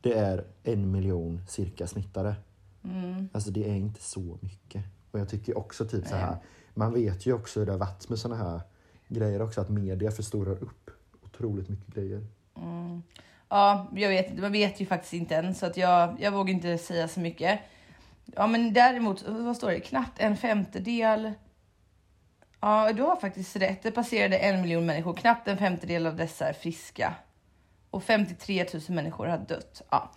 det 0.00 0.12
är 0.12 0.44
en 0.62 0.90
miljon 0.90 1.40
cirka 1.48 1.86
smittade. 1.86 2.34
Mm. 2.84 3.28
Alltså 3.32 3.50
det 3.50 3.70
är 3.70 3.74
inte 3.74 4.02
så 4.02 4.38
mycket. 4.40 4.84
Och 5.10 5.20
jag 5.20 5.28
tycker 5.28 5.58
också 5.58 5.84
typ 5.84 6.06
så 6.06 6.14
här. 6.14 6.36
Man 6.74 6.94
vet 6.94 7.26
ju 7.26 7.32
också 7.32 7.60
hur 7.60 7.66
det 7.66 7.72
har 7.72 7.78
varit 7.78 8.08
med 8.08 8.18
såna 8.18 8.36
här 8.36 8.60
grejer 9.08 9.42
också. 9.42 9.60
Att 9.60 9.68
media 9.68 10.10
förstorar 10.10 10.62
upp 10.62 10.90
otroligt 11.22 11.68
mycket 11.68 11.94
grejer. 11.94 12.26
Ja, 13.48 13.88
jag 13.94 14.08
vet. 14.08 14.38
Man 14.38 14.52
vet 14.52 14.80
ju 14.80 14.86
faktiskt 14.86 15.12
inte 15.12 15.36
än 15.36 15.54
så 15.54 15.66
att 15.66 15.76
jag, 15.76 16.16
jag 16.20 16.32
vågar 16.32 16.54
inte 16.54 16.78
säga 16.78 17.08
så 17.08 17.20
mycket. 17.20 17.60
Ja, 18.24 18.46
men 18.46 18.72
däremot, 18.72 19.28
vad 19.28 19.56
står 19.56 19.70
det? 19.70 19.80
Knappt 19.80 20.20
en 20.20 20.36
femtedel. 20.36 21.32
Ja, 22.60 22.92
du 22.92 23.02
har 23.02 23.16
faktiskt 23.16 23.56
rätt. 23.56 23.82
Det 23.82 23.90
passerade 23.90 24.38
en 24.38 24.60
miljon 24.60 24.86
människor. 24.86 25.14
Knappt 25.14 25.48
en 25.48 25.58
femtedel 25.58 26.06
av 26.06 26.16
dessa 26.16 26.48
är 26.48 26.52
friska. 26.52 27.14
Och 27.90 28.04
53 28.04 28.66
000 28.74 28.82
människor 28.88 29.26
har 29.26 29.38
dött. 29.38 29.82
Ja. 29.90 30.12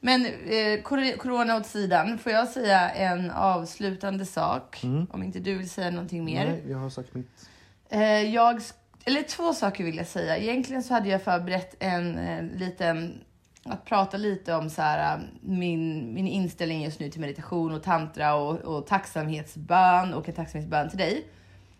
Men 0.00 0.26
eh, 0.26 0.80
corona 1.16 1.56
åt 1.56 1.66
sidan, 1.66 2.18
får 2.18 2.32
jag 2.32 2.48
säga 2.48 2.90
en 2.90 3.30
avslutande 3.30 4.26
sak? 4.26 4.80
Om 5.10 5.22
inte 5.22 5.38
du 5.38 5.58
vill 5.58 5.70
säga 5.70 5.90
någonting 5.90 6.24
mer. 6.24 6.46
Nej, 6.46 6.62
jag 6.70 6.78
har 6.78 6.90
sagt 6.90 7.14
mitt. 7.14 7.48
Eh, 7.88 8.34
jag, 8.34 8.60
eller 9.04 9.22
två 9.22 9.54
saker 9.54 9.84
vill 9.84 9.96
jag 9.96 10.06
säga. 10.06 10.36
Egentligen 10.36 10.82
så 10.82 10.94
hade 10.94 11.08
jag 11.08 11.22
förberett 11.22 11.76
en 11.78 12.18
eh, 12.18 12.58
liten, 12.58 13.20
att 13.64 13.84
prata 13.84 14.16
lite 14.16 14.54
om 14.54 14.70
så 14.70 14.82
här, 14.82 15.16
eh, 15.16 15.22
min, 15.40 16.14
min 16.14 16.26
inställning 16.26 16.82
just 16.82 17.00
nu 17.00 17.10
till 17.10 17.20
meditation 17.20 17.74
och 17.74 17.82
tantra 17.82 18.34
och, 18.34 18.58
och 18.58 18.86
tacksamhetsbön 18.86 20.14
och 20.14 20.28
en 20.28 20.34
tacksamhetsbön 20.34 20.88
till 20.88 20.98
dig. 20.98 21.26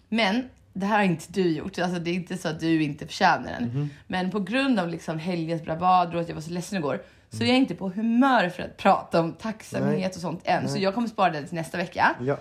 Men 0.08 0.48
det 0.78 0.86
här 0.86 0.96
har 0.96 1.04
inte 1.04 1.32
du 1.32 1.52
gjort. 1.52 1.78
Alltså, 1.78 2.00
det 2.00 2.10
är 2.10 2.14
inte 2.14 2.36
så 2.36 2.48
att 2.48 2.60
du 2.60 2.82
inte 2.82 3.06
förtjänar 3.06 3.52
den. 3.52 3.90
Men 4.06 4.30
på 4.30 4.40
grund 4.40 4.80
av 4.80 4.88
liksom 4.88 5.18
helgens 5.18 5.62
bravader 5.62 6.14
och 6.14 6.20
att 6.20 6.28
jag 6.28 6.34
var 6.34 6.42
så 6.42 6.50
ledsen 6.50 6.78
igår 6.78 7.02
så 7.30 7.44
är 7.44 7.48
jag 7.48 7.56
inte 7.56 7.74
på 7.74 7.88
humör 7.88 8.48
för 8.48 8.62
att 8.62 8.76
prata 8.76 9.20
om 9.20 9.32
tacksamhet 9.32 9.98
Nej. 9.98 10.06
och 10.06 10.14
sånt 10.14 10.40
än. 10.44 10.68
Så 10.68 10.74
Nej. 10.74 10.82
jag 10.82 10.94
kommer 10.94 11.08
spara 11.08 11.30
det 11.30 11.46
till 11.46 11.54
nästa 11.54 11.78
vecka. 11.78 12.16
Ja. 12.20 12.38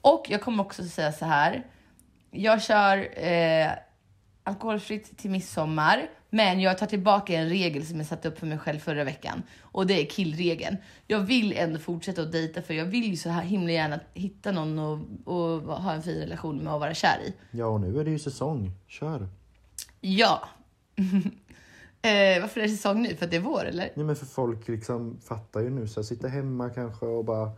Och 0.00 0.26
jag 0.28 0.40
kommer 0.42 0.62
också 0.62 0.84
säga 0.84 1.12
så 1.12 1.24
här. 1.24 1.66
Jag 2.30 2.62
kör 2.62 3.24
eh, 3.24 3.70
alkoholfritt 4.44 5.18
till 5.18 5.30
midsommar, 5.30 6.08
men 6.30 6.60
jag 6.60 6.78
tar 6.78 6.86
tillbaka 6.86 7.32
en 7.32 7.48
regel 7.48 7.86
som 7.86 7.96
jag 7.96 8.06
satte 8.06 8.28
upp 8.28 8.38
för 8.38 8.46
mig 8.46 8.58
själv 8.58 8.78
förra 8.78 9.04
veckan 9.04 9.42
och 9.60 9.86
det 9.86 10.00
är 10.02 10.06
killregeln. 10.06 10.76
Jag 11.06 11.20
vill 11.20 11.52
ändå 11.56 11.78
fortsätta 11.78 12.22
att 12.22 12.32
dejta 12.32 12.62
för 12.62 12.74
jag 12.74 12.84
vill 12.84 13.04
ju 13.04 13.16
så 13.16 13.28
här 13.28 13.42
himla 13.42 13.72
gärna 13.72 14.00
hitta 14.14 14.52
någon 14.52 14.78
och, 14.78 14.98
och 15.24 15.60
ha 15.82 15.92
en 15.92 16.02
fin 16.02 16.18
relation 16.18 16.58
med 16.58 16.72
och 16.72 16.80
vara 16.80 16.94
kär 16.94 17.18
i. 17.26 17.34
ja, 17.50 17.66
och 17.66 17.80
nu 17.80 18.00
är 18.00 18.04
det 18.04 18.10
ju 18.10 18.18
säsong. 18.18 18.72
Kör. 18.88 19.28
Ja. 20.00 20.48
eh, 22.02 22.40
varför 22.40 22.60
är 22.60 22.64
det 22.64 22.70
säsong 22.70 23.02
nu? 23.02 23.16
För 23.16 23.24
att 23.24 23.30
det 23.30 23.36
är 23.36 23.40
vår 23.40 23.64
eller? 23.64 23.90
Nej, 23.94 24.06
men 24.06 24.16
för 24.16 24.26
folk 24.26 24.68
liksom 24.68 25.18
fattar 25.28 25.60
ju 25.60 25.70
nu. 25.70 25.86
Så 25.88 26.02
sitter 26.04 26.28
hemma 26.28 26.70
kanske 26.70 27.06
och 27.06 27.24
bara... 27.24 27.50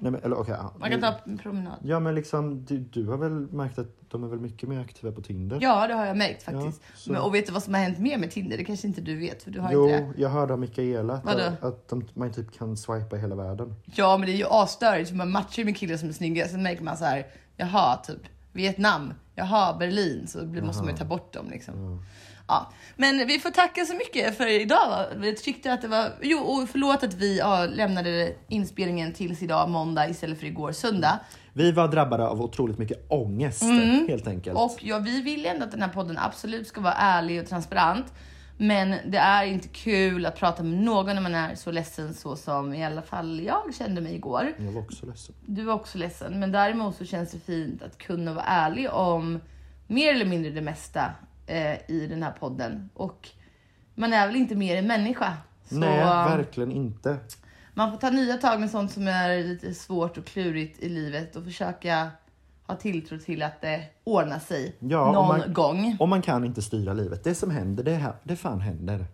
Nej, 0.00 0.12
men, 0.12 0.22
eller 0.22 0.36
ja. 0.48 0.72
Man 0.80 0.90
kan 0.90 1.00
ta 1.00 1.14
en 1.24 1.38
promenad. 1.38 1.78
Ja, 1.82 2.00
men 2.00 2.14
liksom 2.14 2.64
du, 2.64 2.78
du 2.78 3.06
har 3.06 3.16
väl 3.16 3.30
märkt 3.32 3.78
att 3.78 3.86
de 4.08 4.24
är 4.24 4.28
väl 4.28 4.40
mycket 4.40 4.68
mer 4.68 4.80
aktiva 4.80 5.12
på 5.12 5.22
Tinder? 5.22 5.58
Ja, 5.60 5.86
det 5.86 5.94
har 5.94 6.06
jag 6.06 6.16
märkt 6.16 6.42
faktiskt. 6.42 6.80
Ja, 7.06 7.12
Men, 7.12 7.20
och 7.22 7.34
vet 7.34 7.46
du 7.46 7.52
vad 7.52 7.62
som 7.62 7.74
har 7.74 7.80
hänt 7.80 7.98
mer 7.98 8.18
med 8.18 8.30
Tinder? 8.30 8.56
Det 8.56 8.64
kanske 8.64 8.86
inte 8.86 9.00
du 9.00 9.16
vet, 9.16 9.42
för 9.42 9.50
du 9.50 9.60
har 9.60 9.72
Jo, 9.72 9.84
inte 9.88 9.98
det. 9.98 10.12
jag 10.16 10.28
hörde 10.28 10.52
av 10.52 10.58
Mikaela 10.58 11.14
att, 11.14 11.24
Vadå? 11.24 11.52
att 11.60 11.88
de, 11.88 12.08
man 12.14 12.32
typ 12.32 12.52
kan 12.58 12.76
swipa 12.76 13.16
i 13.16 13.20
hela 13.20 13.34
världen. 13.34 13.74
Ja, 13.94 14.16
men 14.16 14.26
det 14.26 14.32
är 14.32 14.36
ju 14.36 14.46
asstörigt 14.50 15.08
för 15.08 15.16
man 15.16 15.30
matchar 15.30 15.58
ju 15.62 15.64
med 15.64 15.76
killar 15.76 15.96
som 15.96 16.08
är 16.08 16.12
snygga. 16.12 16.48
Sen 16.48 16.62
märker 16.62 16.82
man 16.82 16.96
så 16.96 17.04
här, 17.04 17.26
jaha, 17.56 17.96
typ 17.96 18.20
Vietnam, 18.52 19.12
jaha, 19.34 19.76
Berlin, 19.78 20.26
så 20.26 20.46
blir- 20.46 20.62
måste 20.62 20.82
man 20.84 20.92
ju 20.92 20.98
ta 20.98 21.04
bort 21.04 21.32
dem 21.32 21.46
liksom. 21.50 21.74
Ja, 21.84 21.98
men 22.96 23.26
vi 23.26 23.38
får 23.38 23.50
tacka 23.50 23.84
så 23.84 23.94
mycket 23.94 24.36
för 24.36 24.46
idag. 24.46 25.06
Vi 25.16 25.34
tyckte 25.34 25.72
att 25.72 25.82
det 25.82 25.88
var, 25.88 26.12
jo, 26.22 26.38
och 26.38 26.68
förlåt 26.68 27.04
att 27.04 27.14
vi 27.14 27.38
ja, 27.38 27.66
lämnade 27.66 28.32
inspelningen 28.48 29.12
tills 29.12 29.42
idag 29.42 29.68
måndag 29.70 30.08
istället 30.08 30.38
för 30.38 30.46
igår 30.46 30.72
söndag. 30.72 31.20
Vi 31.52 31.72
var 31.72 31.88
drabbade 31.88 32.26
av 32.26 32.42
otroligt 32.42 32.78
mycket 32.78 33.06
ångest 33.08 33.62
helt 34.08 34.26
enkelt. 34.26 34.46
Mm. 34.46 34.56
Och 34.56 34.78
ja, 34.80 34.98
vi 34.98 35.22
vill 35.22 35.46
ändå 35.46 35.64
att 35.64 35.70
den 35.70 35.82
här 35.82 35.88
podden 35.88 36.18
absolut 36.18 36.68
ska 36.68 36.80
vara 36.80 36.94
ärlig 36.94 37.40
och 37.40 37.48
transparent. 37.48 38.12
Men 38.60 38.94
det 39.06 39.18
är 39.18 39.44
inte 39.44 39.68
kul 39.68 40.26
att 40.26 40.36
prata 40.36 40.62
med 40.62 40.78
någon 40.78 41.14
när 41.14 41.22
man 41.22 41.34
är 41.34 41.54
så 41.54 41.70
ledsen 41.70 42.14
så 42.14 42.36
som 42.36 42.74
i 42.74 42.84
alla 42.84 43.02
fall 43.02 43.40
jag 43.40 43.74
kände 43.74 44.00
mig 44.00 44.14
igår. 44.14 44.52
Jag 44.58 44.72
var 44.72 44.80
också 44.80 45.06
ledsen. 45.06 45.34
Du 45.46 45.64
var 45.64 45.74
också 45.74 45.98
ledsen, 45.98 46.40
men 46.40 46.52
däremot 46.52 46.96
så 46.96 47.04
känns 47.04 47.30
det 47.30 47.38
fint 47.38 47.82
att 47.82 47.98
kunna 47.98 48.32
vara 48.32 48.44
ärlig 48.44 48.90
om 48.90 49.40
mer 49.86 50.14
eller 50.14 50.24
mindre 50.24 50.50
det 50.50 50.60
mesta 50.60 51.10
eh, 51.48 51.90
i 51.90 52.06
den 52.10 52.22
här 52.22 52.32
podden. 52.32 52.90
Och 52.94 53.28
man 53.94 54.12
är 54.12 54.26
väl 54.26 54.36
inte 54.36 54.54
mer 54.54 54.76
än 54.76 54.86
människa. 54.86 55.36
Så 55.64 55.74
Nej, 55.78 55.98
verkligen 56.04 56.72
inte. 56.72 57.16
man 57.74 57.90
får 57.90 57.98
ta 57.98 58.10
nya 58.10 58.36
tag 58.36 58.60
med 58.60 58.70
sånt 58.70 58.90
som 58.92 59.08
är 59.08 59.42
lite 59.42 59.74
svårt 59.74 60.18
och 60.18 60.24
klurigt 60.24 60.82
i 60.82 60.88
livet 60.88 61.36
och 61.36 61.44
försöka 61.44 62.10
ha 62.66 62.76
tilltro 62.76 63.18
till 63.18 63.42
att 63.42 63.60
det 63.60 63.84
ordnar 64.04 64.38
sig 64.38 64.76
Ja, 64.78 65.06
och 65.08 65.14
någon 65.14 65.38
man- 65.38 65.52
gång. 65.52 65.96
Och 66.00 66.08
man 66.08 66.22
kan 66.22 66.44
inte 66.44 66.62
styra 66.62 66.92
livet. 66.92 67.24
Det 67.24 67.34
som 67.34 67.50
händer, 67.50 67.84
det, 67.84 67.94
här, 67.94 68.12
det 68.22 68.36
fan 68.36 68.60
händer. 68.60 69.04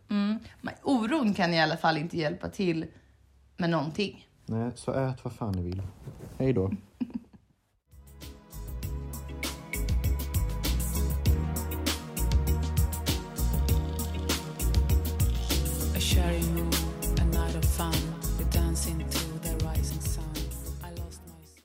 Men 0.60 0.74
oron 0.82 1.34
kan 1.34 1.54
i 1.54 1.60
alla 1.62 1.76
fall 1.76 1.96
inte 1.98 2.18
hjälpa 2.18 2.48
till 2.48 2.86
med 3.56 3.70
någonting. 3.70 4.28
Nej, 4.46 4.70
så 4.74 4.92
ät 4.92 5.24
vad 5.24 5.32
fan 5.32 5.52
ni 5.52 5.62
vill. 5.62 5.82
Hej 6.38 6.52
då. 6.52 6.70
sharing. 16.14 16.73